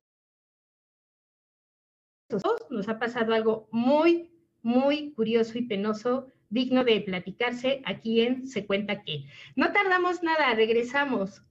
Nos 2.70 2.90
ha 2.90 2.98
pasado 2.98 3.34
algo 3.34 3.68
muy, 3.72 4.32
muy 4.62 5.14
curioso 5.14 5.58
y 5.58 5.64
penoso 5.64 6.28
digno 6.50 6.84
de 6.84 7.02
platicarse 7.02 7.82
aquí 7.86 8.22
en 8.22 8.48
Se 8.48 8.66
Cuenta 8.66 9.04
Que. 9.04 9.26
No 9.56 9.72
tardamos 9.72 10.24
nada, 10.24 10.54
regresamos. 10.56 11.42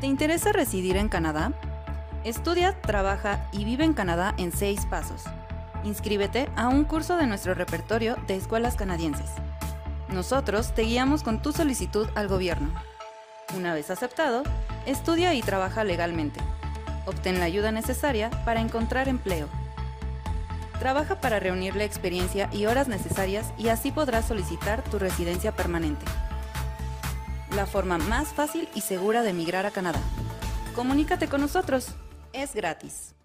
¿Te 0.00 0.06
interesa 0.06 0.52
residir 0.52 0.96
en 0.96 1.08
Canadá? 1.08 1.52
Estudia, 2.24 2.80
trabaja 2.82 3.48
y 3.52 3.64
vive 3.64 3.84
en 3.84 3.94
Canadá 3.94 4.34
en 4.38 4.52
seis 4.52 4.86
pasos. 4.86 5.24
Inscríbete 5.84 6.48
a 6.56 6.68
un 6.68 6.84
curso 6.84 7.16
de 7.16 7.26
nuestro 7.26 7.54
repertorio 7.54 8.16
de 8.26 8.36
escuelas 8.36 8.76
canadienses. 8.76 9.30
Nosotros 10.12 10.74
te 10.74 10.82
guiamos 10.82 11.22
con 11.22 11.42
tu 11.42 11.52
solicitud 11.52 12.08
al 12.14 12.28
gobierno. 12.28 12.72
Una 13.56 13.74
vez 13.74 13.90
aceptado, 13.90 14.42
estudia 14.86 15.34
y 15.34 15.42
trabaja 15.42 15.84
legalmente. 15.84 16.40
Obtén 17.06 17.38
la 17.38 17.46
ayuda 17.46 17.72
necesaria 17.72 18.30
para 18.44 18.60
encontrar 18.60 19.08
empleo 19.08 19.48
Trabaja 20.78 21.20
para 21.20 21.40
reunir 21.40 21.74
la 21.74 21.84
experiencia 21.84 22.48
y 22.52 22.66
horas 22.66 22.86
necesarias 22.86 23.52
y 23.58 23.68
así 23.68 23.90
podrás 23.90 24.28
solicitar 24.28 24.84
tu 24.84 25.00
residencia 25.00 25.50
permanente. 25.50 26.04
La 27.56 27.66
forma 27.66 27.98
más 27.98 28.32
fácil 28.32 28.68
y 28.76 28.82
segura 28.82 29.22
de 29.22 29.30
emigrar 29.30 29.66
a 29.66 29.72
Canadá. 29.72 30.00
Comunícate 30.76 31.26
con 31.26 31.40
nosotros. 31.40 31.96
Es 32.32 32.54
gratis. 32.54 33.16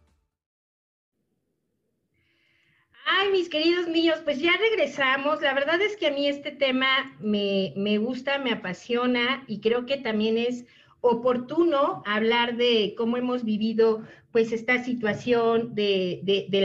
Ay, 3.05 3.31
mis 3.31 3.49
queridos 3.49 3.87
niños, 3.87 4.19
pues 4.23 4.39
ya 4.39 4.53
regresamos. 4.57 5.39
La 5.41 5.53
verdad 5.53 5.79
es 5.79 5.95
que 5.95 6.07
a 6.07 6.11
mí 6.11 6.27
este 6.27 6.51
tema 6.51 7.15
me, 7.19 7.97
gusta, 7.99 8.39
me 8.39 8.51
apasiona 8.51 9.43
y 9.45 9.59
creo 9.59 9.85
que 9.85 9.97
también 9.97 10.39
es 10.39 10.65
oportuno 11.01 12.01
hablar 12.07 12.55
de 12.55 12.95
cómo 12.97 13.17
hemos 13.17 13.43
vivido 13.43 14.03
pues 14.31 14.51
esta 14.51 14.83
situación 14.83 15.75
de, 15.75 16.21
de, 16.23 16.47
de 16.49 16.63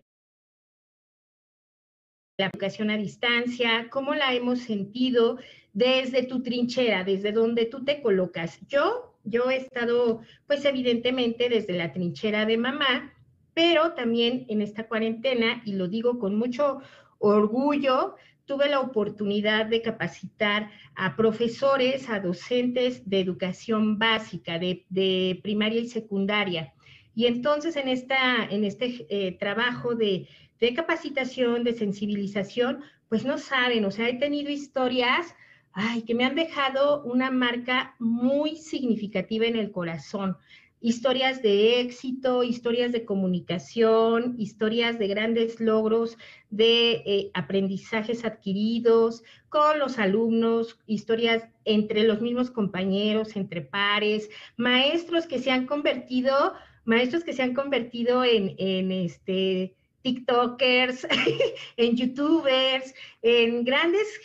la 2.39 2.47
educación 2.47 2.89
a 2.91 2.97
distancia, 2.97 3.89
cómo 3.91 4.15
la 4.15 4.33
hemos 4.33 4.61
sentido 4.61 5.39
desde 5.73 6.23
tu 6.23 6.41
trinchera, 6.41 7.03
desde 7.03 7.33
donde 7.33 7.67
tú 7.67 7.85
te 7.85 8.01
colocas. 8.01 8.61
Yo, 8.69 9.17
yo 9.25 9.51
he 9.51 9.57
estado, 9.57 10.21
pues 10.47 10.65
evidentemente, 10.65 11.49
desde 11.49 11.73
la 11.73 11.93
trinchera 11.93 12.47
de 12.47 12.57
mamá, 12.57 13.13
pero 13.55 13.93
también 13.95 14.47
en 14.49 14.63
esta 14.63 14.87
cuarentena, 14.87 15.63
y 15.65 15.73
lo 15.73 15.89
digo 15.89 16.21
con 16.21 16.37
mucho 16.39 16.81
orgullo, 17.19 18.15
tuve 18.45 18.69
la 18.69 18.81
oportunidad 18.81 19.67
de 19.67 19.83
capacitar 19.83 20.71
a 20.95 21.17
profesores, 21.17 22.09
a 22.09 22.21
docentes 22.21 23.11
de 23.11 23.19
educación 23.19 23.99
básica, 23.99 24.61
de, 24.61 25.41
primaria 25.43 25.81
y 25.81 25.89
secundaria. 25.89 26.73
Y 27.17 27.27
entonces 27.27 27.75
en, 27.75 27.89
esta, 27.89 28.45
en 28.45 28.63
este 28.63 29.07
eh, 29.11 29.37
trabajo 29.41 29.97
de 29.97 30.29
de 30.61 30.75
capacitación, 30.75 31.65
de 31.65 31.75
sensibilización, 31.75 32.83
pues 33.09 33.25
no 33.25 33.39
saben, 33.39 33.85
o 33.85 33.91
sea, 33.91 34.09
he 34.09 34.19
tenido 34.19 34.51
historias, 34.51 35.35
ay, 35.73 36.03
que 36.03 36.15
me 36.15 36.25
han 36.25 36.35
dejado 36.35 37.03
una 37.05 37.31
marca 37.31 37.95
muy 37.99 38.57
significativa 38.57 39.47
en 39.47 39.57
el 39.57 39.71
corazón. 39.71 40.37
Historias 40.81 41.43
de 41.43 41.81
éxito, 41.81 42.45
historias 42.45 42.93
de 42.93 43.05
comunicación, 43.05 44.37
historias 44.39 44.97
de 44.99 45.09
grandes 45.09 45.59
logros, 45.59 46.17
de 46.51 47.03
eh, 47.05 47.31
aprendizajes 47.35 48.25
adquiridos 48.25 49.25
con 49.49 49.81
los 49.81 49.99
alumnos, 49.99 50.79
historias 50.87 51.49
entre 51.65 52.05
los 52.05 52.21
mismos 52.21 52.53
compañeros, 52.53 53.35
entre 53.35 53.63
pares, 53.63 54.31
maestros 54.57 55.27
que 55.27 55.41
se 55.41 55.51
han 55.51 55.67
convertido, 55.67 56.53
maestros 56.85 57.25
que 57.25 57.33
se 57.33 57.43
han 57.43 57.55
convertido 57.55 58.23
en, 58.23 58.55
en 58.59 58.93
este, 58.93 59.75
TikTokers, 60.03 61.07
en 61.77 61.97
YouTubers, 61.97 62.95
en 63.23 63.65
grandes 63.65 64.21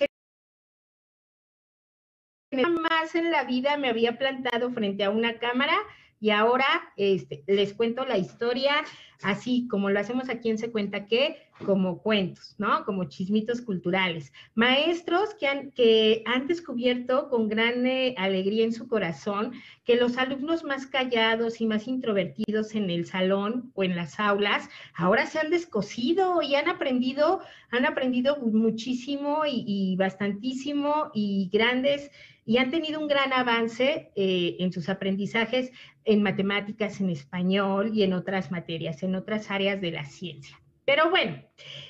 más 2.61 3.15
en 3.15 3.31
la 3.31 3.43
vida 3.43 3.77
me 3.77 3.89
había 3.89 4.17
plantado 4.17 4.71
frente 4.71 5.03
a 5.03 5.09
una 5.09 5.39
cámara 5.39 5.75
Y 6.23 6.29
ahora 6.29 6.65
este, 6.95 7.43
les 7.47 7.73
cuento 7.73 8.05
la 8.05 8.17
historia 8.17 8.75
así 9.23 9.67
como 9.67 9.89
lo 9.89 9.99
hacemos 9.99 10.29
aquí 10.29 10.49
en 10.49 10.57
Se 10.57 10.71
Cuenta 10.71 11.05
Que, 11.05 11.35
como 11.65 12.01
cuentos, 12.01 12.55
¿no? 12.57 12.85
Como 12.85 13.09
chismitos 13.09 13.59
culturales. 13.61 14.31
Maestros 14.55 15.33
que 15.37 15.47
han, 15.47 15.71
que 15.71 16.23
han 16.25 16.47
descubierto 16.47 17.27
con 17.29 17.49
gran 17.49 17.85
eh, 17.85 18.15
alegría 18.17 18.63
en 18.63 18.71
su 18.71 18.87
corazón 18.87 19.51
que 19.83 19.97
los 19.97 20.17
alumnos 20.17 20.63
más 20.63 20.87
callados 20.87 21.59
y 21.59 21.65
más 21.65 21.89
introvertidos 21.89 22.73
en 22.73 22.89
el 22.89 23.05
salón 23.05 23.73
o 23.75 23.83
en 23.83 23.97
las 23.97 24.17
aulas 24.17 24.69
ahora 24.95 25.25
se 25.25 25.39
han 25.39 25.49
descosido 25.49 26.41
y 26.41 26.55
han 26.55 26.69
aprendido, 26.69 27.41
han 27.69 27.85
aprendido 27.85 28.37
muchísimo 28.37 29.45
y, 29.45 29.65
y 29.67 29.95
bastantísimo 29.97 31.11
y 31.13 31.49
grandes 31.51 32.11
y 32.45 32.57
han 32.57 32.71
tenido 32.71 32.99
un 32.99 33.07
gran 33.07 33.31
avance 33.31 34.11
eh, 34.15 34.57
en 34.59 34.71
sus 34.71 34.89
aprendizajes 34.89 35.71
en 36.05 36.23
matemáticas, 36.23 36.99
en 37.01 37.09
español 37.09 37.91
y 37.93 38.03
en 38.03 38.13
otras 38.13 38.51
materias, 38.51 39.03
en 39.03 39.15
otras 39.15 39.49
áreas 39.51 39.81
de 39.81 39.91
la 39.91 40.05
ciencia. 40.05 40.59
Pero 40.85 41.09
bueno, 41.09 41.41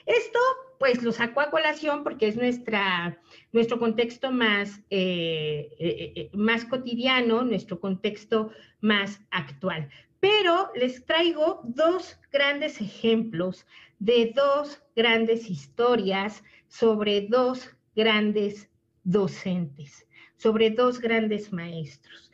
esto 0.05 0.39
pues 0.79 1.01
lo 1.01 1.11
sacó 1.11 1.41
a 1.41 1.49
colación 1.49 2.03
porque 2.03 2.27
es 2.27 2.35
nuestra, 2.35 3.19
nuestro 3.51 3.79
contexto 3.79 4.31
más, 4.31 4.81
eh, 4.89 5.69
eh, 5.79 6.29
más 6.33 6.65
cotidiano, 6.65 7.43
nuestro 7.43 7.79
contexto 7.79 8.51
más 8.81 9.21
actual. 9.31 9.89
Pero 10.19 10.69
les 10.75 11.05
traigo 11.05 11.61
dos 11.63 12.19
grandes 12.31 12.81
ejemplos 12.81 13.65
de 13.99 14.33
dos 14.35 14.81
grandes 14.95 15.49
historias 15.49 16.43
sobre 16.67 17.21
dos 17.21 17.75
grandes 17.95 18.69
docentes 19.03 20.07
sobre 20.43 20.71
dos 20.71 20.99
grandes 20.99 21.53
maestros. 21.53 22.29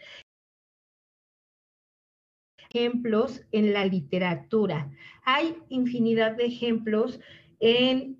Ejemplos 2.72 3.42
en 3.52 3.74
la 3.74 3.84
literatura. 3.84 4.92
Hay 5.26 5.56
infinidad 5.70 6.38
de 6.38 6.46
ejemplos 6.46 7.20
en, 7.60 8.16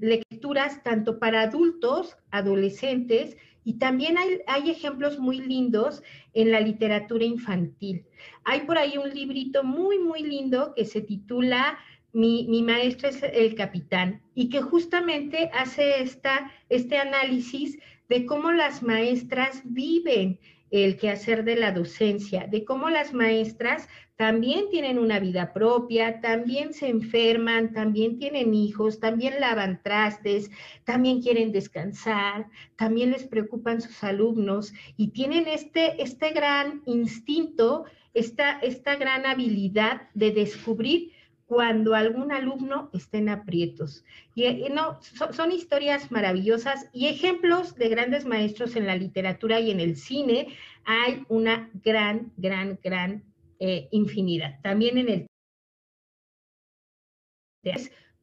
lecturas 0.00 0.80
tanto 0.84 1.18
para 1.18 1.42
adultos, 1.42 2.16
adolescentes, 2.30 3.36
y 3.64 3.74
también 3.74 4.16
hay, 4.16 4.42
hay, 4.46 4.70
ejemplos 4.70 5.18
muy 5.18 5.40
lindos 5.40 6.04
en 6.34 6.52
la 6.52 6.60
literatura 6.60 7.24
infantil. 7.24 8.04
Hay 8.44 8.60
por 8.60 8.78
ahí 8.78 8.96
un 8.96 9.10
librito 9.10 9.64
muy, 9.64 9.98
muy 9.98 10.22
lindo 10.22 10.72
que 10.76 10.84
se 10.84 11.00
titula 11.00 11.78
Mi, 12.12 12.46
mi 12.48 12.62
maestro 12.62 13.08
es 13.08 13.24
el 13.24 13.56
capitán 13.56 14.22
y 14.36 14.50
que 14.50 14.62
justamente 14.62 15.50
hace 15.52 16.00
esta, 16.00 16.52
este 16.68 16.96
análisis 16.96 17.76
de 18.08 18.24
cómo 18.24 18.52
las 18.52 18.84
maestras 18.84 19.62
viven 19.64 20.38
el 20.72 20.96
quehacer 20.96 21.44
de 21.44 21.54
la 21.54 21.70
docencia, 21.70 22.46
de 22.46 22.64
cómo 22.64 22.88
las 22.88 23.12
maestras 23.12 23.88
también 24.16 24.70
tienen 24.70 24.98
una 24.98 25.20
vida 25.20 25.52
propia, 25.52 26.20
también 26.20 26.72
se 26.72 26.88
enferman, 26.88 27.72
también 27.72 28.18
tienen 28.18 28.54
hijos, 28.54 28.98
también 28.98 29.38
lavan 29.38 29.82
trastes, 29.82 30.50
también 30.84 31.20
quieren 31.20 31.52
descansar, 31.52 32.48
también 32.76 33.10
les 33.10 33.24
preocupan 33.24 33.82
sus 33.82 34.02
alumnos 34.02 34.72
y 34.96 35.08
tienen 35.08 35.46
este, 35.46 36.02
este 36.02 36.30
gran 36.30 36.82
instinto, 36.86 37.84
esta, 38.14 38.58
esta 38.60 38.96
gran 38.96 39.26
habilidad 39.26 40.08
de 40.14 40.30
descubrir 40.30 41.12
cuando 41.52 41.94
algún 41.94 42.32
alumno 42.32 42.88
está 42.94 43.18
en 43.18 43.28
aprietos. 43.28 44.06
Y, 44.34 44.44
eh, 44.44 44.72
no, 44.72 44.98
son, 45.02 45.52
historias 45.52 46.10
maravillosas 46.10 46.88
y 46.94 47.08
ejemplos 47.08 47.74
de 47.74 47.90
grandes 47.90 48.24
maestros 48.24 48.74
en 48.74 48.86
la 48.86 48.96
literatura 48.96 49.60
y 49.60 49.70
en 49.70 49.78
el 49.78 49.96
cine. 49.96 50.48
Hay 50.86 51.26
una 51.28 51.68
gran, 51.84 52.32
gran, 52.38 52.78
gran 52.82 53.22
eh, 53.60 53.86
infinidad. 53.90 54.60
También 54.62 54.96
en 54.96 55.08
el 55.10 55.26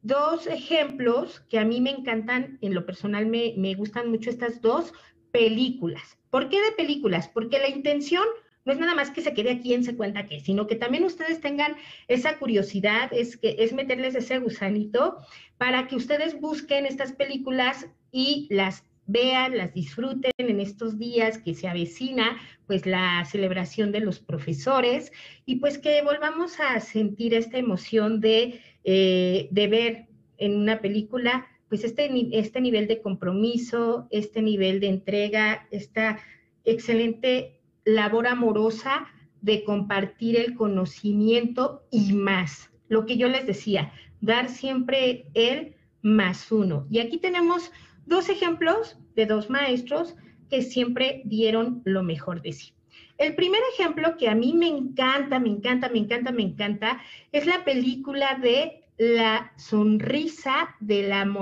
dos 0.02 0.48
ejemplos 0.48 1.38
que 1.48 1.60
a 1.60 1.64
mí 1.64 1.80
me 1.80 1.90
encantan, 1.90 2.58
en 2.62 2.74
lo 2.74 2.84
personal 2.84 3.26
me, 3.26 3.54
me 3.56 3.76
gustan 3.76 4.10
mucho 4.10 4.28
estas 4.28 4.60
dos 4.60 4.92
películas. 5.30 6.18
¿Por 6.30 6.48
qué 6.48 6.60
de 6.60 6.72
películas? 6.72 7.28
Porque 7.28 7.60
la 7.60 7.68
intención 7.68 8.24
no 8.64 8.72
es 8.72 8.78
nada 8.78 8.94
más 8.94 9.10
que 9.10 9.22
se 9.22 9.34
quede 9.34 9.50
aquí 9.52 9.74
en 9.74 9.84
se 9.84 9.96
cuenta 9.96 10.26
que, 10.26 10.40
sino 10.40 10.66
que 10.66 10.76
también 10.76 11.04
ustedes 11.04 11.40
tengan 11.40 11.76
esa 12.08 12.38
curiosidad, 12.38 13.12
es 13.12 13.36
que 13.36 13.56
es 13.58 13.72
meterles 13.72 14.14
ese 14.14 14.38
gusanito 14.38 15.16
para 15.58 15.86
que 15.86 15.96
ustedes 15.96 16.40
busquen 16.40 16.86
estas 16.86 17.12
películas 17.12 17.86
y 18.12 18.46
las 18.50 18.84
vean, 19.06 19.56
las 19.56 19.74
disfruten 19.74 20.30
en 20.38 20.60
estos 20.60 20.98
días 20.98 21.38
que 21.38 21.54
se 21.54 21.66
avecina, 21.66 22.38
pues 22.66 22.86
la 22.86 23.24
celebración 23.24 23.90
de 23.92 24.00
los 24.00 24.20
profesores 24.20 25.10
y 25.46 25.56
pues 25.56 25.78
que 25.78 26.02
volvamos 26.02 26.60
a 26.60 26.78
sentir 26.80 27.34
esta 27.34 27.58
emoción 27.58 28.20
de, 28.20 28.60
eh, 28.84 29.48
de 29.50 29.68
ver 29.68 30.06
en 30.38 30.56
una 30.56 30.80
película 30.80 31.46
pues 31.68 31.84
este, 31.84 32.10
este 32.32 32.60
nivel 32.60 32.88
de 32.88 33.00
compromiso, 33.00 34.08
este 34.10 34.42
nivel 34.42 34.80
de 34.80 34.88
entrega, 34.88 35.68
esta 35.70 36.18
excelente 36.64 37.59
labor 37.94 38.26
amorosa 38.26 39.06
de 39.40 39.64
compartir 39.64 40.36
el 40.36 40.54
conocimiento 40.54 41.82
y 41.90 42.12
más. 42.12 42.70
Lo 42.88 43.06
que 43.06 43.16
yo 43.16 43.28
les 43.28 43.46
decía, 43.46 43.92
dar 44.20 44.48
siempre 44.48 45.26
el 45.34 45.76
más 46.02 46.50
uno. 46.50 46.86
Y 46.90 46.98
aquí 46.98 47.18
tenemos 47.18 47.72
dos 48.06 48.28
ejemplos 48.28 48.98
de 49.14 49.26
dos 49.26 49.50
maestros 49.50 50.16
que 50.48 50.62
siempre 50.62 51.22
dieron 51.24 51.82
lo 51.84 52.02
mejor 52.02 52.42
de 52.42 52.52
sí. 52.52 52.72
El 53.18 53.34
primer 53.34 53.60
ejemplo 53.74 54.16
que 54.16 54.28
a 54.28 54.34
mí 54.34 54.54
me 54.54 54.66
encanta, 54.66 55.38
me 55.38 55.50
encanta, 55.50 55.88
me 55.90 55.98
encanta, 55.98 56.32
me 56.32 56.42
encanta, 56.42 57.02
es 57.32 57.46
la 57.46 57.64
película 57.64 58.38
de 58.42 58.84
La 58.98 59.52
sonrisa 59.56 60.74
de 60.80 61.08
la 61.08 61.40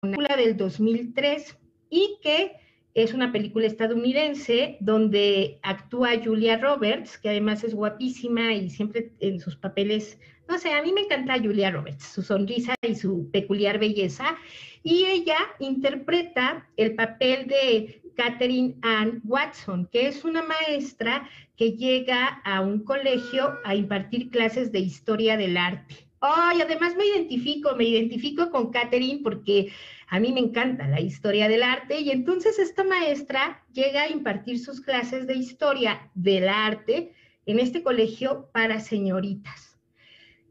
película 0.00 0.36
del 0.36 0.56
2003 0.56 1.58
y 1.90 2.18
que 2.22 2.56
es 2.94 3.14
una 3.14 3.32
película 3.32 3.66
estadounidense 3.66 4.76
donde 4.80 5.58
actúa 5.62 6.20
Julia 6.22 6.58
Roberts, 6.58 7.18
que 7.18 7.28
además 7.28 7.62
es 7.64 7.74
guapísima 7.74 8.52
y 8.54 8.70
siempre 8.70 9.12
en 9.20 9.40
sus 9.40 9.56
papeles, 9.56 10.18
no 10.48 10.58
sé, 10.58 10.72
a 10.72 10.82
mí 10.82 10.92
me 10.92 11.02
encanta 11.02 11.38
Julia 11.38 11.70
Roberts, 11.70 12.04
su 12.04 12.22
sonrisa 12.22 12.74
y 12.82 12.94
su 12.94 13.30
peculiar 13.30 13.78
belleza. 13.78 14.36
Y 14.82 15.04
ella 15.04 15.38
interpreta 15.60 16.68
el 16.76 16.94
papel 16.94 17.46
de 17.46 18.00
Catherine 18.16 18.76
Ann 18.82 19.20
Watson, 19.24 19.88
que 19.92 20.08
es 20.08 20.24
una 20.24 20.42
maestra 20.42 21.28
que 21.56 21.72
llega 21.72 22.40
a 22.44 22.60
un 22.60 22.84
colegio 22.84 23.58
a 23.64 23.74
impartir 23.74 24.30
clases 24.30 24.72
de 24.72 24.80
historia 24.80 25.36
del 25.36 25.56
arte. 25.56 26.10
Ay, 26.20 26.60
además 26.60 26.96
me 26.96 27.06
identifico, 27.06 27.74
me 27.76 27.84
identifico 27.84 28.50
con 28.50 28.70
Catherine 28.70 29.20
porque 29.22 29.72
a 30.10 30.18
mí 30.18 30.32
me 30.32 30.40
encanta 30.40 30.88
la 30.88 31.00
historia 31.00 31.48
del 31.48 31.62
arte 31.62 32.00
y 32.00 32.10
entonces 32.10 32.58
esta 32.58 32.82
maestra 32.82 33.64
llega 33.72 34.02
a 34.02 34.08
impartir 34.08 34.58
sus 34.58 34.80
clases 34.80 35.28
de 35.28 35.36
historia 35.36 36.10
del 36.14 36.48
arte 36.48 37.12
en 37.46 37.60
este 37.60 37.84
colegio 37.84 38.50
para 38.52 38.80
señoritas. 38.80 39.78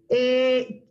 Eh, 0.08 0.86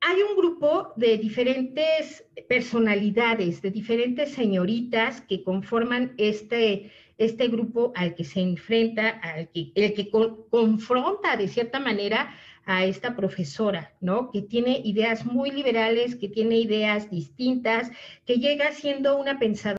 hay 0.00 0.22
un 0.22 0.36
grupo 0.36 0.94
de 0.96 1.18
diferentes 1.18 2.24
personalidades, 2.48 3.60
de 3.60 3.70
diferentes 3.70 4.32
señoritas 4.32 5.20
que 5.20 5.42
conforman 5.42 6.14
este, 6.16 6.90
este 7.18 7.48
grupo 7.48 7.92
al 7.94 8.14
que 8.14 8.24
se 8.24 8.40
enfrenta, 8.40 9.08
al 9.08 9.50
que, 9.50 9.72
el 9.74 9.92
que 9.92 10.08
confronta 10.08 11.36
de 11.36 11.48
cierta 11.48 11.78
manera 11.78 12.34
a 12.66 12.84
esta 12.84 13.14
profesora, 13.14 13.94
¿no? 14.00 14.30
Que 14.32 14.42
tiene 14.42 14.80
ideas 14.84 15.24
muy 15.24 15.50
liberales, 15.50 16.16
que 16.16 16.28
tiene 16.28 16.58
ideas 16.58 17.08
distintas, 17.10 17.90
que 18.26 18.36
llega 18.36 18.72
siendo 18.72 19.16
una 19.16 19.38
pensadora, 19.38 19.78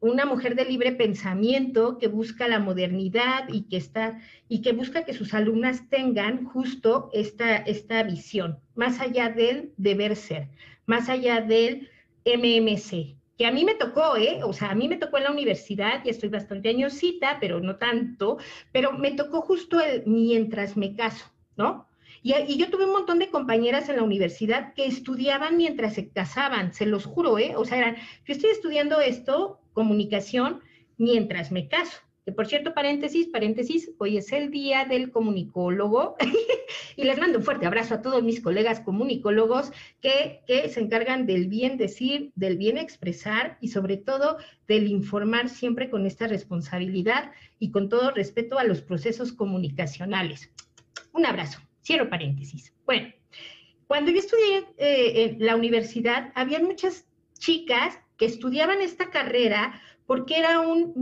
una 0.00 0.24
mujer 0.26 0.54
de 0.54 0.66
libre 0.66 0.92
pensamiento 0.92 1.98
que 1.98 2.08
busca 2.08 2.46
la 2.46 2.58
modernidad 2.58 3.48
y 3.48 3.62
que 3.62 3.78
está 3.78 4.20
y 4.48 4.62
que 4.62 4.72
busca 4.72 5.04
que 5.04 5.14
sus 5.14 5.34
alumnas 5.34 5.88
tengan 5.88 6.44
justo 6.44 7.10
esta, 7.12 7.56
esta 7.56 8.02
visión, 8.02 8.60
más 8.74 9.00
allá 9.00 9.30
del 9.30 9.72
deber 9.76 10.14
ser, 10.14 10.48
más 10.86 11.08
allá 11.08 11.40
del 11.40 11.88
MMC, 12.24 13.19
que 13.40 13.46
a 13.46 13.52
mí 13.52 13.64
me 13.64 13.74
tocó, 13.74 14.18
¿eh? 14.18 14.40
O 14.44 14.52
sea, 14.52 14.70
a 14.70 14.74
mí 14.74 14.86
me 14.86 14.98
tocó 14.98 15.16
en 15.16 15.24
la 15.24 15.30
universidad, 15.30 16.04
y 16.04 16.10
estoy 16.10 16.28
bastante 16.28 16.68
añosita, 16.68 17.38
pero 17.40 17.58
no 17.58 17.76
tanto, 17.76 18.36
pero 18.70 18.92
me 18.92 19.12
tocó 19.12 19.40
justo 19.40 19.80
el 19.80 20.02
mientras 20.04 20.76
me 20.76 20.94
caso, 20.94 21.24
¿no? 21.56 21.88
Y, 22.22 22.34
y, 22.34 22.58
yo 22.58 22.68
tuve 22.68 22.84
un 22.84 22.92
montón 22.92 23.18
de 23.18 23.30
compañeras 23.30 23.88
en 23.88 23.96
la 23.96 24.02
universidad 24.02 24.74
que 24.74 24.84
estudiaban 24.84 25.56
mientras 25.56 25.94
se 25.94 26.10
casaban, 26.10 26.74
se 26.74 26.84
los 26.84 27.06
juro, 27.06 27.38
¿eh? 27.38 27.54
O 27.56 27.64
sea, 27.64 27.78
eran, 27.78 27.96
yo 28.26 28.34
estoy 28.34 28.50
estudiando 28.50 29.00
esto, 29.00 29.58
comunicación, 29.72 30.60
mientras 30.98 31.50
me 31.50 31.66
caso 31.66 31.96
Por 32.34 32.46
cierto, 32.46 32.74
paréntesis, 32.74 33.28
paréntesis, 33.28 33.90
hoy 33.98 34.16
es 34.16 34.32
el 34.32 34.50
día 34.50 34.84
del 34.84 35.10
comunicólogo 35.10 36.16
y 36.96 37.04
les 37.04 37.18
mando 37.18 37.38
un 37.38 37.44
fuerte 37.44 37.66
abrazo 37.66 37.94
a 37.94 38.02
todos 38.02 38.22
mis 38.22 38.40
colegas 38.40 38.80
comunicólogos 38.80 39.72
que, 40.00 40.42
que 40.46 40.68
se 40.68 40.80
encargan 40.80 41.26
del 41.26 41.48
bien 41.48 41.76
decir, 41.76 42.32
del 42.34 42.56
bien 42.56 42.78
expresar 42.78 43.58
y 43.60 43.68
sobre 43.68 43.96
todo 43.96 44.38
del 44.68 44.86
informar 44.88 45.48
siempre 45.48 45.90
con 45.90 46.06
esta 46.06 46.26
responsabilidad 46.26 47.32
y 47.58 47.70
con 47.70 47.88
todo 47.88 48.10
respeto 48.10 48.58
a 48.58 48.64
los 48.64 48.82
procesos 48.82 49.32
comunicacionales. 49.32 50.50
Un 51.12 51.26
abrazo, 51.26 51.60
cierro 51.82 52.08
paréntesis. 52.08 52.72
Bueno, 52.86 53.08
cuando 53.86 54.10
yo 54.10 54.18
estudié 54.18 54.66
eh, 54.78 55.24
en 55.24 55.44
la 55.44 55.56
universidad, 55.56 56.32
había 56.34 56.60
muchas 56.60 57.06
chicas 57.38 57.98
que 58.16 58.26
estudiaban 58.26 58.80
esta 58.80 59.10
carrera 59.10 59.80
porque 60.06 60.38
era 60.38 60.60
un 60.60 60.92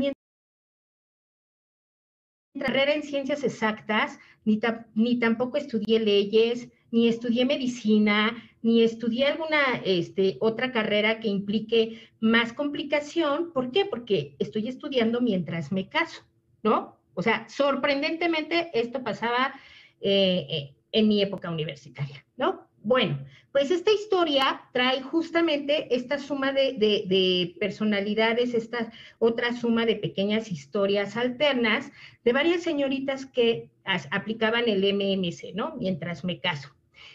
carrera 2.59 2.95
en 2.95 3.03
ciencias 3.03 3.45
exactas, 3.45 4.19
ni, 4.45 5.19
tampoco 5.19 5.57
estudié 5.57 6.01
leyes, 6.01 6.69
ni 6.91 7.09
estudié 7.09 7.45
medicina, 7.45 8.37
ni 8.63 8.83
estudié 8.83 9.27
alguna 9.27 9.61
este, 9.85 10.37
otra 10.41 10.73
carrera 10.73 11.21
que 11.21 11.29
implique 11.29 12.11
más 12.21 12.53
complicación. 12.53 13.53
¿Por 13.53 13.71
qué? 13.71 13.85
Porque 13.85 14.35
estoy 14.39 14.69
estudiando 14.69 15.21
mientras 15.21 15.71
me 15.71 15.89
caso, 15.89 16.23
¿no? 16.63 16.99
O 17.15 17.23
sea, 17.23 17.49
sorprendentemente 17.49 18.71
esto 18.73 19.03
pasaba 19.03 19.55
eh, 20.01 20.47
eh, 20.49 20.75
en 20.93 21.09
mi 21.09 21.21
época 21.21 21.51
universitaria, 21.51 22.25
¿no? 22.37 22.68
Bueno, 22.83 23.19
pues 23.53 23.71
esta 23.71 23.91
historia 23.91 24.63
trae 24.73 25.03
justamente 25.03 25.95
esta 25.95 26.19
suma 26.19 26.53
de, 26.53 27.57
personalidades, 27.59 28.55
esta 28.55 28.93
otra 29.19 29.53
suma 29.53 29.85
de 29.85 29.97
pequeñas 29.97 30.53
historias 30.53 31.17
alternas 31.17 31.91
de 32.25 32.33
varias 32.33 32.63
señoritas 32.63 33.27
que 33.27 33.71
aplicaban 34.11 34.69
el 34.69 34.81
MMC, 34.95 35.55
¿no? 35.55 35.75
Mientras 35.77 36.25
me 36.25 36.41
caso. 36.41 36.75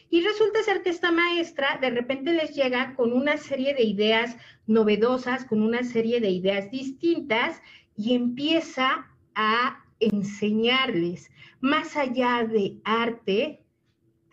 Y 0.10 0.22
resulta 0.22 0.62
ser 0.64 0.84
que 0.84 0.90
esta 0.90 1.12
maestra 1.12 1.78
de 1.82 1.90
repente 1.90 2.34
les 2.34 2.56
llega 2.56 2.94
con 2.96 3.14
una 3.14 3.38
serie 3.38 3.74
de 3.74 3.84
ideas 3.84 4.36
novedosas, 4.68 5.46
con 5.46 5.62
una 5.62 5.84
serie 5.84 6.20
de 6.20 6.30
ideas 6.30 6.70
distintas 6.72 7.62
y 7.96 8.16
empieza 8.16 9.08
a 9.34 9.84
enseñarles, 10.00 11.32
más 11.62 11.96
allá 11.96 12.46
de 12.46 12.78
arte, 12.84 13.63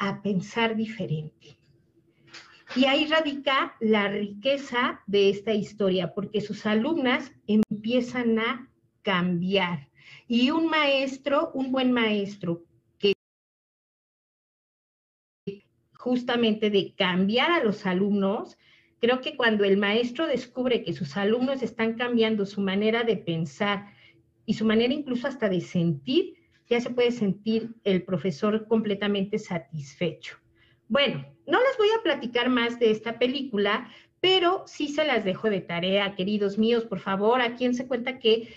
a 0.00 0.22
pensar 0.22 0.74
diferente. 0.74 1.58
Y 2.74 2.86
ahí 2.86 3.06
radica 3.06 3.76
la 3.80 4.08
riqueza 4.08 5.02
de 5.06 5.28
esta 5.28 5.52
historia, 5.52 6.14
porque 6.14 6.40
sus 6.40 6.64
alumnas 6.66 7.32
empiezan 7.46 8.38
a 8.38 8.70
cambiar. 9.02 9.88
Y 10.26 10.50
un 10.50 10.68
maestro, 10.68 11.50
un 11.52 11.70
buen 11.70 11.92
maestro, 11.92 12.64
que 12.98 13.12
justamente 15.92 16.70
de 16.70 16.94
cambiar 16.94 17.50
a 17.50 17.62
los 17.62 17.84
alumnos, 17.84 18.56
creo 19.00 19.20
que 19.20 19.36
cuando 19.36 19.64
el 19.64 19.76
maestro 19.76 20.26
descubre 20.26 20.82
que 20.82 20.94
sus 20.94 21.16
alumnos 21.18 21.62
están 21.62 21.94
cambiando 21.94 22.46
su 22.46 22.62
manera 22.62 23.04
de 23.04 23.16
pensar 23.18 23.92
y 24.46 24.54
su 24.54 24.64
manera 24.64 24.94
incluso 24.94 25.28
hasta 25.28 25.50
de 25.50 25.60
sentir, 25.60 26.39
ya 26.70 26.80
se 26.80 26.90
puede 26.90 27.10
sentir 27.10 27.74
el 27.84 28.04
profesor 28.04 28.66
completamente 28.68 29.38
satisfecho. 29.38 30.36
Bueno, 30.88 31.26
no 31.46 31.58
les 31.58 31.76
voy 31.76 31.88
a 31.98 32.02
platicar 32.02 32.48
más 32.48 32.78
de 32.78 32.92
esta 32.92 33.18
película, 33.18 33.90
pero 34.20 34.62
sí 34.66 34.88
se 34.88 35.04
las 35.04 35.24
dejo 35.24 35.50
de 35.50 35.60
tarea, 35.60 36.14
queridos 36.14 36.58
míos, 36.58 36.84
por 36.84 37.00
favor, 37.00 37.40
a 37.40 37.56
quien 37.56 37.74
se 37.74 37.88
cuenta 37.88 38.18
que 38.18 38.54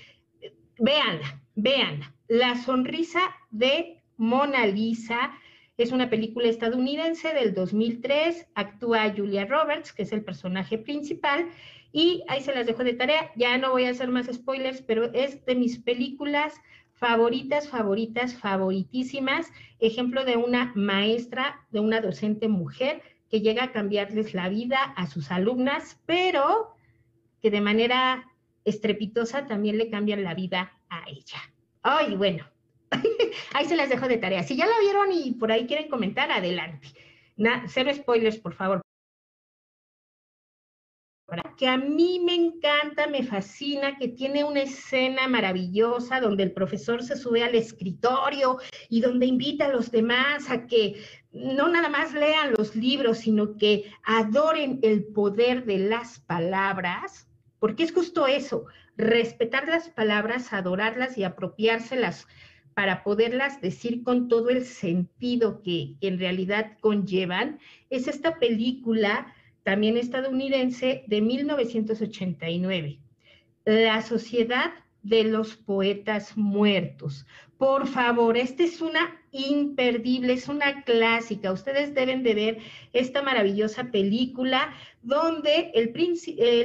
véanla, 0.78 1.42
véanla. 1.56 2.14
La 2.28 2.56
sonrisa 2.56 3.20
de 3.50 4.04
Mona 4.18 4.68
Lisa 4.68 5.34
es 5.78 5.92
una 5.92 6.10
película 6.10 6.48
estadounidense 6.48 7.34
del 7.34 7.54
2003, 7.54 8.48
actúa 8.54 9.12
Julia 9.16 9.46
Roberts, 9.46 9.92
que 9.92 10.04
es 10.04 10.12
el 10.12 10.24
personaje 10.24 10.78
principal, 10.78 11.48
y 11.92 12.24
ahí 12.28 12.42
se 12.42 12.54
las 12.54 12.68
dejo 12.68 12.84
de 12.84 12.94
tarea. 12.94 13.32
Ya 13.36 13.58
no 13.58 13.72
voy 13.72 13.86
a 13.86 13.92
hacer 13.92 14.10
más 14.10 14.28
spoilers, 14.32 14.82
pero 14.82 15.12
es 15.14 15.44
de 15.46 15.56
mis 15.56 15.80
películas 15.80 16.54
favoritas, 17.04 17.68
favoritas, 17.68 18.34
favoritísimas, 18.34 19.52
ejemplo 19.80 20.24
de 20.24 20.38
una 20.38 20.72
maestra, 20.74 21.60
de 21.70 21.82
una 21.82 22.00
docente 22.00 22.48
mujer 22.48 23.02
que 23.30 23.42
llega 23.42 23.66
a 23.66 23.72
cambiarles 23.74 24.34
la 24.34 24.48
vida 24.48 24.82
a 24.96 25.06
sus 25.08 25.30
alumnas, 25.30 26.00
pero 26.06 26.78
que 27.42 27.52
de 27.52 27.60
manera 27.60 28.32
estrepitosa 28.64 29.48
también 29.48 29.78
le 29.78 29.90
cambian 29.90 30.24
la 30.24 30.34
vida 30.34 30.80
a 30.90 31.04
ella. 31.10 31.42
Ay, 31.82 32.16
bueno, 32.16 32.46
ahí 33.54 33.66
se 33.66 33.76
las 33.76 33.90
dejo 33.90 34.08
de 34.08 34.18
tarea. 34.18 34.44
Si 34.44 34.56
ya 34.56 34.66
la 34.66 34.80
vieron 34.80 35.12
y 35.12 35.32
por 35.32 35.52
ahí 35.52 35.68
quieren 35.68 35.90
comentar, 35.90 36.32
adelante. 36.32 36.88
cero 37.68 37.92
spoilers, 37.94 38.38
por 38.38 38.54
favor 38.54 38.83
que 41.58 41.68
a 41.68 41.78
mí 41.78 42.20
me 42.24 42.36
encanta, 42.36 43.08
me 43.08 43.24
fascina, 43.24 43.98
que 43.98 44.10
tiene 44.10 44.44
una 44.44 44.62
escena 44.62 45.28
maravillosa 45.28 46.20
donde 46.20 46.44
el 46.44 46.52
profesor 46.52 47.04
se 47.04 47.16
sube 47.16 47.44
al 47.44 47.56
escritorio 47.56 48.58
y 48.90 49.02
donde 49.02 49.28
invita 49.28 49.66
a 49.66 49.72
los 49.72 49.92
demás 49.92 50.50
a 50.50 50.68
que 50.68 51.02
no 51.32 51.68
nada 51.70 51.90
más 51.90 52.14
lean 52.14 52.54
los 52.58 52.76
libros, 52.76 53.20
sino 53.20 53.58
que 53.58 53.92
adoren 54.04 54.80
el 54.84 55.06
poder 55.06 55.66
de 55.66 55.80
las 55.80 56.20
palabras, 56.20 57.28
porque 57.60 57.84
es 57.84 57.94
justo 57.94 58.28
eso, 58.28 58.66
respetar 58.98 59.68
las 59.68 59.90
palabras, 59.90 60.54
adorarlas 60.54 61.18
y 61.18 61.24
apropiárselas 61.24 62.28
para 62.74 63.04
poderlas 63.04 63.62
decir 63.62 64.04
con 64.04 64.28
todo 64.28 64.50
el 64.50 64.66
sentido 64.66 65.62
que 65.62 65.96
en 66.02 66.20
realidad 66.20 66.78
conllevan, 66.82 67.60
es 67.90 68.08
esta 68.08 68.40
película 68.40 69.34
también 69.64 69.98
estadounidense, 69.98 71.04
de 71.08 71.22
1989. 71.22 73.00
La 73.66 74.02
Sociedad 74.02 74.74
de 75.02 75.24
los 75.24 75.56
Poetas 75.56 76.38
Muertos. 76.38 77.26
Por 77.58 77.88
favor, 77.88 78.38
esta 78.38 78.64
es 78.64 78.82
una 78.82 79.23
imperdible, 79.34 80.34
es 80.34 80.48
una 80.48 80.84
clásica. 80.84 81.52
Ustedes 81.52 81.94
deben 81.94 82.24
de 82.24 82.34
ver 82.34 82.58
esta 82.94 83.22
maravillosa 83.22 83.92
película 83.92 84.74
donde 85.02 85.72
el, 85.74 85.92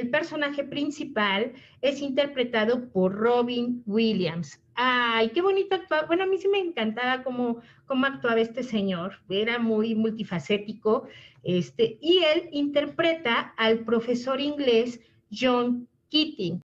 personaje 0.09 0.63
principal 0.63 1.53
es 1.81 2.01
interpretado 2.01 2.89
por 2.89 3.13
Robin 3.13 3.83
Williams. 3.85 4.61
Ay, 4.75 5.29
qué 5.29 5.41
bonito 5.41 5.75
actuaba. 5.75 6.07
Bueno, 6.07 6.23
a 6.23 6.27
mí 6.27 6.37
sí 6.37 6.47
me 6.47 6.59
encantaba 6.59 7.23
cómo, 7.23 7.61
cómo 7.85 8.05
actuaba 8.05 8.39
este 8.39 8.63
señor. 8.63 9.19
Era 9.27 9.59
muy 9.59 9.95
multifacético. 9.95 11.07
Este, 11.43 11.97
y 12.01 12.19
él 12.19 12.49
interpreta 12.51 13.53
al 13.57 13.79
profesor 13.79 14.39
inglés 14.39 15.01
John 15.31 15.87
Keating 16.09 16.61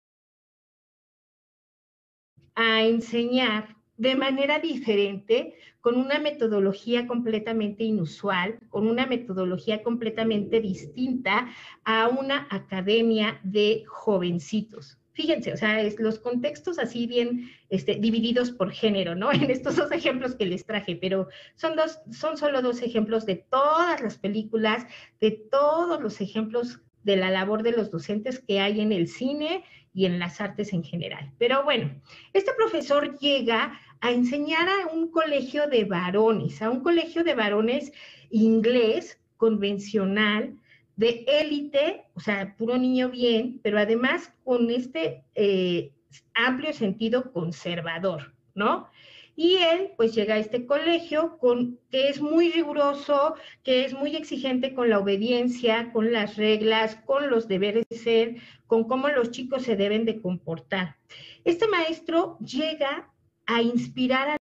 a 2.55 2.83
enseñar 2.83 3.77
de 4.03 4.17
manera 4.17 4.59
diferente, 4.59 5.55
con 5.81 5.97
una 5.97 6.19
metodología 6.19 7.07
completamente 7.07 7.85
inusual, 7.85 8.59
con 8.69 8.89
una 8.89 9.07
metodología 9.07 9.85
completamente 9.85 10.61
distinta 10.61 11.49
a 11.85 12.09
una 12.09 12.49
academia 12.51 13.39
de 13.45 13.85
jovencitos. 13.87 14.99
Fíjense, 15.13 15.53
o 15.53 15.57
sea, 15.57 15.81
es 15.81 16.01
los 16.01 16.19
contextos 16.19 16.81
así 16.81 17.07
bien 17.07 17.49
este, 17.71 17.95
divididos 17.95 18.51
por 18.51 18.73
género, 18.73 19.15
¿no? 19.15 19.31
En 19.33 19.49
estos 19.53 19.77
dos 19.77 19.93
ejemplos 19.93 20.35
que 20.35 20.47
les 20.47 20.67
traje, 20.67 20.97
pero 20.97 21.29
son, 21.55 21.77
dos, 21.77 22.01
son 22.11 22.37
solo 22.37 22.61
dos 22.61 22.83
ejemplos 22.83 23.25
de 23.25 23.37
todas 23.37 24.03
las 24.03 24.19
películas, 24.19 24.85
de 25.21 25.31
todos 25.31 26.03
los 26.03 26.21
ejemplos 26.21 26.81
de 27.05 27.17
la 27.17 27.31
labor 27.31 27.63
de 27.63 27.73
los 27.73 27.93
docentes 27.93 28.41
que 28.41 28.59
hay 28.59 28.81
en 28.81 28.91
el 28.91 29.07
cine 29.07 29.65
y 29.95 30.07
en 30.07 30.19
las 30.19 30.41
artes 30.41 30.73
en 30.73 30.83
general. 30.83 31.33
Pero 31.39 31.65
bueno, 31.65 31.91
este 32.33 32.53
profesor 32.57 33.19
llega 33.19 33.79
a 34.03 34.11
enseñar 34.11 34.69
a 34.69 34.89
un 34.93 35.11
colegio 35.11 35.69
de 35.69 35.85
varones, 35.85 36.61
a 36.61 36.69
un 36.69 36.81
colegio 36.81 37.23
de 37.23 37.35
varones 37.35 37.93
inglés 38.31 39.21
convencional, 39.37 40.59
de 40.97 41.25
élite, 41.27 42.05
o 42.15 42.21
sea, 42.21 42.57
puro 42.57 42.77
niño 42.77 43.11
bien, 43.11 43.61
pero 43.63 43.79
además 43.79 44.33
con 44.45 44.71
este 44.71 45.23
eh, 45.37 45.93
amplio 46.35 46.73
sentido 46.73 47.33
conservador, 47.33 48.35
¿no? 48.55 48.89
Y 49.37 49.55
él 49.55 49.93
pues 49.97 50.15
llega 50.15 50.35
a 50.35 50.39
este 50.39 50.67
colegio 50.67 51.39
con, 51.39 51.79
que 51.91 52.09
es 52.09 52.21
muy 52.21 52.51
riguroso, 52.51 53.37
que 53.63 53.85
es 53.85 53.95
muy 53.95 54.17
exigente 54.17 54.75
con 54.75 54.91
la 54.91 54.99
obediencia, 54.99 55.93
con 55.93 56.13
las 56.13 56.37
reglas, 56.37 56.97
con 57.07 57.31
los 57.31 57.47
deberes 57.47 57.87
de 57.89 57.97
ser, 57.97 58.37
con 58.67 58.85
cómo 58.85 59.09
los 59.09 59.31
chicos 59.31 59.63
se 59.63 59.77
deben 59.77 60.05
de 60.05 60.21
comportar. 60.21 60.97
Este 61.45 61.67
maestro 61.69 62.37
llega 62.41 63.12
a 63.53 63.61
inspirar 63.61 64.31
a 64.31 64.37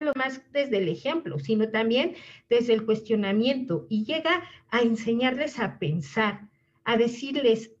lo 0.00 0.12
más 0.16 0.40
desde 0.50 0.78
el 0.78 0.88
ejemplo, 0.88 1.38
sino 1.38 1.68
también 1.68 2.14
desde 2.48 2.72
el 2.72 2.86
cuestionamiento 2.86 3.86
y 3.90 4.04
llega 4.04 4.44
a 4.70 4.80
enseñarles 4.80 5.58
a 5.58 5.78
pensar, 5.78 6.48
a 6.84 6.96
decirles, 6.96 7.72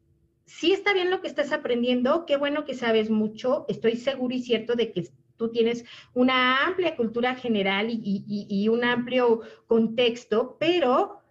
sí 0.44 0.72
está 0.72 0.92
bien 0.92 1.10
lo 1.10 1.22
que 1.22 1.28
estás 1.28 1.50
aprendiendo, 1.50 2.26
qué 2.26 2.36
bueno 2.36 2.66
que 2.66 2.74
sabes 2.74 3.08
mucho, 3.08 3.64
estoy 3.68 3.96
seguro 3.96 4.34
y 4.34 4.42
cierto 4.42 4.74
de 4.74 4.92
que 4.92 5.08
tú 5.36 5.50
tienes 5.50 5.86
una 6.12 6.66
amplia 6.66 6.94
cultura 6.94 7.34
general 7.36 7.88
y, 7.90 8.68
un 8.68 8.84
amplio 8.84 9.40
contexto, 9.66 10.58
pero 10.60 11.22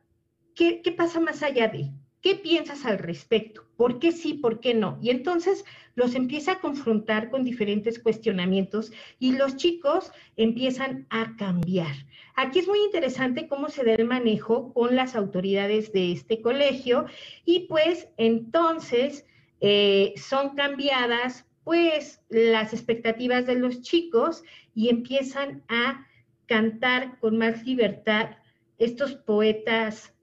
¿qué, 0.55 0.81
¿qué 0.81 0.91
pasa 0.91 1.19
más 1.19 1.43
allá 1.43 1.67
de? 1.67 1.91
¿Qué 2.21 2.35
piensas 2.35 2.85
al 2.85 2.97
respecto? 2.97 3.65
¿Por 3.77 3.99
qué 3.99 4.11
sí, 4.11 4.33
por 4.33 4.59
qué 4.59 4.73
no? 4.73 4.99
Y 5.01 5.09
entonces 5.09 5.63
los 5.95 6.15
empieza 6.15 6.53
a 6.53 6.59
confrontar 6.59 7.29
con 7.29 7.45
diferentes 7.45 7.97
cuestionamientos 7.97 8.91
y 9.19 9.37
los 9.37 9.55
chicos 9.55 10.11
empiezan 10.35 11.07
a 11.09 11.35
cambiar. 11.37 11.95
Aquí 12.35 12.59
es 12.59 12.67
muy 12.67 12.79
interesante 12.79 13.47
cómo 13.47 13.69
se 13.69 13.83
da 13.83 13.93
el 13.93 14.05
manejo 14.05 14.73
con 14.73 14.95
las 14.95 15.15
autoridades 15.15 15.93
de 15.93 16.11
este 16.11 16.41
colegio 16.41 17.05
y 17.45 17.67
pues 17.67 18.09
entonces 18.17 19.25
eh, 19.61 20.13
son 20.17 20.55
cambiadas 20.55 21.45
pues 21.63 22.21
las 22.29 22.73
expectativas 22.73 23.45
de 23.45 23.55
los 23.55 23.81
chicos 23.81 24.43
y 24.73 24.89
empiezan 24.89 25.63
a 25.67 26.05
cantar 26.47 27.19
con 27.19 27.37
más 27.37 27.65
libertad 27.65 28.37
estos 28.77 29.15
poetas 29.15 30.13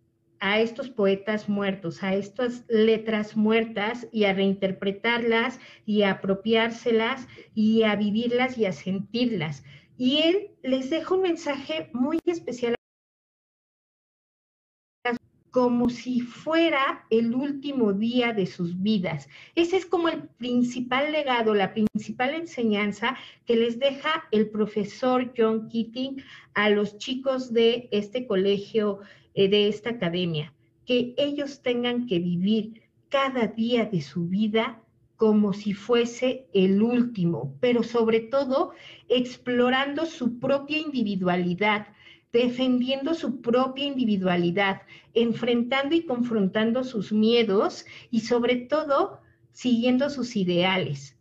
a 0.40 0.60
estos 0.60 0.90
poetas 0.90 1.48
muertos, 1.48 2.02
a 2.02 2.14
estas 2.14 2.64
letras 2.68 3.36
muertas 3.36 4.06
y 4.12 4.24
a 4.24 4.32
reinterpretarlas 4.32 5.58
y 5.84 6.02
a 6.02 6.12
apropiárselas 6.12 7.26
y 7.54 7.82
a 7.82 7.96
vivirlas 7.96 8.58
y 8.58 8.66
a 8.66 8.72
sentirlas. 8.72 9.64
Y 9.98 10.18
él 10.18 10.50
les 10.62 10.90
deja 10.90 11.14
un 11.14 11.22
mensaje 11.22 11.90
muy 11.92 12.18
especial 12.26 12.75
como 15.50 15.88
si 15.88 16.20
fuera 16.20 17.06
el 17.10 17.34
último 17.34 17.92
día 17.92 18.32
de 18.32 18.46
sus 18.46 18.82
vidas. 18.82 19.28
Ese 19.54 19.76
es 19.78 19.86
como 19.86 20.08
el 20.08 20.22
principal 20.22 21.12
legado, 21.12 21.54
la 21.54 21.72
principal 21.72 22.34
enseñanza 22.34 23.16
que 23.46 23.56
les 23.56 23.78
deja 23.78 24.24
el 24.32 24.50
profesor 24.50 25.32
John 25.36 25.68
Keating 25.68 26.22
a 26.54 26.70
los 26.70 26.98
chicos 26.98 27.52
de 27.52 27.88
este 27.90 28.26
colegio 28.26 29.00
eh, 29.34 29.48
de 29.48 29.68
esta 29.68 29.90
academia, 29.90 30.52
que 30.84 31.14
ellos 31.16 31.62
tengan 31.62 32.06
que 32.06 32.18
vivir 32.18 32.82
cada 33.08 33.46
día 33.46 33.86
de 33.86 34.00
su 34.00 34.26
vida 34.26 34.82
como 35.16 35.52
si 35.52 35.72
fuese 35.72 36.46
el 36.52 36.82
último, 36.82 37.56
pero 37.60 37.82
sobre 37.82 38.20
todo 38.20 38.72
explorando 39.08 40.04
su 40.04 40.38
propia 40.38 40.78
individualidad, 40.78 41.88
defendiendo 42.36 43.14
su 43.14 43.40
propia 43.40 43.86
individualidad, 43.86 44.82
enfrentando 45.14 45.94
y 45.94 46.04
confrontando 46.04 46.84
sus 46.84 47.12
miedos 47.12 47.86
y 48.10 48.20
sobre 48.20 48.56
todo 48.56 49.20
siguiendo 49.52 50.10
sus 50.10 50.36
ideales. 50.36 51.16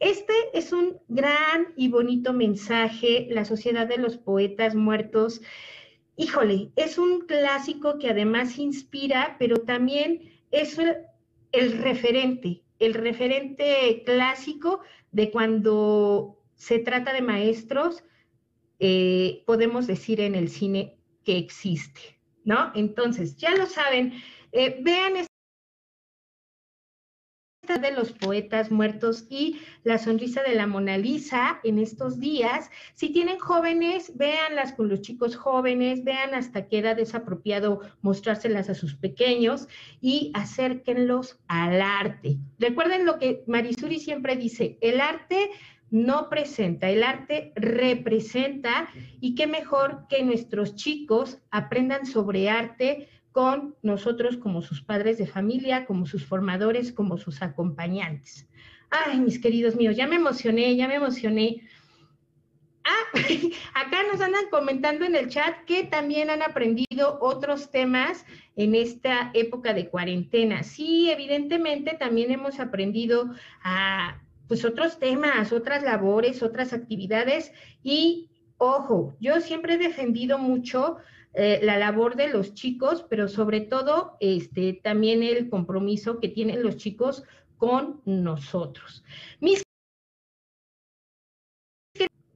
Este 0.00 0.32
es 0.54 0.72
un 0.72 0.98
gran 1.08 1.68
y 1.76 1.88
bonito 1.88 2.32
mensaje, 2.32 3.28
la 3.30 3.44
Sociedad 3.44 3.86
de 3.86 3.98
los 3.98 4.16
Poetas 4.16 4.74
Muertos 4.74 5.40
híjole, 6.18 6.72
es 6.74 6.98
un 6.98 7.20
clásico 7.20 7.98
que 7.98 8.10
además 8.10 8.58
inspira, 8.58 9.36
pero 9.38 9.58
también 9.58 10.42
es 10.50 10.78
el, 11.52 11.78
referente, 11.78 12.62
el 12.80 12.92
referente 12.94 14.02
clásico 14.04 14.80
de 15.12 15.30
cuando 15.30 16.42
se 16.56 16.80
trata 16.80 17.12
de 17.12 17.22
maestros, 17.22 18.02
eh, 18.78 19.42
podemos 19.46 19.86
decir 19.86 20.20
en 20.20 20.34
el 20.34 20.48
cine 20.48 20.98
que 21.24 21.36
existe, 21.36 22.18
¿no? 22.44 22.72
Entonces, 22.74 23.36
ya 23.36 23.54
lo 23.54 23.66
saben, 23.66 24.14
eh, 24.52 24.78
vean 24.80 25.28
de 27.76 27.92
los 27.92 28.12
poetas 28.12 28.70
muertos 28.70 29.26
y 29.28 29.60
la 29.84 29.98
sonrisa 29.98 30.42
de 30.42 30.54
la 30.54 30.66
Mona 30.66 30.96
Lisa 30.96 31.60
en 31.64 31.78
estos 31.78 32.18
días. 32.18 32.70
Si 32.94 33.10
tienen 33.10 33.38
jóvenes, 33.38 34.16
véanlas 34.16 34.72
con 34.72 34.88
los 34.88 35.02
chicos 35.02 35.36
jóvenes, 35.36 36.02
vean 36.02 36.34
hasta 36.34 36.66
qué 36.66 36.78
edad 36.78 36.98
es 36.98 37.14
apropiado 37.14 37.82
mostrárselas 38.00 38.70
a 38.70 38.74
sus 38.74 38.94
pequeños 38.94 39.68
y 40.00 40.32
acérquenlos 40.34 41.38
al 41.46 41.82
arte. 41.82 42.38
Recuerden 42.58 43.04
lo 43.04 43.18
que 43.18 43.44
Marisuri 43.46 44.00
siempre 44.00 44.36
dice, 44.36 44.78
el 44.80 45.00
arte 45.00 45.50
no 45.90 46.28
presenta, 46.28 46.90
el 46.90 47.02
arte 47.02 47.52
representa 47.56 48.88
y 49.20 49.34
qué 49.34 49.46
mejor 49.46 50.06
que 50.08 50.22
nuestros 50.22 50.74
chicos 50.74 51.38
aprendan 51.50 52.06
sobre 52.06 52.50
arte 52.50 53.08
con 53.32 53.76
nosotros 53.82 54.36
como 54.36 54.62
sus 54.62 54.82
padres 54.82 55.18
de 55.18 55.26
familia, 55.26 55.86
como 55.86 56.06
sus 56.06 56.24
formadores, 56.24 56.92
como 56.92 57.16
sus 57.18 57.40
acompañantes. 57.42 58.48
Ay, 58.90 59.20
mis 59.20 59.38
queridos 59.38 59.76
míos, 59.76 59.96
ya 59.96 60.06
me 60.06 60.16
emocioné, 60.16 60.74
ya 60.76 60.88
me 60.88 60.96
emocioné. 60.96 61.62
Ah, 62.84 63.18
acá 63.74 63.98
nos 64.10 64.20
andan 64.20 64.48
comentando 64.50 65.04
en 65.04 65.14
el 65.14 65.28
chat 65.28 65.64
que 65.66 65.84
también 65.84 66.30
han 66.30 66.42
aprendido 66.42 67.18
otros 67.20 67.70
temas 67.70 68.24
en 68.56 68.74
esta 68.74 69.30
época 69.34 69.74
de 69.74 69.88
cuarentena. 69.88 70.62
Sí, 70.62 71.10
evidentemente 71.10 71.96
también 71.98 72.30
hemos 72.30 72.58
aprendido 72.60 73.30
a 73.62 74.20
pues 74.48 74.64
otros 74.64 74.98
temas, 74.98 75.52
otras 75.52 75.82
labores, 75.82 76.42
otras 76.42 76.72
actividades 76.72 77.52
y 77.82 78.30
ojo, 78.56 79.14
yo 79.20 79.40
siempre 79.40 79.74
he 79.74 79.78
defendido 79.78 80.38
mucho 80.38 80.96
eh, 81.34 81.60
la 81.62 81.76
labor 81.76 82.16
de 82.16 82.28
los 82.28 82.54
chicos, 82.54 83.06
pero 83.08 83.28
sobre 83.28 83.60
todo 83.60 84.16
este, 84.20 84.80
también 84.82 85.22
el 85.22 85.48
compromiso 85.48 86.18
que 86.18 86.28
tienen 86.28 86.62
los 86.62 86.76
chicos 86.76 87.22
con 87.58 88.00
nosotros. 88.04 89.04
Mis 89.40 89.62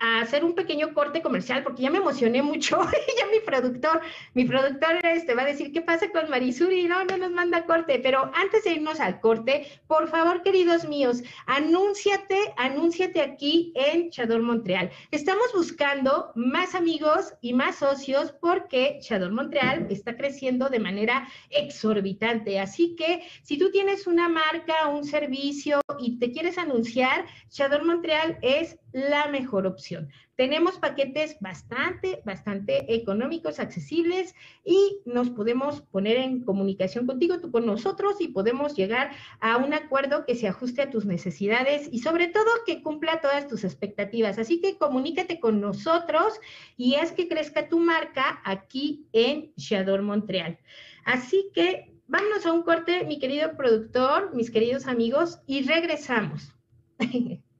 a 0.02 0.20
hacer 0.20 0.44
un 0.44 0.54
pequeño 0.54 0.92
corte 0.94 1.22
comercial 1.22 1.62
porque 1.62 1.82
ya 1.82 1.90
me 1.90 1.98
emocioné 1.98 2.42
mucho. 2.42 2.80
ya 3.18 3.26
mi 3.28 3.38
productor, 3.38 4.00
mi 4.34 4.44
productor 4.44 4.98
este, 5.06 5.34
va 5.34 5.42
a 5.42 5.46
decir, 5.46 5.72
¿qué 5.72 5.80
pasa 5.80 6.10
con 6.10 6.28
Marisuri? 6.28 6.88
No, 6.88 7.04
no 7.04 7.16
nos 7.16 7.30
manda 7.30 7.64
corte. 7.66 8.00
Pero 8.02 8.30
antes 8.34 8.64
de 8.64 8.72
irnos 8.72 8.98
al 8.98 9.20
corte, 9.20 9.68
por 9.86 10.08
favor, 10.08 10.42
queridos 10.42 10.88
míos, 10.88 11.22
anúnciate, 11.46 12.36
anúnciate 12.56 13.20
aquí 13.20 13.72
en 13.76 14.10
Chador 14.10 14.42
Montreal. 14.42 14.90
Estamos 15.12 15.52
buscando 15.54 16.32
más 16.34 16.74
amigos 16.74 17.34
y 17.40 17.52
más 17.52 17.76
socios 17.76 18.32
porque 18.40 18.98
Chador 19.02 19.30
Montreal 19.30 19.86
está 19.88 20.16
creciendo 20.16 20.68
de 20.68 20.80
manera 20.80 21.28
exorbitante. 21.50 22.58
Así 22.58 22.96
que 22.96 23.22
si 23.44 23.56
tú 23.56 23.70
tienes 23.70 24.08
una 24.08 24.28
marca, 24.28 24.88
un 24.88 25.04
servicio 25.04 25.80
y 26.00 26.18
te 26.18 26.32
quieres 26.32 26.58
anunciar, 26.58 27.24
Chador 27.50 27.84
Montreal 27.84 28.38
es 28.42 28.78
la 28.92 29.28
mejor 29.28 29.66
opción. 29.66 29.91
Tenemos 30.36 30.78
paquetes 30.78 31.36
bastante, 31.40 32.22
bastante 32.24 32.94
económicos, 32.94 33.60
accesibles 33.60 34.34
y 34.64 35.00
nos 35.04 35.30
podemos 35.30 35.82
poner 35.82 36.16
en 36.16 36.44
comunicación 36.44 37.06
contigo, 37.06 37.36
con 37.50 37.66
nosotros 37.66 38.16
y 38.20 38.28
podemos 38.28 38.74
llegar 38.74 39.12
a 39.40 39.56
un 39.56 39.74
acuerdo 39.74 40.24
que 40.26 40.34
se 40.34 40.48
ajuste 40.48 40.82
a 40.82 40.90
tus 40.90 41.04
necesidades 41.04 41.88
y 41.92 42.00
sobre 42.00 42.28
todo 42.28 42.50
que 42.66 42.82
cumpla 42.82 43.20
todas 43.20 43.46
tus 43.46 43.64
expectativas. 43.64 44.38
Así 44.38 44.60
que 44.60 44.78
comunícate 44.78 45.40
con 45.40 45.60
nosotros 45.60 46.34
y 46.76 46.94
haz 46.94 47.12
que 47.12 47.28
crezca 47.28 47.68
tu 47.68 47.78
marca 47.78 48.40
aquí 48.44 49.06
en 49.12 49.52
Shador 49.56 50.02
Montreal. 50.02 50.58
Así 51.04 51.50
que 51.54 51.92
vámonos 52.06 52.46
a 52.46 52.52
un 52.52 52.62
corte, 52.62 53.04
mi 53.04 53.18
querido 53.18 53.56
productor, 53.56 54.34
mis 54.34 54.50
queridos 54.50 54.86
amigos, 54.86 55.40
y 55.46 55.62
regresamos. 55.62 56.52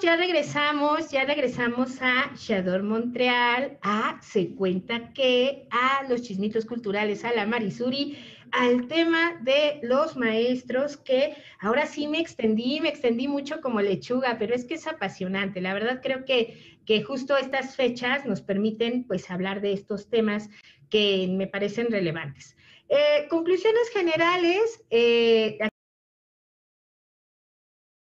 ya 0.00 0.16
regresamos, 0.16 1.10
ya 1.10 1.24
regresamos 1.24 2.00
a 2.00 2.32
Shador 2.36 2.82
Montreal, 2.82 3.78
a 3.82 4.18
Se 4.22 4.54
Cuenta 4.54 5.12
que, 5.12 5.66
a 5.70 6.04
los 6.08 6.22
chismitos 6.22 6.64
culturales, 6.64 7.24
a 7.24 7.32
la 7.32 7.46
Marisuri, 7.46 8.18
al 8.52 8.86
tema 8.86 9.38
de 9.42 9.80
los 9.82 10.16
maestros, 10.16 10.96
que 10.96 11.36
ahora 11.60 11.86
sí 11.86 12.06
me 12.06 12.20
extendí, 12.20 12.80
me 12.80 12.88
extendí 12.88 13.28
mucho 13.28 13.60
como 13.60 13.80
lechuga, 13.80 14.36
pero 14.38 14.54
es 14.54 14.64
que 14.64 14.74
es 14.74 14.86
apasionante. 14.86 15.60
La 15.60 15.74
verdad 15.74 16.00
creo 16.02 16.24
que, 16.24 16.78
que 16.86 17.02
justo 17.02 17.36
estas 17.36 17.76
fechas 17.76 18.26
nos 18.26 18.40
permiten 18.42 19.04
pues 19.04 19.30
hablar 19.30 19.60
de 19.60 19.72
estos 19.72 20.08
temas 20.08 20.48
que 20.88 21.26
me 21.30 21.46
parecen 21.46 21.90
relevantes. 21.90 22.56
Eh, 22.88 23.26
conclusiones 23.28 23.90
generales. 23.90 24.84
Eh, 24.90 25.58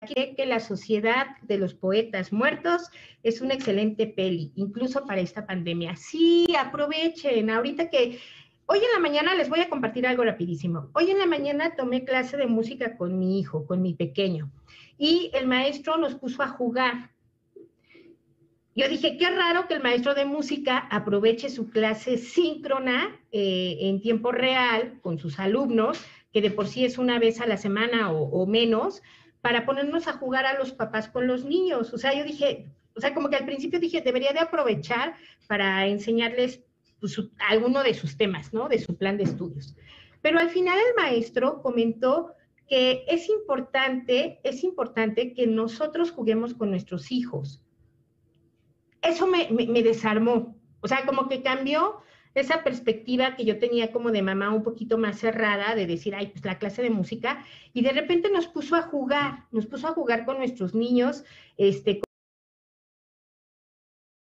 que 0.07 0.45
la 0.45 0.61
sociedad 0.61 1.27
de 1.41 1.57
los 1.57 1.73
poetas 1.73 2.31
muertos 2.31 2.89
es 3.21 3.41
una 3.41 3.53
excelente 3.53 4.07
peli, 4.07 4.53
incluso 4.55 5.05
para 5.05 5.19
esta 5.19 5.45
pandemia. 5.45 5.97
Sí, 5.97 6.47
aprovechen, 6.57 7.49
ahorita 7.49 7.89
que 7.89 8.17
hoy 8.65 8.77
en 8.77 8.91
la 8.93 8.99
mañana 8.99 9.35
les 9.35 9.49
voy 9.49 9.59
a 9.59 9.69
compartir 9.69 10.07
algo 10.07 10.23
rapidísimo. 10.23 10.89
Hoy 10.93 11.11
en 11.11 11.19
la 11.19 11.25
mañana 11.25 11.75
tomé 11.75 12.05
clase 12.05 12.37
de 12.37 12.47
música 12.47 12.95
con 12.95 13.19
mi 13.19 13.39
hijo, 13.39 13.65
con 13.65 13.81
mi 13.81 13.93
pequeño, 13.93 14.49
y 14.97 15.31
el 15.33 15.47
maestro 15.47 15.97
nos 15.97 16.15
puso 16.15 16.43
a 16.43 16.47
jugar. 16.47 17.11
Yo 18.75 18.87
dije, 18.87 19.17
qué 19.17 19.29
raro 19.29 19.67
que 19.67 19.73
el 19.73 19.83
maestro 19.83 20.15
de 20.15 20.23
música 20.23 20.77
aproveche 20.77 21.49
su 21.49 21.69
clase 21.71 22.17
síncrona 22.17 23.19
eh, 23.33 23.77
en 23.81 23.99
tiempo 23.99 24.31
real 24.31 24.99
con 25.01 25.19
sus 25.19 25.39
alumnos, 25.39 25.99
que 26.31 26.41
de 26.41 26.51
por 26.51 26.67
sí 26.67 26.85
es 26.85 26.97
una 26.97 27.19
vez 27.19 27.41
a 27.41 27.47
la 27.47 27.57
semana 27.57 28.11
o 28.13 28.45
menos, 28.45 29.01
para 29.41 29.65
ponernos 29.65 30.07
a 30.07 30.13
jugar 30.13 30.45
a 30.45 30.57
los 30.57 30.71
papás 30.71 31.09
con 31.09 31.27
los 31.27 31.45
niños. 31.45 31.93
O 31.93 31.97
sea, 31.97 32.13
yo 32.13 32.23
dije, 32.23 32.69
o 32.95 33.01
sea, 33.01 33.13
como 33.13 33.29
que 33.29 33.37
al 33.37 33.45
principio 33.45 33.79
dije, 33.79 34.01
debería 34.01 34.33
de 34.33 34.39
aprovechar 34.39 35.15
para 35.47 35.87
enseñarles 35.87 36.61
pues, 36.99 37.19
alguno 37.47 37.83
de 37.83 37.93
sus 37.93 38.17
temas, 38.17 38.53
¿no? 38.53 38.67
De 38.67 38.79
su 38.79 38.97
plan 38.97 39.17
de 39.17 39.23
estudios. 39.23 39.75
Pero 40.21 40.39
al 40.39 40.49
final 40.49 40.77
el 40.77 40.95
maestro 41.01 41.61
comentó 41.61 42.33
que 42.67 43.05
es 43.07 43.29
importante, 43.29 44.39
es 44.43 44.63
importante 44.63 45.33
que 45.33 45.47
nosotros 45.47 46.11
juguemos 46.11 46.53
con 46.53 46.69
nuestros 46.69 47.11
hijos. 47.11 47.63
Eso 49.01 49.27
me, 49.27 49.49
me 49.49 49.81
desarmó. 49.81 50.55
O 50.81 50.87
sea, 50.87 51.05
como 51.05 51.29
que 51.29 51.41
cambió 51.41 52.01
esa 52.35 52.63
perspectiva 52.63 53.35
que 53.35 53.45
yo 53.45 53.59
tenía 53.59 53.91
como 53.91 54.11
de 54.11 54.21
mamá 54.21 54.53
un 54.53 54.63
poquito 54.63 54.97
más 54.97 55.19
cerrada, 55.19 55.75
de 55.75 55.87
decir, 55.87 56.15
ay, 56.15 56.27
pues 56.27 56.45
la 56.45 56.59
clase 56.59 56.81
de 56.81 56.89
música, 56.89 57.45
y 57.73 57.81
de 57.81 57.91
repente 57.91 58.29
nos 58.29 58.47
puso 58.47 58.75
a 58.75 58.83
jugar, 58.83 59.47
nos 59.51 59.65
puso 59.65 59.87
a 59.87 59.93
jugar 59.93 60.25
con 60.25 60.37
nuestros 60.37 60.73
niños, 60.75 61.23
este, 61.57 62.01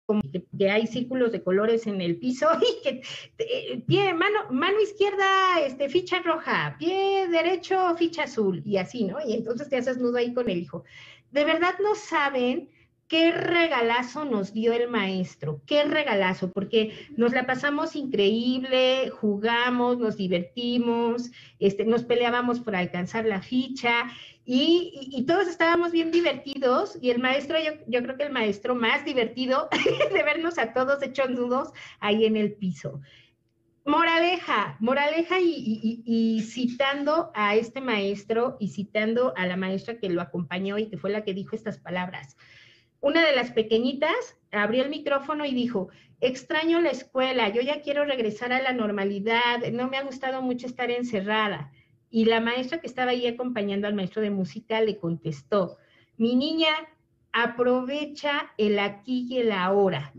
como 0.07 0.23
que, 0.23 0.71
hay 0.71 0.87
círculos 0.87 1.33
de 1.33 1.43
colores 1.43 1.87
en 1.87 2.01
el 2.01 2.19
piso 2.19 2.47
y 2.61 2.83
que 2.83 3.03
eh, 3.39 3.83
pie, 3.87 4.15
mano, 4.15 4.51
mano 4.51 4.81
izquierda, 4.81 5.61
este, 5.61 5.89
ficha 5.89 6.21
roja, 6.23 6.77
pie 6.79 7.29
derecho, 7.29 7.97
ficha 7.97 8.25
azul, 8.25 8.63
y 8.65 8.77
así, 8.77 9.05
¿no? 9.05 9.19
Y 9.27 9.35
entonces 9.35 9.69
te 9.69 9.77
haces 9.77 9.99
nudo 9.99 10.19
ahí 10.19 10.33
con 10.33 10.49
el 10.49 10.59
hijo. 10.59 10.85
De 11.33 11.45
verdad 11.45 11.75
no 11.83 11.95
saben 11.95 12.71
qué 13.09 13.31
regalazo 13.31 14.25
nos 14.25 14.53
dio 14.53 14.73
el 14.73 14.89
maestro, 14.89 15.61
qué 15.67 15.85
regalazo, 15.85 16.53
porque 16.53 17.09
nos 17.17 17.33
la 17.33 17.47
pasamos 17.47 17.95
increíble, 17.95 19.11
jugamos, 19.11 19.99
nos 19.99 20.17
divertimos, 20.17 21.31
este, 21.61 21.85
nos 21.85 22.05
peleábamos 22.05 22.61
por 22.61 22.75
alcanzar 22.75 23.25
la 23.25 23.43
ficha 23.43 24.07
y, 24.45 25.25
todos 25.27 25.49
estábamos 25.49 25.93
bien 25.93 26.11
divertidos 26.11 26.99
y 27.01 27.11
el 27.11 27.21
maestro, 27.21 27.59
yo, 27.87 28.03
creo 28.03 28.17
que 28.17 28.25
el 28.25 28.33
maestro 28.33 28.75
más 28.75 29.05
divertido 29.05 29.69
de 30.13 30.23
vernos 30.23 30.59
a 30.59 30.73
todos 30.73 31.03
hechos 31.03 31.31
nudos 31.31 31.71
ahí 32.01 32.25
en 32.25 32.37
el 32.37 32.53
piso. 32.55 33.01
Moraleja, 33.85 34.77
moraleja 34.81 35.39
y, 35.41 36.03
y, 36.05 36.43
citando 36.43 37.31
a 37.35 37.55
este 37.55 37.81
maestro 37.81 38.57
y 38.59 38.71
citando 38.71 39.33
a 39.37 39.47
la 39.47 39.57
maestra 39.57 39.99
que 39.99 40.09
lo 40.09 40.21
acompañó 40.21 40.77
y 40.77 40.89
que 40.89 40.99
fue 40.99 41.11
la 41.11 41.23
que 41.23 41.35
dijo 41.35 41.55
estas 41.55 41.79
palabras 41.79 42.37
una 43.01 43.25
de 43.25 43.35
las 43.35 43.53
pequeñitas 43.53 44.37
abrió 44.53 44.83
el 44.83 44.91
micrófono 44.91 45.45
y 45.45 45.55
dijo, 45.55 45.89
extraño 46.21 46.81
la 46.81 46.91
escuela, 46.91 47.49
yo 47.49 47.61
ya 47.63 47.83
quiero 47.83 48.05
regresar 48.05 48.53
a 48.53 48.63
la 48.63 48.73
normalidad, 48.73 49.61
no 49.73 49.89
me 49.89 49.99
ha 49.99 50.03
gustado 50.03 50.43
mucho 50.43 50.67
estar 50.67 50.91
encerrada. 50.91 51.73
Y 52.11 52.25
la 52.25 52.41
maestra 52.41 52.81
que 52.81 52.87
estaba 52.87 53.11
ahí 53.11 53.27
acompañando 53.27 53.87
al 53.87 53.95
maestro 53.95 54.23
de 54.23 54.31
música 54.31 54.81
le 54.81 54.99
contestó, 54.99 55.77
mi 56.17 56.35
niña, 56.35 56.71
aprovecha 57.33 58.53
el 58.57 58.79
aquí 58.79 59.27
y 59.29 59.39
el 59.39 59.53
ahora, 59.53 60.15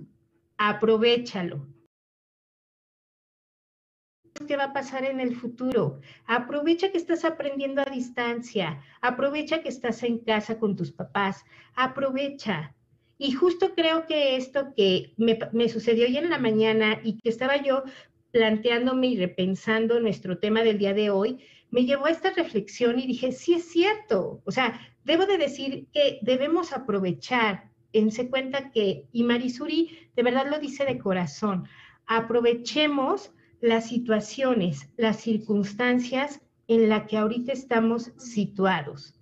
aprovechalo. 0.57 1.65
¿Qué 4.45 4.55
va 4.55 4.65
a 4.65 4.73
pasar 4.73 5.03
en 5.05 5.19
el 5.19 5.35
futuro? 5.35 5.99
Aprovecha 6.25 6.91
que 6.91 6.97
estás 6.97 7.25
aprendiendo 7.25 7.81
a 7.81 7.85
distancia, 7.85 8.81
aprovecha 9.01 9.61
que 9.61 9.69
estás 9.69 10.03
en 10.03 10.19
casa 10.19 10.59
con 10.59 10.75
tus 10.75 10.91
papás, 10.91 11.43
aprovecha. 11.75 12.75
Y 13.17 13.31
justo 13.31 13.73
creo 13.73 14.05
que 14.05 14.35
esto 14.35 14.73
que 14.75 15.13
me, 15.17 15.69
sucedió 15.69 16.05
hoy 16.05 16.17
en 16.17 16.29
la 16.29 16.37
mañana 16.37 16.99
y 17.03 17.19
que 17.19 17.29
estaba 17.29 17.61
yo 17.61 17.83
planteándome 18.31 19.07
y 19.07 19.17
repensando 19.17 19.99
nuestro 19.99 20.37
tema 20.37 20.61
del 20.61 20.77
día 20.77 20.93
de 20.93 21.09
hoy, 21.09 21.39
me 21.71 21.85
llevó 21.85 22.05
a 22.05 22.11
esta 22.11 22.31
reflexión 22.31 22.99
y 22.99 23.07
dije, 23.07 23.31
sí 23.31 23.55
es 23.55 23.65
cierto, 23.65 24.41
o 24.45 24.51
sea, 24.51 24.79
debo 25.03 25.25
de 25.25 25.37
decir 25.37 25.87
que 25.91 26.19
debemos 26.21 26.73
aprovechar, 26.73 27.69
ense 27.91 28.29
cuenta 28.29 28.71
que, 28.71 29.07
y 29.11 29.23
Marisuri 29.23 30.09
de 30.15 30.23
verdad 30.23 30.47
lo 30.49 30.59
dice 30.59 30.85
de 30.85 30.99
corazón, 30.99 31.67
aprovechemos 32.05 33.31
las 33.61 33.87
situaciones, 33.87 34.89
las 34.97 35.21
circunstancias 35.21 36.41
en 36.67 36.89
las 36.89 37.07
que 37.07 37.17
ahorita 37.17 37.51
estamos 37.51 38.11
situados. 38.17 39.15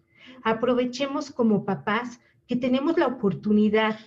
Aprovechemos 0.44 1.32
como 1.32 1.66
papás 1.66 2.20
que 2.48 2.56
tenemos 2.56 2.98
la 2.98 3.08
oportunidad 3.08 4.00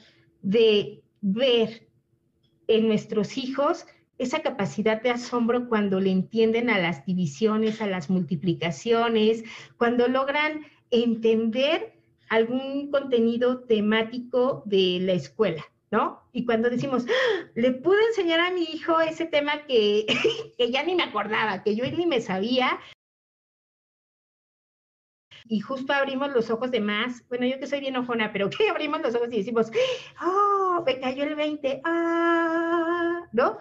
de 0.43 1.03
ver 1.20 1.89
en 2.66 2.89
nuestros 2.89 3.37
hijos 3.39 3.87
esa 4.18 4.41
capacidad 4.41 5.01
de 5.01 5.11
asombro 5.11 5.68
cuando 5.68 6.01
le 6.01 6.11
entienden 6.11 6.70
a 6.70 6.79
las 6.79 7.07
divisiones, 7.07 7.81
a 7.81 7.87
las 7.87 8.11
multiplicaciones, 8.11 9.45
cuando 9.76 10.09
logran 10.09 10.62
entender 10.91 11.95
algún 12.29 12.91
contenido 12.91 13.61
temático 13.61 14.62
de 14.66 14.99
la 15.01 15.12
escuela, 15.12 15.64
¿no? 15.91 16.22
Y 16.32 16.45
cuando 16.45 16.70
decimos, 16.70 17.07
¡Ah! 17.09 17.51
le 17.55 17.72
pude 17.72 18.05
enseñar 18.09 18.41
a 18.41 18.51
mi 18.51 18.64
hijo 18.64 19.01
ese 19.01 19.26
tema 19.26 19.53
que, 19.66 20.07
ya 20.70 20.82
ni 20.82 20.95
me 20.95 21.05
acordaba, 21.05 21.62
que 21.62 21.74
yo 21.74 21.84
ni 21.84 22.07
me 22.07 22.20
sabía, 22.20 22.78
y 25.51 25.61
justo 25.61 25.93
abrimos 25.95 26.30
los 26.32 26.51
ojos 26.51 26.70
de 26.70 26.80
más, 26.80 27.26
bueno, 27.28 27.47
yo 27.47 27.59
que 27.59 27.66
soy 27.66 27.80
bien 27.80 27.97
ojona, 27.97 28.32
pero 28.32 28.51
que 28.57 28.68
abrimos 28.68 29.01
los 29.01 29.14
ojos 29.14 29.28
y 29.32 29.39
decimos, 29.39 29.70
oh, 30.22 30.82
me 30.84 31.01
cayó 31.01 31.24
el 31.24 31.34
20, 31.34 31.80
ah, 31.84 33.22
¿no? 33.32 33.59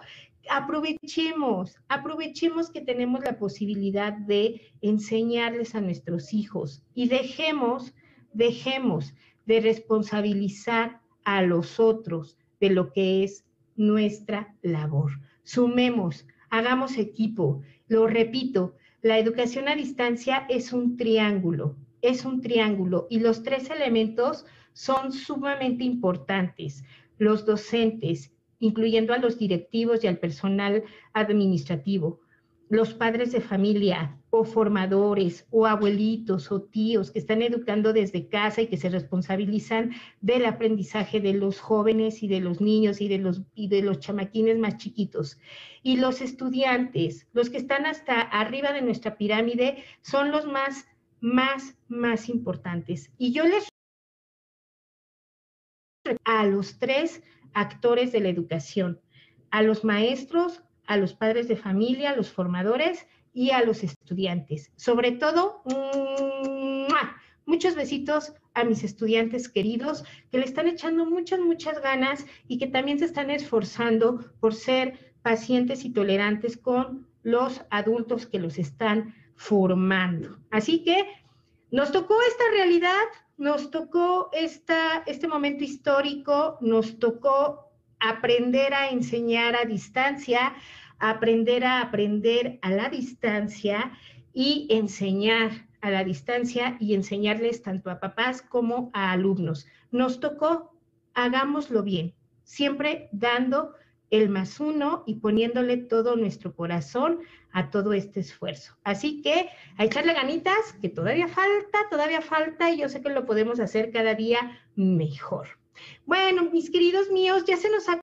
Aprovechemos, 0.50 1.76
aprovechemos 1.88 2.70
que 2.70 2.80
tenemos 2.80 3.22
la 3.22 3.38
posibilidad 3.38 4.12
de 4.12 4.72
enseñarles 4.80 5.74
a 5.74 5.80
nuestros 5.80 6.32
hijos 6.32 6.82
y 6.94 7.08
dejemos, 7.08 7.94
dejemos 8.32 9.12
de 9.44 9.60
responsabilizar 9.60 11.00
a 11.28 11.42
los 11.42 11.78
otros 11.78 12.38
de 12.58 12.70
lo 12.70 12.90
que 12.90 13.22
es 13.22 13.44
nuestra 13.76 14.54
labor. 14.62 15.20
Sumemos, 15.42 16.26
hagamos 16.48 16.96
equipo. 16.96 17.60
Lo 17.86 18.06
repito, 18.06 18.76
la 19.02 19.18
educación 19.18 19.68
a 19.68 19.76
distancia 19.76 20.46
es 20.48 20.72
un 20.72 20.96
triángulo, 20.96 21.76
es 22.00 22.24
un 22.24 22.40
triángulo 22.40 23.06
y 23.10 23.20
los 23.20 23.42
tres 23.42 23.68
elementos 23.68 24.46
son 24.72 25.12
sumamente 25.12 25.84
importantes. 25.84 26.82
Los 27.18 27.44
docentes, 27.44 28.32
incluyendo 28.58 29.12
a 29.12 29.18
los 29.18 29.38
directivos 29.38 30.04
y 30.04 30.06
al 30.06 30.16
personal 30.16 30.82
administrativo, 31.12 32.20
los 32.68 32.92
padres 32.92 33.32
de 33.32 33.40
familia 33.40 34.18
o 34.30 34.44
formadores 34.44 35.46
o 35.50 35.66
abuelitos 35.66 36.52
o 36.52 36.62
tíos 36.62 37.10
que 37.10 37.18
están 37.18 37.40
educando 37.40 37.92
desde 37.92 38.28
casa 38.28 38.60
y 38.60 38.66
que 38.66 38.76
se 38.76 38.90
responsabilizan 38.90 39.92
del 40.20 40.44
aprendizaje 40.44 41.20
de 41.20 41.32
los 41.32 41.60
jóvenes 41.60 42.22
y 42.22 42.28
de 42.28 42.40
los 42.40 42.60
niños 42.60 43.00
y 43.00 43.08
de 43.08 43.18
los, 43.18 43.42
y 43.54 43.68
de 43.68 43.82
los 43.82 44.00
chamaquines 44.00 44.58
más 44.58 44.76
chiquitos. 44.76 45.38
Y 45.82 45.96
los 45.96 46.20
estudiantes, 46.20 47.26
los 47.32 47.48
que 47.48 47.56
están 47.56 47.86
hasta 47.86 48.20
arriba 48.20 48.72
de 48.72 48.82
nuestra 48.82 49.16
pirámide, 49.16 49.84
son 50.02 50.30
los 50.30 50.44
más, 50.44 50.86
más, 51.20 51.76
más 51.88 52.28
importantes. 52.28 53.10
Y 53.16 53.32
yo 53.32 53.44
les 53.44 53.68
a 56.24 56.46
los 56.46 56.78
tres 56.78 57.22
actores 57.54 58.12
de 58.12 58.20
la 58.20 58.28
educación, 58.28 59.00
a 59.50 59.62
los 59.62 59.84
maestros, 59.84 60.62
a 60.88 60.96
los 60.96 61.14
padres 61.14 61.46
de 61.46 61.56
familia, 61.56 62.10
a 62.10 62.16
los 62.16 62.32
formadores 62.32 63.06
y 63.32 63.50
a 63.50 63.62
los 63.62 63.84
estudiantes. 63.84 64.72
Sobre 64.74 65.12
todo, 65.12 65.62
muchos 67.44 67.76
besitos 67.76 68.32
a 68.54 68.64
mis 68.64 68.82
estudiantes 68.82 69.48
queridos 69.48 70.04
que 70.32 70.38
le 70.38 70.44
están 70.46 70.66
echando 70.66 71.04
muchas, 71.04 71.40
muchas 71.40 71.80
ganas 71.82 72.26
y 72.48 72.58
que 72.58 72.66
también 72.66 72.98
se 72.98 73.04
están 73.04 73.30
esforzando 73.30 74.32
por 74.40 74.54
ser 74.54 75.14
pacientes 75.22 75.84
y 75.84 75.90
tolerantes 75.90 76.56
con 76.56 77.06
los 77.22 77.62
adultos 77.70 78.26
que 78.26 78.38
los 78.38 78.58
están 78.58 79.14
formando. 79.36 80.38
Así 80.50 80.82
que 80.84 81.04
nos 81.70 81.92
tocó 81.92 82.16
esta 82.22 82.44
realidad, 82.50 83.04
nos 83.36 83.70
tocó 83.70 84.30
esta, 84.32 85.02
este 85.06 85.28
momento 85.28 85.64
histórico, 85.64 86.56
nos 86.62 86.98
tocó 86.98 87.67
aprender 88.00 88.74
a 88.74 88.90
enseñar 88.90 89.56
a 89.56 89.64
distancia, 89.64 90.54
aprender 90.98 91.64
a 91.64 91.80
aprender 91.80 92.58
a 92.62 92.70
la 92.70 92.88
distancia 92.88 93.92
y 94.32 94.66
enseñar 94.70 95.66
a 95.80 95.90
la 95.90 96.04
distancia 96.04 96.76
y 96.80 96.94
enseñarles 96.94 97.62
tanto 97.62 97.90
a 97.90 98.00
papás 98.00 98.42
como 98.42 98.90
a 98.94 99.12
alumnos. 99.12 99.66
Nos 99.90 100.20
tocó, 100.20 100.74
hagámoslo 101.14 101.82
bien, 101.82 102.14
siempre 102.44 103.08
dando 103.12 103.74
el 104.10 104.28
más 104.28 104.58
uno 104.58 105.04
y 105.06 105.16
poniéndole 105.16 105.76
todo 105.76 106.16
nuestro 106.16 106.54
corazón 106.54 107.20
a 107.52 107.70
todo 107.70 107.92
este 107.92 108.20
esfuerzo. 108.20 108.76
Así 108.84 109.22
que 109.22 109.48
a 109.76 109.84
echarle 109.84 110.14
ganitas, 110.14 110.72
que 110.80 110.88
todavía 110.88 111.28
falta, 111.28 111.78
todavía 111.90 112.20
falta 112.20 112.70
y 112.70 112.78
yo 112.78 112.88
sé 112.88 113.02
que 113.02 113.10
lo 113.10 113.26
podemos 113.26 113.60
hacer 113.60 113.92
cada 113.92 114.14
día 114.14 114.58
mejor. 114.76 115.57
Bueno, 116.06 116.50
mis 116.50 116.70
queridos 116.70 117.10
míos, 117.10 117.44
ya 117.46 117.56
se 117.56 117.70
nos 117.70 117.88
ha 117.88 118.00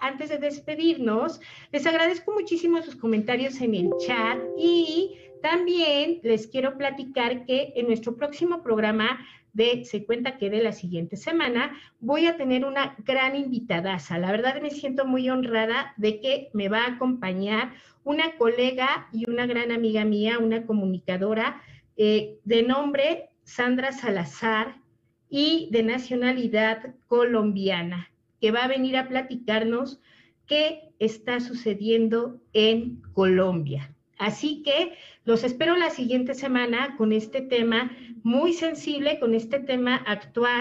antes 0.00 0.28
de 0.28 0.38
despedirnos, 0.38 1.40
les 1.72 1.86
agradezco 1.86 2.32
muchísimo 2.32 2.80
sus 2.82 2.96
comentarios 2.96 3.60
en 3.60 3.74
el 3.74 3.90
chat 4.06 4.38
y 4.56 5.16
también 5.42 6.20
les 6.22 6.46
quiero 6.46 6.76
platicar 6.76 7.44
que 7.44 7.72
en 7.76 7.86
nuestro 7.86 8.16
próximo 8.16 8.62
programa 8.62 9.18
de 9.52 9.84
Se 9.84 10.04
cuenta 10.04 10.38
que 10.38 10.50
de 10.50 10.62
la 10.62 10.72
siguiente 10.72 11.16
semana 11.16 11.76
voy 11.98 12.26
a 12.26 12.36
tener 12.36 12.64
una 12.64 12.94
gran 13.04 13.34
invitadaza. 13.34 14.18
La 14.18 14.30
verdad 14.30 14.60
me 14.60 14.70
siento 14.70 15.04
muy 15.04 15.28
honrada 15.30 15.94
de 15.96 16.20
que 16.20 16.50
me 16.52 16.68
va 16.68 16.84
a 16.84 16.94
acompañar 16.94 17.72
una 18.04 18.36
colega 18.36 19.08
y 19.12 19.28
una 19.28 19.46
gran 19.46 19.72
amiga 19.72 20.04
mía, 20.04 20.38
una 20.38 20.64
comunicadora 20.64 21.60
eh, 21.96 22.38
de 22.44 22.62
nombre 22.62 23.30
Sandra 23.48 23.92
Salazar 23.92 24.76
y 25.30 25.70
de 25.72 25.82
nacionalidad 25.82 26.94
colombiana 27.06 28.10
que 28.42 28.50
va 28.50 28.64
a 28.64 28.68
venir 28.68 28.94
a 28.98 29.08
platicarnos 29.08 30.02
qué 30.46 30.90
está 30.98 31.40
sucediendo 31.40 32.42
en 32.52 33.00
Colombia. 33.14 33.94
Así 34.18 34.62
que 34.62 34.92
los 35.24 35.44
espero 35.44 35.76
la 35.78 35.88
siguiente 35.88 36.34
semana 36.34 36.94
con 36.98 37.10
este 37.10 37.40
tema 37.40 37.90
muy 38.22 38.52
sensible, 38.52 39.18
con 39.18 39.34
este 39.34 39.60
tema 39.60 39.96
actual, 39.96 40.60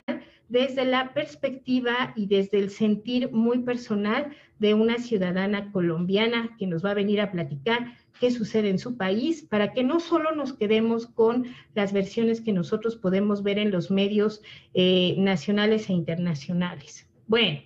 desde 0.49 0.85
la 0.85 1.13
perspectiva 1.13 2.13
y 2.15 2.27
desde 2.27 2.59
el 2.59 2.69
sentir 2.69 3.31
muy 3.31 3.59
personal 3.59 4.35
de 4.59 4.73
una 4.73 4.97
ciudadana 4.97 5.71
colombiana 5.71 6.55
que 6.57 6.67
nos 6.67 6.83
va 6.83 6.91
a 6.91 6.95
venir 6.95 7.21
a 7.21 7.31
platicar 7.31 7.95
qué 8.19 8.31
sucede 8.31 8.69
en 8.69 8.79
su 8.79 8.97
país, 8.97 9.43
para 9.43 9.73
que 9.73 9.83
no 9.83 9.99
solo 9.99 10.33
nos 10.33 10.53
quedemos 10.53 11.05
con 11.05 11.45
las 11.75 11.93
versiones 11.93 12.41
que 12.41 12.53
nosotros 12.53 12.95
podemos 12.95 13.43
ver 13.43 13.59
en 13.59 13.71
los 13.71 13.91
medios 13.91 14.41
eh, 14.73 15.15
nacionales 15.17 15.89
e 15.89 15.93
internacionales. 15.93 17.07
Bueno, 17.27 17.59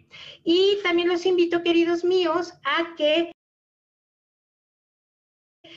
y 0.43 0.77
también 0.83 1.07
los 1.07 1.25
invito, 1.25 1.63
queridos 1.63 2.03
míos, 2.03 2.53
a 2.63 2.95
que 2.95 3.30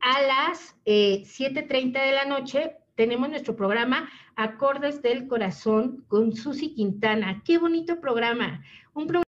a 0.00 0.22
las 0.22 0.76
7.30 0.84 1.96
eh, 1.96 2.06
de 2.06 2.12
la 2.12 2.24
noche 2.24 2.76
tenemos 3.00 3.30
nuestro 3.30 3.56
programa 3.56 4.10
Acordes 4.36 5.00
del 5.00 5.26
Corazón 5.26 6.04
con 6.08 6.34
Susi 6.34 6.74
Quintana. 6.74 7.42
Qué 7.46 7.56
bonito 7.56 7.98
programa. 7.98 8.62
Un 8.92 9.06
programa. 9.06 9.29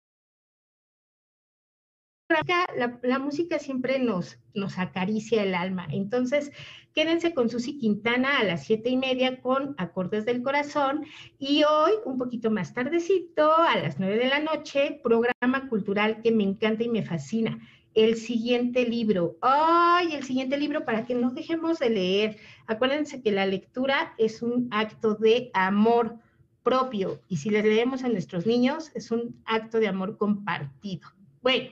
La, 3.03 3.19
música 3.19 3.59
siempre 3.59 3.99
nos, 3.99 4.37
acaricia 4.77 5.43
el 5.43 5.55
alma. 5.55 5.87
Entonces, 5.91 6.51
quédense 6.93 7.33
con 7.33 7.49
Susi 7.49 7.77
Quintana 7.77 8.39
a 8.39 8.43
las 8.43 8.65
siete 8.65 8.89
y 8.89 8.97
media 8.97 9.41
con 9.41 9.75
Acordes 9.77 10.25
del 10.25 10.41
Corazón. 10.41 11.05
Y 11.37 11.63
hoy, 11.63 11.91
un 12.05 12.17
poquito 12.17 12.49
más 12.51 12.73
tardecito, 12.73 13.55
a 13.55 13.77
las 13.77 13.99
nueve 13.99 14.17
de 14.17 14.29
la 14.29 14.39
noche, 14.39 14.99
programa 15.03 15.67
cultural 15.69 16.21
que 16.21 16.31
me 16.31 16.43
encanta 16.43 16.83
y 16.83 16.89
me 16.89 17.03
fascina 17.03 17.59
el 17.93 18.15
siguiente 18.15 18.85
libro. 18.85 19.37
¡Ay! 19.41 20.13
El 20.13 20.23
siguiente 20.23 20.57
libro 20.57 20.85
para 20.85 21.05
que 21.05 21.15
no 21.15 21.31
dejemos 21.31 21.79
de 21.79 21.89
leer. 21.89 22.37
Acuérdense 22.67 23.21
que 23.21 23.31
la 23.31 23.45
lectura 23.45 24.13
es 24.17 24.41
un 24.41 24.69
acto 24.71 25.15
de 25.15 25.49
amor 25.53 26.15
propio 26.63 27.19
y 27.27 27.37
si 27.37 27.49
le 27.49 27.63
leemos 27.63 28.03
a 28.03 28.09
nuestros 28.09 28.45
niños 28.45 28.91
es 28.93 29.11
un 29.11 29.41
acto 29.45 29.79
de 29.79 29.87
amor 29.87 30.17
compartido. 30.17 31.09
Bueno, 31.41 31.69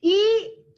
y 0.00 0.16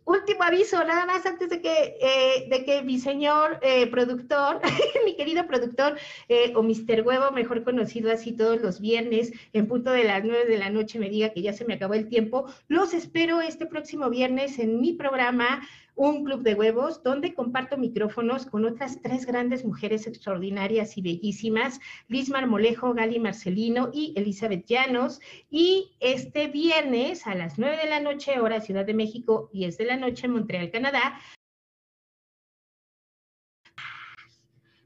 último 0.08 0.42
aviso, 0.42 0.82
nada 0.84 1.04
más 1.04 1.26
antes 1.26 1.50
de 1.50 1.60
que, 1.60 1.96
eh, 2.00 2.48
de 2.48 2.64
que 2.64 2.82
mi 2.82 2.98
señor 2.98 3.58
eh, 3.62 3.86
productor, 3.88 4.60
mi 5.04 5.14
querido 5.16 5.46
productor, 5.46 5.98
eh, 6.28 6.52
o 6.56 6.62
Mr. 6.62 7.02
Huevo, 7.04 7.30
mejor 7.30 7.62
conocido 7.62 8.10
así 8.10 8.32
todos 8.32 8.60
los 8.62 8.80
viernes, 8.80 9.32
en 9.52 9.68
punto 9.68 9.90
de 9.90 10.04
las 10.04 10.24
nueve 10.24 10.46
de 10.46 10.58
la 10.58 10.70
noche, 10.70 10.98
me 10.98 11.10
diga 11.10 11.30
que 11.30 11.42
ya 11.42 11.52
se 11.52 11.66
me 11.66 11.74
acabó 11.74 11.94
el 11.94 12.08
tiempo. 12.08 12.46
Los 12.68 12.94
espero 12.94 13.40
este 13.42 13.66
próximo 13.66 14.08
viernes 14.08 14.58
en 14.58 14.80
mi 14.80 14.94
programa 14.94 15.60
un 15.98 16.24
club 16.24 16.42
de 16.42 16.54
huevos 16.54 17.02
donde 17.02 17.34
comparto 17.34 17.76
micrófonos 17.76 18.46
con 18.46 18.64
otras 18.64 19.02
tres 19.02 19.26
grandes 19.26 19.64
mujeres 19.64 20.06
extraordinarias 20.06 20.96
y 20.96 21.02
bellísimas, 21.02 21.80
Liz 22.06 22.30
Marmolejo, 22.30 22.94
Gali 22.94 23.18
Marcelino 23.18 23.90
y 23.92 24.14
Elizabeth 24.16 24.64
Llanos. 24.66 25.20
Y 25.50 25.96
este 25.98 26.46
viernes 26.46 27.26
a 27.26 27.34
las 27.34 27.58
9 27.58 27.76
de 27.76 27.90
la 27.90 28.00
noche, 28.00 28.38
hora 28.38 28.60
Ciudad 28.60 28.86
de 28.86 28.94
México, 28.94 29.50
10 29.52 29.76
de 29.76 29.84
la 29.84 29.96
noche, 29.96 30.28
Montreal, 30.28 30.70
Canadá, 30.70 31.18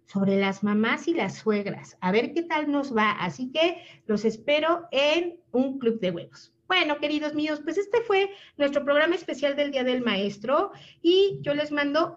sobre 0.07 0.39
las 0.39 0.63
mamás 0.63 1.09
y 1.09 1.15
las 1.15 1.37
suegras. 1.37 1.99
A 2.01 2.11
ver 2.11 2.33
qué 2.33 2.43
tal 2.43 2.71
nos 2.71 2.97
va. 2.97 3.13
Así 3.13 3.53
que 3.53 3.83
los 4.07 4.25
espero 4.25 4.89
en 4.91 5.41
un 5.53 5.79
club 5.79 6.01
de 6.01 6.11
huevos. 6.11 6.53
Bueno, 6.75 6.97
queridos 6.97 7.35
míos, 7.35 7.61
pues 7.63 7.77
este 7.77 8.01
fue 8.01 8.31
nuestro 8.57 8.83
programa 8.83 9.15
especial 9.15 9.57
del 9.57 9.73
Día 9.73 9.85
del 9.85 10.01
Maestro 10.01 10.73
y 11.03 11.39
yo 11.43 11.53
les 11.53 11.71
mando 11.71 12.17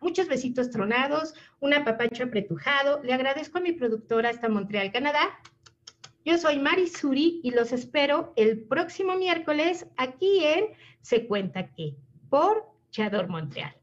muchos 0.00 0.26
besitos 0.26 0.68
tronados, 0.68 1.32
un 1.60 1.74
apapacho 1.74 2.24
apretujado. 2.24 3.00
Le 3.04 3.12
agradezco 3.12 3.58
a 3.58 3.60
mi 3.60 3.70
productora 3.70 4.30
hasta 4.30 4.48
Montreal, 4.48 4.90
Canadá. 4.90 5.38
Yo 6.24 6.36
soy 6.38 6.58
Mari 6.58 6.88
Suri 6.88 7.40
y 7.44 7.52
los 7.52 7.70
espero 7.70 8.32
el 8.34 8.64
próximo 8.64 9.14
miércoles 9.14 9.86
aquí 9.96 10.44
en 10.44 10.64
Se 11.02 11.28
Cuenta 11.28 11.72
Que 11.72 11.94
por 12.30 12.66
Chador 12.90 13.28
Montreal. 13.28 13.76